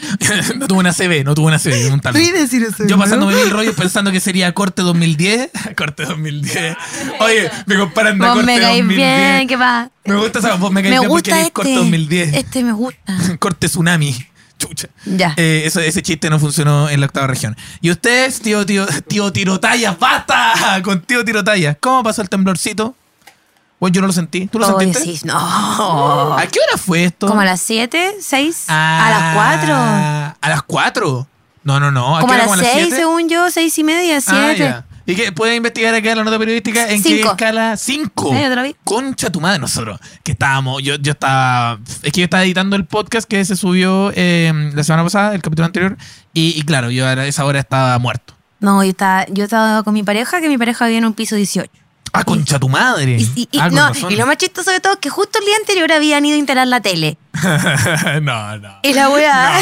no 0.56 0.66
tuve 0.68 0.78
una 0.78 0.92
CB, 0.92 1.24
no 1.24 1.34
tuve 1.34 1.46
una 1.46 1.58
CB, 1.58 1.92
un 1.92 2.00
a 2.04 2.12
decir 2.12 2.62
eso. 2.62 2.86
Yo 2.86 2.96
¿no? 2.96 3.02
pasándome 3.02 3.34
mil 3.34 3.50
rollos 3.50 3.74
pensando 3.74 4.10
que 4.10 4.20
sería 4.20 4.52
corte 4.52 4.82
2010. 4.82 5.50
corte 5.76 6.04
2010. 6.04 6.76
Oye, 7.20 7.50
me 7.66 7.76
comparan 7.76 8.18
de 8.18 8.26
corte 8.26 8.42
me 8.42 8.60
caís 8.60 8.78
2010. 8.82 8.96
bien, 8.96 9.48
¿qué 9.48 9.56
va? 9.56 9.90
Me 10.04 10.16
gusta 10.16 10.38
esa, 10.38 10.54
vos 10.54 10.72
me 10.72 10.82
caís 10.82 10.94
Me 10.94 11.00
bien 11.00 11.10
porque 11.10 11.30
este. 11.30 11.52
corte 11.52 11.74
2010. 11.74 12.34
Este 12.34 12.62
me 12.62 12.72
gusta. 12.72 13.16
corte 13.38 13.68
tsunami. 13.68 14.26
Chucha. 14.58 14.88
Ya. 15.04 15.34
Eh, 15.36 15.64
eso- 15.66 15.80
ese 15.80 16.02
chiste 16.02 16.30
no 16.30 16.38
funcionó 16.38 16.88
en 16.88 17.00
la 17.00 17.06
octava 17.06 17.26
región. 17.26 17.56
¿Y 17.80 17.90
ustedes, 17.90 18.40
tío, 18.40 18.64
tío, 18.64 18.86
tío 19.08 19.32
Tirotallas? 19.32 19.98
¡Basta! 19.98 20.80
Con 20.84 21.02
tío 21.02 21.24
Tirotallas. 21.24 21.76
¿Cómo 21.80 22.02
pasó 22.04 22.22
el 22.22 22.28
temblorcito? 22.28 22.94
Bueno, 23.82 23.94
yo 23.94 24.00
no 24.00 24.06
lo 24.06 24.12
sentí. 24.12 24.46
¿Tú 24.46 24.60
lo 24.60 24.76
Oye, 24.76 24.94
sentiste? 24.94 25.18
sí, 25.18 25.26
no. 25.26 25.34
¿A 25.36 26.46
qué 26.46 26.60
hora 26.60 26.78
fue 26.78 27.02
esto? 27.02 27.26
Como 27.26 27.40
a 27.40 27.44
las 27.44 27.60
7, 27.62 28.14
6, 28.20 28.66
Ah, 28.68 29.08
a 29.08 29.10
las 29.10 29.34
4. 29.34 29.74
¿A 30.40 30.48
las 30.48 30.62
4? 30.62 31.26
No, 31.64 31.80
no, 31.80 31.90
no. 31.90 32.16
¿A 32.16 32.20
Como 32.20 32.32
a 32.32 32.38
las 32.38 32.60
6, 32.60 32.68
siete? 32.74 32.94
según 32.94 33.28
yo, 33.28 33.50
6 33.50 33.76
y 33.78 33.82
media, 33.82 34.20
7. 34.20 34.68
Ah. 34.68 34.84
¿Y 35.04 35.16
qué? 35.16 35.32
¿Puedes 35.32 35.56
investigar 35.56 35.92
acá 35.96 36.12
en 36.12 36.18
la 36.18 36.22
nota 36.22 36.38
periodística 36.38 36.88
en 36.92 37.02
qué 37.02 37.22
escala? 37.22 37.76
Cinco. 37.76 38.30
Sí, 38.32 38.40
yo 38.40 38.48
te 38.50 38.54
lo 38.54 38.62
vi. 38.62 38.76
Concha 38.84 39.30
tu 39.30 39.40
madre, 39.40 39.58
nosotros. 39.58 39.98
Que 40.22 40.30
estábamos, 40.30 40.80
yo, 40.80 40.94
yo 40.94 41.10
estaba. 41.10 41.80
Es 42.04 42.12
que 42.12 42.20
yo 42.20 42.24
estaba 42.26 42.44
editando 42.44 42.76
el 42.76 42.86
podcast 42.86 43.28
que 43.28 43.44
se 43.44 43.56
subió 43.56 44.12
eh, 44.14 44.52
la 44.76 44.84
semana 44.84 45.02
pasada, 45.02 45.34
el 45.34 45.42
capítulo 45.42 45.66
anterior. 45.66 45.96
Y, 46.32 46.54
y 46.56 46.62
claro, 46.62 46.88
yo 46.92 47.04
a 47.04 47.26
esa 47.26 47.44
hora 47.44 47.58
estaba 47.58 47.98
muerto. 47.98 48.34
No, 48.60 48.84
yo 48.84 48.90
estaba, 48.90 49.26
yo 49.26 49.42
estaba 49.42 49.82
con 49.82 49.92
mi 49.92 50.04
pareja, 50.04 50.40
que 50.40 50.48
mi 50.48 50.56
pareja 50.56 50.84
vivía 50.84 50.98
en 50.98 51.06
un 51.06 51.14
piso 51.14 51.34
18. 51.34 51.68
Ah, 52.14 52.24
concha 52.24 52.58
tu 52.58 52.68
madre. 52.68 53.16
Y, 53.34 53.48
Ah, 53.58 53.70
no, 53.70 53.90
y 54.10 54.16
lo 54.16 54.26
más 54.26 54.36
chistoso 54.36 54.70
de 54.70 54.80
todo 54.80 54.92
es 54.94 54.98
que 54.98 55.08
justo 55.08 55.38
el 55.38 55.46
día 55.46 55.56
anterior 55.56 55.90
habían 55.92 56.24
ido 56.26 56.34
a 56.34 56.38
instalar 56.38 56.66
la 56.68 56.80
tele. 56.82 57.16
no, 58.22 58.58
no. 58.58 58.78
Y 58.82 58.92
la 58.92 59.08
weá. 59.08 59.58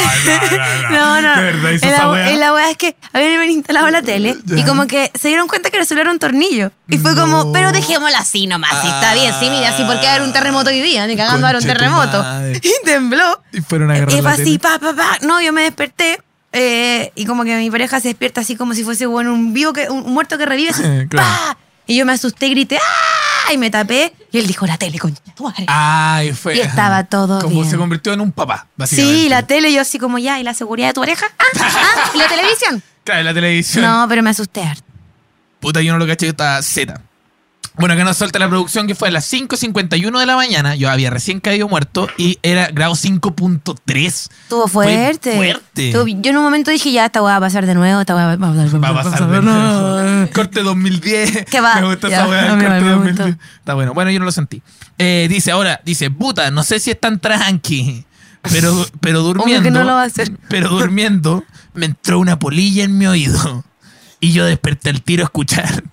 No, 0.89 0.89
no, 0.89 0.89
no. 0.89 1.21
no, 1.21 1.35
no. 1.35 1.41
¿De 1.41 1.51
verdad 1.51 1.71
hizo 1.71 1.85
Y 1.85 1.89
la, 1.89 1.95
esa 1.95 2.11
weá? 2.11 2.35
la 2.35 2.53
weá 2.53 2.71
es 2.71 2.77
que 2.77 2.95
habían 3.13 3.49
instalado 3.49 3.89
la 3.89 4.01
tele 4.01 4.35
y 4.55 4.63
como 4.63 4.85
que 4.87 5.11
se 5.19 5.29
dieron 5.29 5.47
cuenta 5.47 5.69
que 5.69 5.79
le 5.79 6.01
era 6.01 6.11
un 6.11 6.19
tornillo. 6.19 6.71
Y 6.89 6.97
fue 6.97 7.13
No. 7.13 7.21
como, 7.21 7.53
pero 7.53 7.71
dejémosla 7.71 8.19
así 8.19 8.47
nomás. 8.47 8.69
sí, 8.81 8.87
está 8.87 9.13
bien, 9.13 9.33
sí, 9.39 9.49
mira, 9.49 9.69
así 9.69 9.83
porque 9.83 10.05
va 10.05 10.11
a 10.11 10.15
haber 10.15 10.27
un 10.27 10.33
terremoto 10.33 10.69
hoy 10.69 10.81
día, 10.81 11.07
ni 11.07 11.15
cagando 11.15 11.41
va 11.43 11.47
a 11.47 11.49
haber 11.51 11.61
un 11.61 11.67
terremoto. 11.67 12.25
Y 12.61 12.85
tembló. 12.85 13.41
Y 13.53 13.61
fueron 13.61 13.91
a 13.91 13.93
agarrar 13.93 14.13
Y 14.13 14.21
fue 14.21 14.31
así, 14.31 14.57
pa, 14.59 14.77
pa, 14.77 14.93
pa. 14.93 15.17
No, 15.21 15.41
yo 15.41 15.53
me 15.53 15.61
desperté. 15.63 16.19
eh, 16.51 17.13
y 17.15 17.25
como 17.25 17.45
que 17.45 17.55
mi 17.55 17.71
pareja 17.71 18.01
se 18.01 18.09
despierta 18.09 18.41
así 18.41 18.57
como 18.57 18.73
si 18.73 18.83
fuese 18.83 19.05
bueno, 19.05 19.33
un 19.33 19.53
vivo 19.53 19.71
que, 19.71 19.89
un 19.89 20.11
muerto 20.13 20.37
que 20.37 20.45
revive. 20.45 20.71
así, 20.71 20.81
Claro. 21.09 21.27
¡pa! 21.29 21.57
Y 21.87 21.97
yo 21.97 22.05
me 22.05 22.13
asusté, 22.13 22.49
grité, 22.49 22.77
¡ah! 22.77 23.53
Y 23.53 23.57
me 23.57 23.69
tapé. 23.69 24.13
Y 24.31 24.37
él 24.39 24.47
dijo, 24.47 24.65
la 24.65 24.77
tele, 24.77 24.97
concha 24.97 25.21
tu 25.35 25.43
madre. 25.43 25.65
Ay, 25.67 26.31
fue. 26.33 26.55
Y 26.55 26.61
estaba 26.61 27.03
todo 27.03 27.41
Como 27.41 27.55
bien. 27.55 27.69
se 27.69 27.77
convirtió 27.77 28.13
en 28.13 28.21
un 28.21 28.31
papá, 28.31 28.67
básicamente. 28.77 29.19
Sí, 29.23 29.29
la 29.29 29.43
tele, 29.43 29.73
yo 29.73 29.81
así 29.81 29.99
como 29.99 30.17
ya, 30.19 30.39
¿y 30.39 30.43
la 30.43 30.53
seguridad 30.53 30.87
de 30.89 30.93
tu 30.93 31.01
pareja? 31.01 31.25
Ah, 31.37 31.43
ah, 31.59 32.11
¿y 32.13 32.17
la 32.17 32.27
televisión? 32.29 32.81
Claro, 33.03 33.23
la 33.23 33.33
televisión. 33.33 33.83
No, 33.83 34.05
pero 34.07 34.23
me 34.23 34.29
asusté 34.29 34.63
harto. 34.63 34.83
Puta, 35.59 35.81
yo 35.81 35.91
no 35.93 35.99
lo 35.99 36.07
caché, 36.07 36.27
yo 36.27 36.31
estaba 36.31 36.61
Z. 36.61 37.01
Bueno, 37.77 37.95
que 37.95 38.03
nos 38.03 38.17
suelta 38.17 38.37
la 38.37 38.49
producción 38.49 38.85
que 38.85 38.95
fue 38.95 39.07
a 39.07 39.11
las 39.11 39.31
5.51 39.31 40.19
de 40.19 40.25
la 40.25 40.35
mañana. 40.35 40.75
Yo 40.75 40.89
había 40.91 41.09
recién 41.09 41.39
caído 41.39 41.69
muerto 41.69 42.07
y 42.17 42.37
era 42.43 42.67
grado 42.67 42.95
5.3. 42.95 44.05
Estuvo 44.43 44.67
Fue 44.67 44.85
fuerte. 44.85 45.35
fuerte. 45.35 45.87
Estuvo- 45.89 46.07
yo 46.07 46.31
en 46.31 46.37
un 46.37 46.43
momento 46.43 46.69
dije, 46.69 46.91
ya, 46.91 47.05
esta 47.05 47.21
va 47.21 47.37
a 47.37 47.39
pasar 47.39 47.65
de 47.65 47.73
nuevo, 47.73 48.01
esta 48.01 48.13
va 48.13 48.33
a 48.33 48.37
pasar, 48.37 48.83
Va 48.83 48.89
a 48.89 49.03
pasar 49.03 49.29
de 49.29 49.41
nuevo. 49.41 50.29
Corte 50.33 50.63
2010. 50.63 51.45
¿Qué 51.45 51.61
va? 51.61 51.75
Me 51.81 51.87
gusta 51.87 52.09
Ya, 52.09 52.17
esa 52.23 52.27
weá. 52.29 52.55
mí 52.55 52.63
Corte 52.65 52.81
me 52.81 52.89
2010. 52.91 53.27
gustó. 53.27 53.43
Está 53.59 53.73
bueno. 53.73 53.93
Bueno, 53.93 54.11
yo 54.11 54.19
no 54.19 54.25
lo 54.25 54.31
sentí. 54.31 54.61
Eh, 54.97 55.27
dice 55.29 55.51
ahora, 55.51 55.79
dice, 55.85 56.11
puta, 56.11 56.51
no 56.51 56.63
sé 56.63 56.79
si 56.79 56.91
es 56.91 56.99
tan 56.99 57.19
tranqui. 57.19 58.05
Pero, 58.51 58.85
pero 58.99 59.21
durmiendo. 59.23 59.63
que 59.63 59.71
no 59.71 59.83
lo 59.85 59.93
va 59.93 60.01
a 60.03 60.05
hacer. 60.05 60.31
Pero 60.49 60.69
durmiendo, 60.69 61.43
me 61.73 61.85
entró 61.85 62.19
una 62.19 62.37
polilla 62.37 62.83
en 62.83 62.97
mi 62.97 63.07
oído. 63.07 63.63
Y 64.19 64.33
yo 64.33 64.45
desperté 64.45 64.89
al 64.89 65.01
tiro 65.01 65.23
a 65.23 65.25
escuchar. 65.25 65.83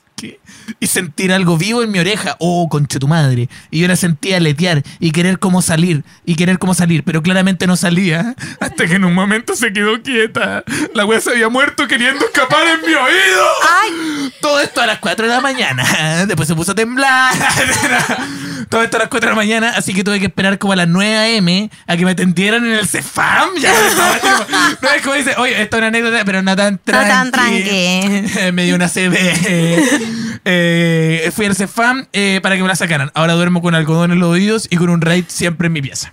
Y 0.80 0.86
sentir 0.86 1.32
algo 1.32 1.56
vivo 1.56 1.82
en 1.82 1.90
mi 1.90 1.98
oreja. 1.98 2.36
Oh, 2.38 2.68
concha 2.68 2.98
tu 2.98 3.08
madre. 3.08 3.48
Y 3.70 3.80
yo 3.80 3.88
la 3.88 3.96
sentía 3.96 4.36
aletear 4.36 4.82
y 5.00 5.10
querer 5.10 5.38
cómo 5.38 5.62
salir. 5.62 6.04
Y 6.24 6.34
querer 6.36 6.58
cómo 6.58 6.74
salir. 6.74 7.02
Pero 7.04 7.22
claramente 7.22 7.66
no 7.66 7.76
salía. 7.76 8.34
Hasta 8.60 8.86
que 8.86 8.94
en 8.94 9.04
un 9.04 9.14
momento 9.14 9.54
se 9.56 9.72
quedó 9.72 10.02
quieta. 10.02 10.64
La 10.94 11.04
wea 11.04 11.20
se 11.20 11.30
había 11.30 11.48
muerto 11.48 11.86
queriendo 11.86 12.24
escapar 12.24 12.66
en 12.66 12.80
mi 12.80 12.94
oído. 12.94 13.46
¡Ay! 13.82 14.32
Todo 14.40 14.60
esto 14.60 14.80
a 14.80 14.86
las 14.86 14.98
4 14.98 15.26
de 15.26 15.32
la 15.32 15.40
mañana. 15.40 15.84
Después 16.26 16.48
se 16.48 16.54
puso 16.54 16.72
a 16.72 16.74
temblar. 16.74 17.34
Todo 18.68 18.82
esto 18.82 18.96
a 18.96 19.00
las 19.00 19.08
4 19.08 19.28
de 19.30 19.34
la 19.34 19.36
mañana. 19.36 19.72
Así 19.76 19.94
que 19.94 20.04
tuve 20.04 20.18
que 20.20 20.26
esperar 20.26 20.58
como 20.58 20.72
a 20.72 20.76
las 20.76 20.88
9 20.88 21.16
a.m. 21.16 21.70
a 21.86 21.96
que 21.96 22.04
me 22.04 22.10
atendieran 22.10 22.64
en 22.66 22.72
el 22.72 22.86
CEFAM. 22.86 23.50
Ya, 23.60 23.72
no 24.82 24.88
es 24.90 25.02
como 25.02 25.14
dice, 25.14 25.34
oye, 25.38 25.60
esto 25.62 25.76
es 25.76 25.78
una 25.80 25.86
anécdota, 25.88 26.24
pero 26.24 26.42
no 26.42 26.54
tan 26.54 26.78
tranqui. 26.78 27.08
tan 27.08 27.30
tranqui. 27.30 28.50
me 28.52 28.64
dio 28.64 28.74
una 28.74 28.88
CB. 28.88 29.14
Eh, 30.44 31.30
fui 31.34 31.46
al 31.46 31.54
CEFAM 31.56 32.06
eh, 32.12 32.40
para 32.42 32.56
que 32.56 32.62
me 32.62 32.68
la 32.68 32.76
sacaran. 32.76 33.10
Ahora 33.14 33.34
duermo 33.34 33.60
con 33.60 33.74
algodón 33.74 34.12
en 34.12 34.18
los 34.20 34.30
oídos 34.30 34.66
y 34.70 34.76
con 34.76 34.88
un 34.88 35.00
raid 35.00 35.24
siempre 35.28 35.66
en 35.66 35.72
mi 35.72 35.82
pieza. 35.82 36.12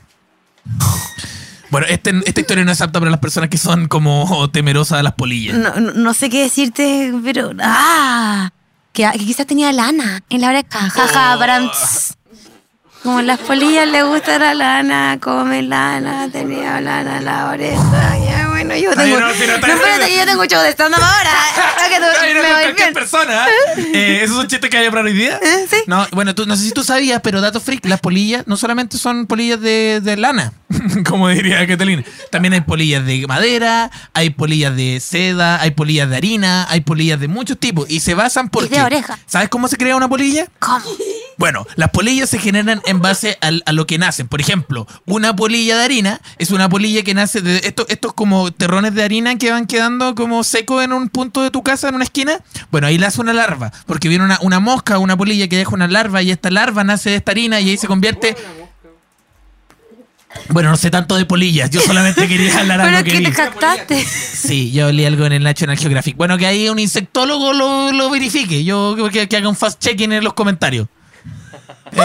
Bueno, 1.69 1.87
este- 1.89 2.13
esta 2.25 2.41
historia 2.41 2.65
no 2.65 2.71
es 2.71 2.81
apta 2.81 2.99
para 2.99 3.11
las 3.11 3.19
personas 3.19 3.49
que 3.49 3.57
son 3.57 3.87
como 3.87 4.49
temerosas 4.51 4.99
a 4.99 5.03
las 5.03 5.13
polillas. 5.13 5.55
No, 5.57 5.75
no- 5.79 5.93
no 5.93 6.13
sé 6.13 6.29
qué 6.29 6.41
decirte, 6.43 7.13
pero. 7.23 7.51
¡Ah! 7.61 8.51
Que, 8.93 9.09
que 9.13 9.19
quizás 9.25 9.45
tenía 9.45 9.71
lana 9.73 10.21
en 10.29 10.41
la 10.41 10.49
oreja. 10.49 10.89
Jaja, 10.89 11.35
Oh. 11.35 11.39
para. 11.39 11.59
Como 13.05 13.21
las 13.21 13.39
polillas 13.39 13.87
le 13.87 14.01
gusta 14.01 14.39
la 14.39 14.55
lana, 14.55 15.19
come 15.21 15.61
lana, 15.61 16.27
tenía 16.27 16.81
lana 16.81 17.21
la 17.21 17.49
oreja. 17.51 18.54
Bueno, 18.65 18.81
yo 18.81 18.95
tengo. 18.95 19.19
no, 19.19 19.29
espérate 19.29 20.07
que 20.07 20.17
yo 20.17 20.25
tengo 20.25 20.45
show 20.45 20.61
de 20.61 20.69
stand-up 20.71 21.01
ahora. 21.03 21.31
Que 22.75 22.91
persona. 22.93 23.45
Eh, 23.77 24.21
¿Eso 24.23 24.33
es 24.33 24.39
un 24.39 24.47
chiste 24.47 24.69
que 24.69 24.77
hay 24.77 24.89
para 24.89 25.03
hoy 25.03 25.13
día? 25.13 25.39
Eh, 25.41 25.67
sí. 25.69 25.77
No, 25.87 26.05
bueno, 26.11 26.35
tú, 26.35 26.45
no 26.45 26.55
sé 26.55 26.63
si 26.63 26.71
tú 26.71 26.83
sabías, 26.83 27.21
pero 27.23 27.39
dato 27.39 27.59
freak, 27.61 27.85
las 27.85 27.99
polillas 27.99 28.43
no 28.45 28.57
solamente 28.57 28.97
son 28.97 29.25
polillas 29.25 29.61
de, 29.61 30.01
de 30.01 30.17
lana, 30.17 30.53
como 31.07 31.29
diría 31.29 31.65
Catalina. 31.65 32.03
También 32.31 32.53
hay 32.53 32.61
polillas 32.61 33.05
de 33.05 33.25
madera, 33.27 33.91
hay 34.13 34.31
polillas 34.31 34.75
de 34.75 34.99
seda, 34.99 35.61
hay 35.61 35.71
polillas 35.71 36.09
de 36.09 36.17
harina, 36.17 36.67
hay 36.69 36.81
polillas 36.81 37.19
de 37.19 37.27
muchos 37.27 37.57
tipos. 37.57 37.89
Y 37.89 37.99
se 38.01 38.13
basan 38.15 38.49
por. 38.49 38.65
Y 38.65 38.67
de 38.69 38.81
oreja. 38.81 39.17
¿Sabes 39.25 39.49
cómo 39.49 39.67
se 39.67 39.77
crea 39.77 39.95
una 39.95 40.09
polilla? 40.09 40.47
¿Cómo? 40.59 40.85
Bueno, 41.37 41.65
las 41.75 41.89
polillas 41.89 42.29
se 42.29 42.39
generan 42.39 42.81
en 42.85 43.01
base 43.01 43.37
al- 43.41 43.63
a, 43.65 43.71
lo 43.73 43.85
que 43.85 43.97
nacen. 43.97 44.27
Por 44.27 44.39
ejemplo, 44.39 44.87
una 45.05 45.35
polilla 45.35 45.77
de 45.77 45.83
harina 45.83 46.21
es 46.37 46.51
una 46.51 46.69
polilla 46.69 47.03
que 47.03 47.13
nace 47.13 47.41
de 47.41 47.61
estos, 47.63 47.85
estos 47.89 48.13
como 48.13 48.51
terrones 48.57 48.93
de 48.93 49.03
harina 49.03 49.37
que 49.37 49.51
van 49.51 49.67
quedando 49.67 50.15
como 50.15 50.43
secos 50.43 50.83
en 50.83 50.93
un 50.93 51.09
punto 51.09 51.41
de 51.41 51.51
tu 51.51 51.63
casa, 51.63 51.89
en 51.89 51.95
una 51.95 52.03
esquina. 52.03 52.39
Bueno, 52.71 52.87
ahí 52.87 52.97
nace 52.97 53.21
una 53.21 53.33
larva, 53.33 53.71
porque 53.85 54.09
viene 54.09 54.23
una, 54.25 54.39
una 54.41 54.59
mosca, 54.59 54.97
una 54.99 55.17
polilla 55.17 55.47
que 55.47 55.57
deja 55.57 55.71
una 55.73 55.87
larva 55.87 56.21
y 56.21 56.31
esta 56.31 56.49
larva 56.51 56.83
nace 56.83 57.09
de 57.11 57.15
esta 57.17 57.31
harina 57.31 57.59
y 57.59 57.69
ahí 57.69 57.77
se 57.77 57.87
convierte... 57.87 58.35
Bueno, 60.49 60.69
no 60.69 60.75
sé 60.75 60.91
tanto 60.91 61.15
de 61.15 61.25
polillas, 61.25 61.69
yo 61.69 61.79
solamente 61.79 62.27
quería 62.27 62.59
hablar 62.59 62.81
Pero 62.81 62.97
algo 62.97 62.97
es 62.99 63.03
que 63.05 63.11
que 63.11 63.17
vi. 63.19 63.25
te 63.25 63.31
captaste. 63.31 64.05
Sí, 64.05 64.71
yo 64.71 64.91
leí 64.91 65.05
algo 65.05 65.25
en 65.25 65.31
el 65.33 65.43
National 65.43 65.77
Geographic. 65.77 66.17
Bueno, 66.17 66.37
que 66.37 66.45
ahí 66.45 66.67
un 66.67 66.77
insectólogo 66.77 67.53
lo, 67.53 67.93
lo 67.93 68.09
verifique. 68.09 68.63
Yo 68.65 68.97
que, 69.11 69.29
que 69.29 69.37
haga 69.37 69.47
un 69.47 69.55
fast 69.55 69.81
checking 69.81 70.11
en 70.11 70.23
los 70.23 70.33
comentarios. 70.33 70.87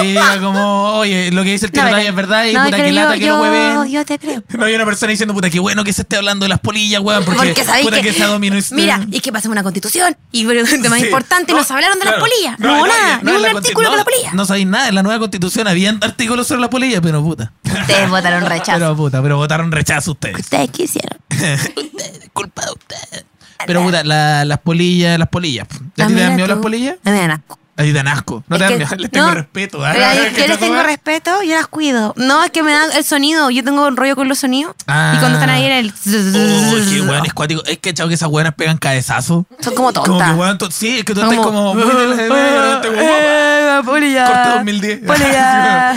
Y 0.03 0.07
diga 0.09 0.41
como, 0.41 0.93
oye, 0.99 1.31
lo 1.33 1.43
que 1.43 1.53
dice 1.53 1.67
el 1.67 1.73
tío 1.73 1.83
No, 1.83 1.97
es 1.97 2.15
verdad 2.15 2.45
y 2.47 2.53
no, 2.55 2.65
puta 2.65 2.77
que 2.77 2.93
lata 2.93 3.17
yo, 3.17 3.21
que 3.21 3.27
lo 3.27 3.41
hueven. 3.43 3.91
yo 3.91 4.05
te 4.05 4.19
creo. 4.19 4.43
No 4.57 4.65
hay 4.65 4.75
una 4.75 4.85
persona 4.85 5.11
diciendo, 5.11 5.35
puta, 5.35 5.51
qué 5.51 5.59
bueno 5.59 5.83
que 5.85 5.93
se 5.93 6.03
esté 6.03 6.17
hablando 6.17 6.45
de 6.45 6.49
las 6.51 6.61
polillas, 6.61 7.01
weón, 7.03 7.25
porque, 7.25 7.39
Porque 7.55 7.65
puta 7.83 8.01
que, 8.01 8.13
que, 8.13 8.25
dominista. 8.25 8.75
Mira, 8.75 9.05
y 9.11 9.21
que 9.21 9.33
pasemos 9.33 9.53
una 9.55 9.63
constitución. 9.63 10.17
Y 10.33 10.45
lo 10.45 10.55
más 10.91 10.99
Sí. 11.01 11.05
importante, 11.07 11.53
nos 11.53 11.71
hablaron 11.71 11.99
de 11.99 12.03
claro. 12.03 12.19
las 12.19 12.29
polillas. 12.29 12.59
No, 12.59 12.87
nada, 12.87 13.21
ni 13.23 13.33
un 13.33 13.57
artículo 13.57 13.89
con 13.89 13.97
la 13.97 14.03
no, 14.05 14.11
polilla. 14.11 14.33
No 14.33 14.45
sabéis 14.47 14.67
nada, 14.67 14.89
en 14.89 14.95
la 14.95 15.03
nueva 15.03 15.19
constitución 15.19 15.67
habían 15.69 15.99
artículos 16.03 16.47
sobre 16.47 16.61
la 16.61 16.71
polilla, 16.71 17.01
pero 17.01 17.23
puta. 17.23 17.53
Ustedes 17.65 18.09
votaron 18.11 18.45
rechazo. 18.47 18.79
Pero 18.79 18.97
puta, 18.97 19.23
pero 19.23 19.37
votaron 19.37 19.73
rechazo 19.73 20.13
ustedes. 20.13 20.41
Ustedes 20.41 20.71
quisieron. 20.71 21.19
ustedes, 21.31 22.31
culpa 22.33 22.63
de 22.65 22.73
ustedes. 22.73 23.25
Pero 23.67 23.83
puta, 23.83 24.03
la- 24.05 24.45
las 24.47 24.59
polillas, 24.61 25.19
las 25.19 25.29
polillas. 25.29 25.67
¿A 25.71 26.07
ti 26.07 26.15
te 26.15 26.21
dan 26.21 26.35
miedo 26.37 26.49
las 26.49 26.59
polillas? 26.59 26.97
Me 27.05 27.11
dan 27.13 27.31
asco. 27.33 27.59
A 27.81 27.83
ti 27.83 27.93
dan 27.93 28.09
asco. 28.09 28.43
No 28.49 28.57
Es 28.57 28.63
te 28.63 28.65
dan 28.65 28.73
que- 28.73 28.79
miedo. 28.85 28.97
Les 28.99 29.11
tengo 29.11 29.27
no, 29.27 29.35
respeto. 29.35 29.85
¿ah? 29.85 29.93
¿Qué 30.35 30.41
yo 30.43 30.47
les 30.49 30.59
tengo 30.59 30.75
ah? 30.75 30.83
respeto, 30.83 31.43
yo 31.43 31.55
las 31.57 31.67
cuido. 31.67 32.15
No, 32.17 32.45
es 32.45 32.51
que 32.51 32.63
me 32.63 32.73
da 32.73 32.85
el 32.97 33.05
sonido. 33.05 33.51
Yo 33.51 33.65
tengo 33.65 33.87
un 33.87 33.97
rollo 33.97 34.17
con 34.17 34.29
los 34.29 34.39
sonidos. 34.39 34.75
Ah. 34.87 35.13
Y 35.17 35.19
cuando 35.19 35.39
están 35.39 35.51
ahí 35.51 35.65
en 35.65 35.73
el. 35.73 35.91
Oh, 35.91 36.91
qué 36.91 37.01
weón 37.03 37.27
es 37.27 37.33
cuático. 37.35 37.63
Es 37.67 37.79
que 37.79 37.93
chavo 37.95 38.09
que 38.09 38.15
esas 38.15 38.29
weonas 38.29 38.55
pegan 38.55 38.79
cabezazo. 38.79 39.47
Son 39.61 39.75
como 39.75 39.93
Como 39.93 40.05
que 40.05 40.11
tontas. 40.11 40.37
weón, 40.37 40.59
sí, 40.71 40.99
es 40.99 41.05
que 41.05 41.15
tú 41.15 41.21
estás 41.23 41.37
como 41.39 41.73
como, 41.73 41.81
Eh, 41.81 43.81
polilla. 43.85 44.27
Corte 44.27 44.49
2010. 44.57 45.01
Polilla. 45.07 45.97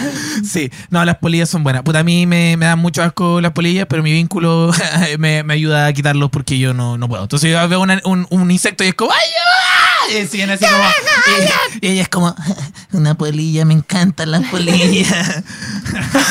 sí, 0.49 0.71
no, 0.89 1.03
las 1.05 1.17
polillas 1.17 1.49
son 1.49 1.63
buenas. 1.63 1.83
Puta, 1.83 1.99
a 1.99 2.03
mí 2.03 2.25
me, 2.25 2.55
me 2.57 2.65
dan 2.65 2.79
mucho 2.79 3.03
asco 3.03 3.41
las 3.41 3.51
polillas, 3.51 3.85
pero 3.89 4.03
mi 4.03 4.11
vínculo 4.13 4.71
me, 5.19 5.43
me 5.43 5.53
ayuda 5.53 5.87
a 5.87 5.93
quitarlos 5.93 6.29
porque 6.29 6.57
yo 6.59 6.73
no, 6.73 6.97
no 6.97 7.07
puedo. 7.07 7.23
Entonces 7.23 7.51
yo 7.51 7.67
veo 7.67 7.81
una- 7.81 8.01
un, 8.05 8.25
un 8.29 8.51
insecto 8.51 8.83
y 8.83 8.87
es 8.87 8.93
como 8.95 9.11
¡ay, 9.11 9.17
ayuda! 9.19 9.62
Y 10.11 10.27
siguen 10.27 10.49
así 10.49 10.65
como. 10.65 10.83
Y, 11.81 11.85
y 11.85 11.89
ella 11.91 12.01
es 12.03 12.09
como 12.09 12.35
una 12.91 13.15
polilla, 13.15 13.65
me 13.65 13.73
encantan 13.73 14.31
las 14.31 14.43
polillas. 14.49 15.43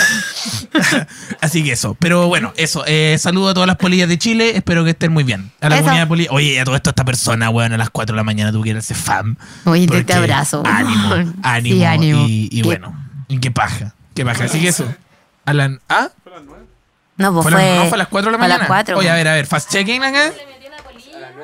así 1.40 1.62
que 1.64 1.72
eso. 1.72 1.94
Pero 1.98 2.28
bueno, 2.28 2.52
eso. 2.56 2.84
Eh, 2.86 3.16
saludo 3.18 3.50
a 3.50 3.54
todas 3.54 3.66
las 3.66 3.76
polillas 3.76 4.08
de 4.08 4.18
Chile. 4.18 4.56
Espero 4.56 4.84
que 4.84 4.90
estén 4.90 5.12
muy 5.12 5.24
bien. 5.24 5.50
A 5.60 5.68
la 5.68 5.76
Eso. 5.76 5.84
comunidad 5.84 6.04
de 6.04 6.08
polillas. 6.08 6.32
Oye, 6.32 6.60
a 6.60 6.64
todo 6.64 6.76
esto, 6.76 6.90
esta 6.90 7.04
persona, 7.04 7.50
weón, 7.50 7.72
a 7.72 7.76
las 7.78 7.90
4 7.90 8.14
de 8.14 8.16
la 8.16 8.24
mañana 8.24 8.52
ir 8.64 8.76
a 8.76 8.78
ese 8.78 8.94
fan. 8.94 9.36
Oye, 9.64 9.82
te, 9.86 9.88
Porque 9.88 10.04
te 10.04 10.14
abrazo. 10.14 10.62
Ánimo, 10.66 11.14
ánimo. 11.42 11.76
Sí, 11.76 11.84
ánimo. 11.84 12.24
Y, 12.26 12.48
y 12.50 12.62
Qué- 12.62 12.62
bueno, 12.62 12.94
y 13.28 13.38
qué 13.38 13.50
paja. 13.50 13.94
Qué 14.14 14.24
paja. 14.24 14.44
Así 14.44 14.60
que 14.60 14.68
eso. 14.68 14.92
Alan, 15.44 15.80
¿ah? 15.88 16.08
No, 17.16 17.32
pues 17.32 17.42
¿Fue, 17.44 17.52
fue. 17.52 17.70
a- 17.70 17.76
no, 17.76 17.84
fue 17.86 17.94
a 17.94 17.98
las 17.98 18.08
4 18.08 18.30
de 18.30 18.32
la 18.32 18.38
fue 18.38 18.46
a 18.46 18.48
mañana. 18.48 18.58
las 18.60 18.68
4. 18.68 18.98
Oye, 18.98 19.10
a 19.10 19.14
ver, 19.14 19.28
a 19.28 19.32
ver, 19.34 19.46
fast 19.46 19.70
checking 19.70 20.02
acá. 20.02 20.32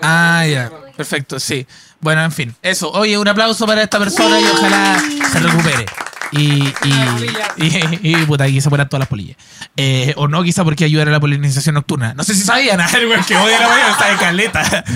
Ah, 0.03 0.45
ya. 0.47 0.71
Perfecto, 0.97 1.39
sí. 1.41 1.67
Bueno, 2.01 2.23
en 2.25 2.33
fin. 2.33 2.55
Eso. 2.63 2.91
Oye, 2.93 3.19
un 3.19 3.27
aplauso 3.29 3.67
para 3.67 3.83
esta 3.83 3.99
persona 3.99 4.41
y 4.41 4.45
ojalá 4.45 5.03
se 5.33 5.41
recupere. 5.41 5.87
Y, 6.31 6.63
y, 6.63 6.73
y, 8.03 8.17
y, 8.17 8.27
puta, 8.27 8.45
aquí 8.45 8.61
se 8.61 8.69
mueran 8.69 8.89
todas 8.89 9.01
las 9.01 9.09
polillas. 9.09 9.37
Eh, 9.77 10.13
o 10.17 10.29
no, 10.29 10.43
quizá 10.43 10.63
porque 10.65 10.85
ayudar 10.85 11.09
a 11.09 11.11
la 11.11 11.21
polinización 11.21 11.75
nocturna. 11.75 12.15
No 12.15 12.23
sé 12.23 12.35
si 12.35 12.43
sabían, 12.43 12.79
que 13.27 13.37
hoy 13.37 13.53
la 13.59 13.69
mañana 13.69 13.91
está 13.93 14.11
de 14.11 14.17
caleta. 14.17 14.85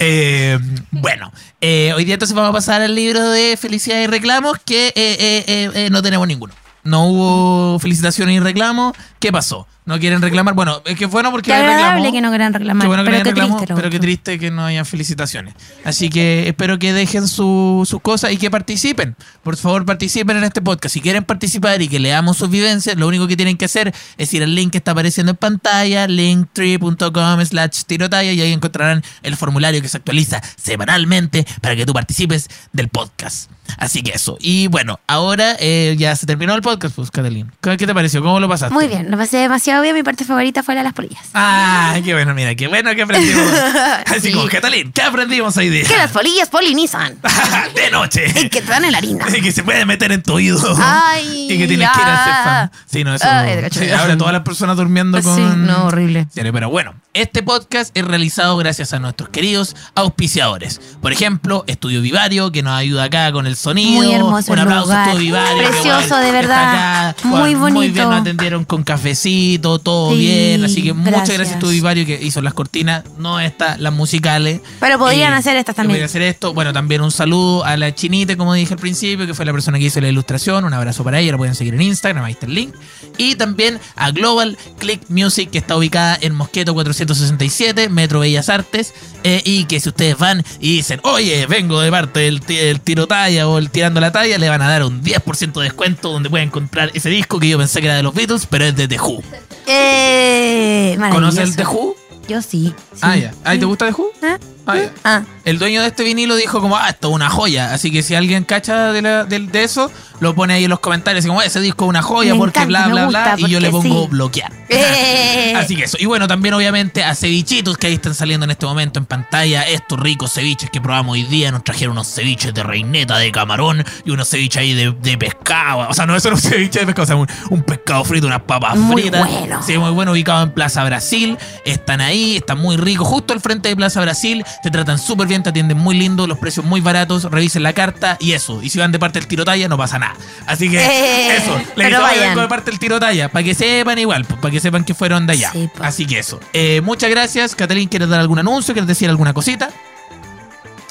Eh, 0.00 0.58
bueno, 0.92 1.32
eh, 1.60 1.92
hoy 1.96 2.04
día 2.04 2.14
entonces 2.14 2.34
vamos 2.34 2.50
a 2.50 2.52
pasar 2.52 2.82
al 2.82 2.94
libro 2.94 3.30
de 3.30 3.56
felicidad 3.56 4.00
y 4.00 4.06
reclamos 4.06 4.58
que 4.64 4.88
eh, 4.88 4.92
eh, 4.96 5.44
eh, 5.48 5.70
eh, 5.74 5.88
no 5.90 6.02
tenemos 6.02 6.28
ninguno. 6.28 6.54
No 6.84 7.06
hubo 7.06 7.78
felicitaciones 7.80 8.36
y 8.36 8.40
reclamos. 8.40 8.94
¿Qué 9.18 9.32
pasó? 9.32 9.66
¿No 9.88 9.98
quieren 9.98 10.20
reclamar? 10.20 10.52
Bueno, 10.52 10.82
es 10.84 10.96
que 10.98 11.06
bueno 11.06 11.30
porque 11.30 11.46
Qué 11.50 11.54
hay 11.54 11.64
agradable 11.64 12.12
que 12.12 12.20
no 12.20 12.28
quieran 12.28 12.52
reclamar. 12.52 12.82
Qué 12.82 12.88
bueno 12.88 13.04
que 13.04 13.10
pero 13.10 13.22
qué 13.24 13.30
hayan 13.30 13.34
reclamo, 13.36 13.56
triste. 13.56 13.74
pero 13.74 13.88
qué 13.90 13.98
triste 13.98 14.38
que 14.38 14.50
no 14.50 14.62
hayan 14.66 14.84
felicitaciones. 14.84 15.54
Así 15.82 16.10
que 16.10 16.46
espero 16.46 16.78
que 16.78 16.92
dejen 16.92 17.26
su- 17.26 17.86
sus 17.88 17.98
cosas 18.02 18.32
y 18.32 18.36
que 18.36 18.50
participen. 18.50 19.16
Por 19.42 19.56
favor, 19.56 19.86
participen 19.86 20.36
en 20.36 20.44
este 20.44 20.60
podcast. 20.60 20.92
Si 20.92 21.00
quieren 21.00 21.24
participar 21.24 21.80
y 21.80 21.88
que 21.88 21.98
leamos 22.00 22.36
sus 22.36 22.50
vivencias, 22.50 22.98
lo 22.98 23.08
único 23.08 23.26
que 23.26 23.34
tienen 23.36 23.56
que 23.56 23.64
hacer 23.64 23.94
es 24.18 24.34
ir 24.34 24.42
al 24.42 24.54
link 24.54 24.72
que 24.72 24.78
está 24.78 24.90
apareciendo 24.90 25.30
en 25.30 25.36
pantalla, 25.38 26.06
linktree.com 26.06 27.44
slash 27.46 27.84
tirotalla, 27.86 28.30
y 28.32 28.42
ahí 28.42 28.52
encontrarán 28.52 29.02
el 29.22 29.36
formulario 29.36 29.80
que 29.80 29.88
se 29.88 29.96
actualiza 29.96 30.42
semanalmente 30.56 31.46
para 31.62 31.74
que 31.76 31.86
tú 31.86 31.94
participes 31.94 32.48
del 32.74 32.88
podcast. 32.90 33.50
Así 33.76 34.02
que 34.02 34.12
eso. 34.12 34.36
Y 34.40 34.66
bueno, 34.68 34.98
ahora 35.06 35.56
eh, 35.60 35.94
ya 35.98 36.16
se 36.16 36.26
terminó 36.26 36.54
el 36.54 36.62
podcast, 36.62 36.94
pues, 36.96 37.10
Catalina. 37.10 37.52
¿Qué 37.60 37.76
te 37.76 37.94
pareció? 37.94 38.22
¿Cómo 38.22 38.40
lo 38.40 38.48
pasaste? 38.48 38.74
Muy 38.74 38.88
bien, 38.88 39.10
lo 39.10 39.16
pasé 39.16 39.36
demasiado 39.38 39.82
bien. 39.82 39.94
Mi 39.94 40.02
parte 40.02 40.24
favorita 40.24 40.62
fue 40.62 40.74
la 40.74 40.80
de 40.80 40.84
las 40.84 40.94
polillas. 40.94 41.22
Ah, 41.34 41.96
qué 42.04 42.14
bueno, 42.14 42.34
mira, 42.34 42.54
qué 42.54 42.66
bueno 42.68 42.94
que 42.94 43.02
aprendimos. 43.02 43.44
Así 44.06 44.20
Sí. 44.28 44.32
como, 44.32 44.48
Catalín, 44.48 44.92
¿qué 44.92 45.02
aprendimos 45.02 45.56
hoy 45.56 45.68
día? 45.68 45.84
Que 45.84 45.96
las 45.96 46.10
polillas 46.10 46.48
polinizan. 46.48 47.18
de 47.74 47.90
noche. 47.90 48.24
y 48.42 48.48
que 48.48 48.60
te 48.62 48.68
dan 48.70 48.84
en 48.84 48.92
la 48.92 48.98
harina. 48.98 49.26
Y 49.36 49.40
que 49.40 49.52
se 49.52 49.62
puede 49.62 49.84
meter 49.84 50.12
en 50.12 50.22
tu 50.22 50.34
oído. 50.34 50.58
Ay, 50.78 51.46
y 51.50 51.58
que 51.58 51.66
tienes 51.68 51.88
que 51.90 52.00
ir 52.00 52.06
a 52.06 52.26
ya. 52.26 52.42
fan. 52.44 52.70
Sí, 52.86 53.04
no, 53.04 53.14
eso. 53.14 53.26
Sí, 53.72 53.90
ahora 53.90 54.16
todas 54.16 54.32
las 54.32 54.42
personas 54.42 54.76
durmiendo 54.76 55.22
con. 55.22 55.36
Sí, 55.36 55.42
no, 55.56 55.86
horrible. 55.86 56.26
Pero 56.34 56.70
bueno, 56.70 56.94
este 57.14 57.42
podcast 57.42 57.96
es 57.96 58.04
realizado 58.04 58.56
gracias 58.56 58.92
a 58.92 58.98
nuestros 58.98 59.28
queridos 59.28 59.76
auspiciadores. 59.94 60.80
Por 61.00 61.12
ejemplo, 61.12 61.64
Estudio 61.66 62.00
Vivario, 62.02 62.50
que 62.52 62.62
nos 62.62 62.72
ayuda 62.72 63.04
acá 63.04 63.30
con 63.32 63.46
el 63.46 63.56
sonido. 63.58 64.02
Muy 64.02 64.12
hermoso 64.12 64.52
Un 64.52 64.58
aplauso 64.60 64.92
a 64.92 64.94
lugar. 64.94 65.08
Estudio 65.08 65.24
Vivario. 65.26 65.68
Precioso, 65.70 66.16
de 66.18 66.32
verdad. 66.32 67.08
acá. 67.10 67.16
Muy 67.24 67.38
Bueno, 67.54 67.58
Muy 67.58 67.70
bonito. 67.72 67.94
bien, 67.94 68.08
nos 68.10 68.20
atendieron 68.20 68.64
con 68.64 68.82
cafecito, 68.84 69.78
todo 69.78 70.12
Sí, 70.12 70.18
bien. 70.18 70.64
Así 70.64 70.82
que 70.82 70.92
muchas 70.92 71.12
gracias, 71.12 71.36
gracias. 71.38 71.56
Estudio 71.56 71.72
Vivario, 71.74 72.06
que 72.06 72.18
hizo 72.22 72.40
las 72.42 72.54
cortinas, 72.54 73.04
no 73.18 73.40
estas, 73.40 73.78
las 73.80 73.92
musicales. 73.92 74.60
Pero 74.80 74.98
podrían 74.98 75.32
Eh, 75.32 75.36
hacer 75.36 75.56
estas 75.56 75.74
que 75.74 75.82
podrían 75.82 75.88
también. 75.88 76.04
hacer 76.04 76.22
esto. 76.22 76.54
Bueno, 76.54 76.72
también 76.72 77.00
un 77.02 77.10
saludo 77.10 77.64
a 77.64 77.76
la 77.76 77.94
Chinite, 77.94 78.36
como 78.36 78.54
dije 78.54 78.74
al 78.74 78.80
principio, 78.80 79.26
que 79.26 79.34
fue 79.34 79.44
la 79.44 79.52
persona 79.52 79.78
que 79.78 79.84
hizo 79.86 80.00
la 80.00 80.08
ilustración. 80.08 80.64
Un 80.64 80.74
abrazo 80.74 81.04
para 81.04 81.18
ella, 81.20 81.32
la 81.32 81.38
pueden 81.38 81.54
seguir 81.54 81.74
en 81.74 81.82
Instagram, 81.82 82.24
ahí 82.24 82.32
está 82.32 82.46
el 82.46 82.54
link. 82.54 82.74
Y 83.16 83.34
también 83.34 83.80
a 83.96 84.10
Global 84.10 84.56
Click 84.78 85.02
Music, 85.08 85.50
que 85.50 85.58
está 85.58 85.76
ubicada 85.76 86.16
en 86.20 86.34
Mosqueto 86.34 86.74
467, 86.74 87.88
Metro 87.88 88.20
Bellas 88.20 88.48
Artes. 88.48 88.94
eh, 89.24 89.42
y 89.44 89.64
que 89.64 89.80
si 89.80 89.88
ustedes 89.88 90.16
van 90.16 90.44
y 90.60 90.76
dicen, 90.76 91.00
oye, 91.02 91.44
vengo 91.46 91.80
de 91.80 91.90
parte 91.90 92.20
del, 92.20 92.38
del 92.38 92.80
tiro 92.80 93.08
talla 93.08 93.47
o 93.50 93.58
el 93.58 93.70
tirando 93.70 94.00
la 94.00 94.12
talla, 94.12 94.38
le 94.38 94.48
van 94.48 94.62
a 94.62 94.68
dar 94.68 94.84
un 94.84 95.02
10% 95.02 95.52
de 95.52 95.62
descuento 95.62 96.10
donde 96.10 96.30
pueden 96.30 96.50
comprar 96.50 96.90
ese 96.94 97.10
disco 97.10 97.38
que 97.38 97.48
yo 97.48 97.58
pensé 97.58 97.80
que 97.80 97.86
era 97.86 97.96
de 97.96 98.02
los 98.02 98.14
Beatles, 98.14 98.46
pero 98.46 98.64
es 98.64 98.76
de 98.76 98.88
The 98.88 99.00
Who. 99.00 99.22
Eh, 99.66 100.98
¿Conoces 101.10 101.50
el. 101.50 101.56
The 101.56 101.64
Who? 101.64 101.96
Yo 102.28 102.42
sí. 102.42 102.74
sí. 102.92 103.00
Ah, 103.02 103.16
ya. 103.16 103.34
¿Ahí 103.44 103.58
te 103.58 103.64
gusta 103.64 103.86
The 103.86 103.92
Who? 103.92 104.10
¿Ah? 104.22 104.38
Ah, 104.68 104.76
ya. 104.76 104.92
Ah, 105.04 105.22
El 105.44 105.58
dueño 105.58 105.80
de 105.82 105.88
este 105.88 106.04
vinilo 106.04 106.36
dijo 106.36 106.60
como, 106.60 106.76
ah, 106.76 106.90
esto 106.90 107.08
es 107.08 107.14
una 107.14 107.30
joya. 107.30 107.72
Así 107.72 107.90
que 107.90 108.02
si 108.02 108.14
alguien 108.14 108.44
cacha 108.44 108.92
de, 108.92 109.02
la- 109.02 109.24
de- 109.24 109.38
de 109.40 109.62
eso, 109.64 109.90
lo 110.20 110.34
pone 110.34 110.54
ahí 110.54 110.64
en 110.64 110.70
los 110.70 110.80
comentarios. 110.80 111.20
Así 111.22 111.28
como, 111.28 111.40
ese 111.42 111.60
disco 111.60 111.84
es 111.86 111.88
una 111.88 112.02
joya 112.02 112.34
Me 112.34 112.38
porque 112.38 112.60
encanta, 112.60 112.88
bla, 112.88 113.06
bla, 113.06 113.34
bla. 113.34 113.34
Y 113.38 113.48
yo 113.50 113.60
le 113.60 113.70
pongo 113.70 114.02
sí. 114.04 114.08
bloquear. 114.10 114.52
Eh. 114.70 115.54
Así 115.56 115.76
que 115.76 115.84
eso. 115.84 115.96
Y 115.98 116.04
bueno, 116.06 116.28
también 116.28 116.52
obviamente 116.54 117.02
a 117.02 117.14
cevichitos 117.14 117.78
que 117.78 117.86
ahí 117.86 117.94
están 117.94 118.14
saliendo 118.14 118.44
en 118.44 118.50
este 118.50 118.66
momento 118.66 118.98
en 118.98 119.06
pantalla. 119.06 119.62
Estos 119.62 119.98
ricos 119.98 120.32
ceviches 120.34 120.68
que 120.70 120.80
probamos 120.80 121.14
hoy 121.14 121.22
día. 121.24 121.50
Nos 121.50 121.64
trajeron 121.64 121.92
unos 121.92 122.06
ceviches 122.14 122.52
de 122.52 122.62
reineta 122.62 123.16
de 123.16 123.32
camarón 123.32 123.82
y 124.04 124.10
unos 124.10 124.28
ceviches 124.28 124.60
ahí 124.60 124.74
de, 124.74 124.92
de 124.92 125.16
pescado. 125.16 125.88
O 125.88 125.94
sea, 125.94 126.04
no, 126.06 126.14
eso 126.14 126.30
no 126.30 126.36
es 126.36 126.44
un 126.44 126.50
ceviche 126.50 126.80
de 126.80 126.86
pescado, 126.86 127.02
o 127.04 127.06
sea, 127.06 127.16
un, 127.16 127.28
un 127.50 127.62
pescado 127.62 128.04
frito, 128.04 128.26
unas 128.26 128.42
papas 128.42 128.76
Muy 128.76 129.02
fritas. 129.02 129.26
bueno. 129.26 129.62
Sí, 129.62 129.78
muy 129.78 129.90
bueno, 129.90 130.12
ubicado 130.12 130.42
en 130.42 130.50
Plaza 130.52 130.84
Brasil. 130.84 131.38
Están 131.64 132.00
ahí, 132.02 132.36
están 132.36 132.58
muy 132.58 132.76
ricos. 132.76 133.08
Justo 133.08 133.32
al 133.32 133.40
frente 133.40 133.70
de 133.70 133.76
Plaza 133.76 134.00
Brasil. 134.02 134.44
Te 134.62 134.70
tratan 134.72 134.98
súper 134.98 135.28
bien, 135.28 135.42
te 135.42 135.50
atienden 135.50 135.78
muy 135.78 135.96
lindo, 135.96 136.26
los 136.26 136.38
precios 136.38 136.66
muy 136.66 136.80
baratos. 136.80 137.24
Revisen 137.24 137.62
la 137.62 137.72
carta 137.72 138.16
y 138.18 138.32
eso. 138.32 138.60
Y 138.62 138.70
si 138.70 138.78
van 138.78 138.90
de 138.90 138.98
parte 138.98 139.20
del 139.20 139.28
tiro 139.28 139.44
talla, 139.44 139.68
no 139.68 139.76
pasa 139.78 139.98
nada. 139.98 140.14
Así 140.46 140.68
que 140.68 140.78
Eh, 140.84 141.36
eso. 141.36 141.56
Le 141.76 141.84
pero 141.84 141.96
avisamos 141.98 142.10
que 142.10 142.16
vayan. 142.18 142.28
vengo 142.30 142.40
de 142.42 142.48
parte 142.48 142.70
del 142.72 142.80
tiro 142.80 142.98
talla. 142.98 143.28
Para 143.28 143.44
que 143.44 143.54
sepan 143.54 143.98
igual, 143.98 144.24
para 144.24 144.50
que 144.50 144.58
sepan 144.60 144.84
que 144.84 144.94
fueron 144.94 145.26
de 145.26 145.34
allá. 145.34 145.50
Sí. 145.52 145.70
Así 145.80 146.06
que 146.06 146.18
eso. 146.18 146.40
Eh, 146.52 146.80
muchas 146.82 147.08
gracias. 147.10 147.54
Catalín, 147.54 147.88
¿quieres 147.88 148.08
dar 148.08 148.18
algún 148.20 148.38
anuncio? 148.40 148.74
¿Quieres 148.74 148.88
decir 148.88 149.08
alguna 149.08 149.32
cosita? 149.32 149.70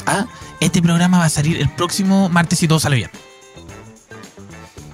Ah, 0.05 0.25
este 0.61 0.81
programa 0.81 1.19
va 1.19 1.25
a 1.25 1.29
salir 1.29 1.57
el 1.57 1.69
próximo 1.69 2.29
martes 2.29 2.59
si 2.59 2.67
todo 2.67 2.79
sale 2.79 2.95
bien. 2.95 3.11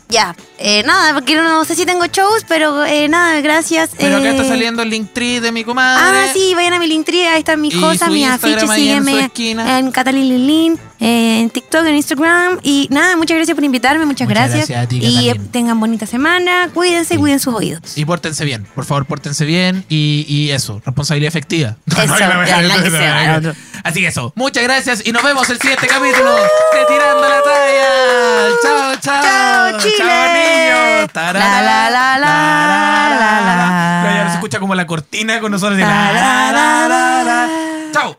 ya. 0.10 0.36
Eh, 0.60 0.84
nada, 0.86 1.14
porque 1.14 1.36
no 1.36 1.66
sé 1.66 1.76
si 1.76 1.86
tengo 1.86 2.06
shows, 2.06 2.46
pero 2.48 2.86
eh, 2.86 3.10
nada, 3.10 3.42
gracias. 3.42 3.90
Pero 3.98 4.18
acá 4.18 4.28
eh, 4.28 4.32
está 4.32 4.44
saliendo 4.48 4.82
el 4.84 4.90
link 4.90 5.10
tree 5.12 5.40
de 5.40 5.52
mi 5.52 5.64
comadre. 5.64 6.02
Ah, 6.04 6.28
sí, 6.34 6.54
vayan 6.56 6.74
a 6.74 6.80
mi 6.80 6.88
Linktree, 6.88 7.28
ahí 7.28 7.40
están 7.40 7.60
mis 7.60 7.74
Y 7.74 7.80
cosas, 7.80 8.10
mis 8.10 8.28
afiches, 8.28 8.64
en 8.64 8.70
sígueme 8.76 9.26
esquina. 9.26 9.80
en 9.80 9.92
Catalin 9.92 10.30
Lilin, 10.30 10.80
eh, 11.00 11.40
en 11.42 11.50
TikTok, 11.50 11.86
en 11.88 11.96
Instagram. 11.96 12.60
Y 12.64 12.88
nada, 12.92 13.18
muchas 13.18 13.36
gracias 13.36 13.56
por 13.56 13.64
invitarme, 13.64 14.06
muchas, 14.06 14.28
Muchas 14.28 14.44
gracias. 14.44 14.70
gracias 14.70 14.86
a 14.86 14.88
ti, 14.88 15.00
y 15.00 15.30
eh, 15.30 15.42
tengan 15.52 15.80
bonita 15.80 16.06
semana, 16.06 16.70
cuídense, 16.74 17.16
Sí. 17.16 17.20
cuiden 17.20 17.40
sus 17.40 17.54
oídos. 17.56 17.98
Y 17.98 18.06
pórtense 18.06 18.46
bien, 18.46 18.66
por 18.76 18.86
favor, 18.86 19.06
pórtense 19.06 19.44
bien 19.46 19.84
y, 19.90 20.26
y 20.30 20.52
eso, 20.52 20.82
responsabilidad 20.86 21.30
efectiva. 21.30 21.76
Eso, 21.88 22.18
ya. 22.18 23.54
Así 23.84 24.00
que 24.02 24.08
eso, 24.08 24.32
muchas 24.36 24.64
gracias 24.64 25.06
y 25.06 25.12
nos 25.12 25.24
vemos 25.24 25.50
el 25.50 25.60
siguiente 25.60 25.88
capítulo 25.88 26.36
de 26.36 26.86
Tirando 26.88 27.22
la 27.28 27.42
Talla. 27.44 28.50
Chao, 28.62 28.96
chao. 29.02 29.24
Chao, 29.24 29.80
Chile. 29.82 29.96
Chao, 29.98 30.43
niños. 30.44 31.10
La, 31.14 31.34
la, 31.34 31.62
la, 31.62 31.90
la, 31.90 32.20
la, 32.20 33.40
la. 33.46 34.14
Ya, 34.16 34.28
se 34.30 34.36
escucha 34.36 34.60
como 34.60 34.76
la 34.76 34.86
cortina 34.88 35.40
con 35.40 35.52
nosotros. 35.52 35.78
de 35.78 35.84
La, 35.84 36.12
la, 36.14 36.52
la, 36.52 36.88
la, 36.88 37.24
la. 37.24 37.48
la. 37.48 37.92
Chao. 37.92 38.18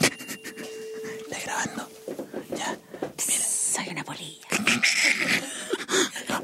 Está 0.00 1.38
grabando. 1.44 1.88
Ya. 2.56 2.76
Soy 3.74 3.88
una 3.90 4.04
polilla. 4.04 4.46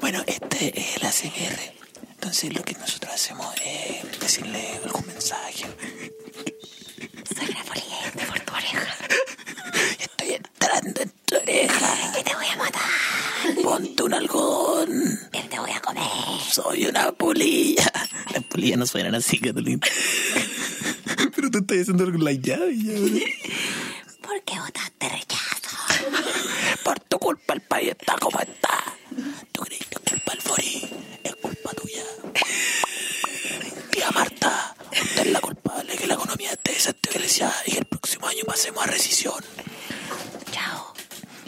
Bueno, 0.01 0.23
este 0.27 0.79
es 0.81 0.97
el 0.97 1.07
ACR. 1.07 1.61
Entonces 2.15 2.55
lo 2.55 2.63
que 2.65 2.75
nosotros 2.75 3.13
hacemos 3.15 3.55
es 3.65 4.21
decirle 4.21 4.81
algún 4.85 5.07
mensaje. 5.07 5.67
Soy 7.37 7.49
una 7.51 7.65
polilla 7.65 7.97
y 8.15 8.25
por 8.25 8.41
tu 8.41 8.55
oreja. 8.55 8.95
Estoy 9.99 10.33
entrando 10.35 11.01
en 11.03 11.11
tu 11.27 11.37
oreja. 11.37 12.13
Que 12.15 12.23
te 12.25 12.35
voy 12.35 12.47
a 12.47 12.57
matar. 12.57 12.83
Ponte 13.63 14.03
un 14.03 14.15
algodón. 14.15 15.19
Que 15.33 15.43
te 15.43 15.59
voy 15.59 15.71
a 15.71 15.81
comer. 15.81 16.03
Soy 16.51 16.87
una 16.87 17.13
polilla. 17.13 17.91
Las 18.33 18.45
polillas 18.45 18.79
no 18.79 18.87
suenan 18.87 19.15
así, 19.15 19.39
Catalina. 19.39 19.81
Pero 21.35 21.51
tú 21.51 21.59
estás 21.59 21.79
haciendo 21.81 22.07
la 22.07 22.33
llave. 22.33 22.75
ya. 22.77 22.93
¿Por 24.23 24.43
qué 24.45 24.59
votaste 24.59 25.09
rechazo? 25.09 25.77
Por 26.85 27.01
tu 27.01 27.19
culpa 27.19 27.55
el 27.55 27.61
país 27.63 27.91
está 27.91 28.17
como 28.19 28.39
está. 28.41 28.79
¿Tú 29.53 29.63
crees 29.63 29.87
que 29.87 29.97
es 29.97 30.11
culpa 30.11 30.33
del 30.33 30.41
Fori? 30.43 30.91
Es 31.25 31.37
culpa 31.37 31.71
tuya. 31.75 32.05
Tía 33.91 34.11
Marta, 34.13 34.75
usted 34.91 35.27
es 35.27 35.33
la 35.33 35.41
culpable 35.41 35.97
que 35.97 36.07
la 36.07 36.15
economía 36.15 36.53
esté 36.53 36.73
desestabilizada 36.73 37.55
y 37.67 37.73
que 37.73 37.79
el 37.79 37.85
próximo 37.87 38.27
año 38.27 38.45
pasemos 38.47 38.83
a 38.83 38.87
recesión. 38.87 39.43
Chao. 40.53 40.95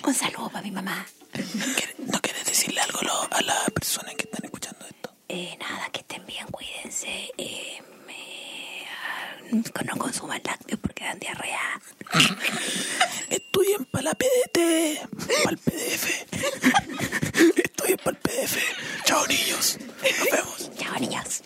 Un 0.07 0.15
saludo 0.15 0.51
para 0.51 0.63
mi 0.63 0.71
mamá. 0.71 1.07
¿Quieres- 1.35 1.99
¿No 2.13 2.21
quieres 2.21 2.45
decirle 2.45 2.81
algo 2.81 3.01
a 3.31 3.41
las 3.43 3.71
personas 3.71 4.15
que 4.15 4.25
están 4.25 4.45
escuchando 4.45 4.85
esto? 4.87 5.13
Eh, 5.29 5.57
nada, 5.61 5.89
que 5.91 6.01
estén 6.01 6.25
bien, 6.27 6.47
cuídense. 6.49 7.31
Eh, 7.39 7.79
me- 8.07 8.87
ah, 8.89 9.83
no 9.85 9.97
consuman 9.97 10.41
lácteos 10.45 10.81
porque 10.81 11.05
dan 11.05 11.19
diarrea. 11.19 11.81
Estudien 13.31 13.85
para 13.87 14.05
la 14.05 14.15
PDT, 14.15 15.01
para 15.43 15.51
el 15.51 15.59
PDF. 15.59 16.05
Estudien 17.65 17.99
para 17.99 18.17
el 18.17 18.23
PDF. 18.23 18.57
Chao, 19.05 19.27
niños. 19.27 19.79
Nos 19.81 20.31
vemos. 20.31 20.71
Chao, 20.79 20.99
niños. 21.01 21.43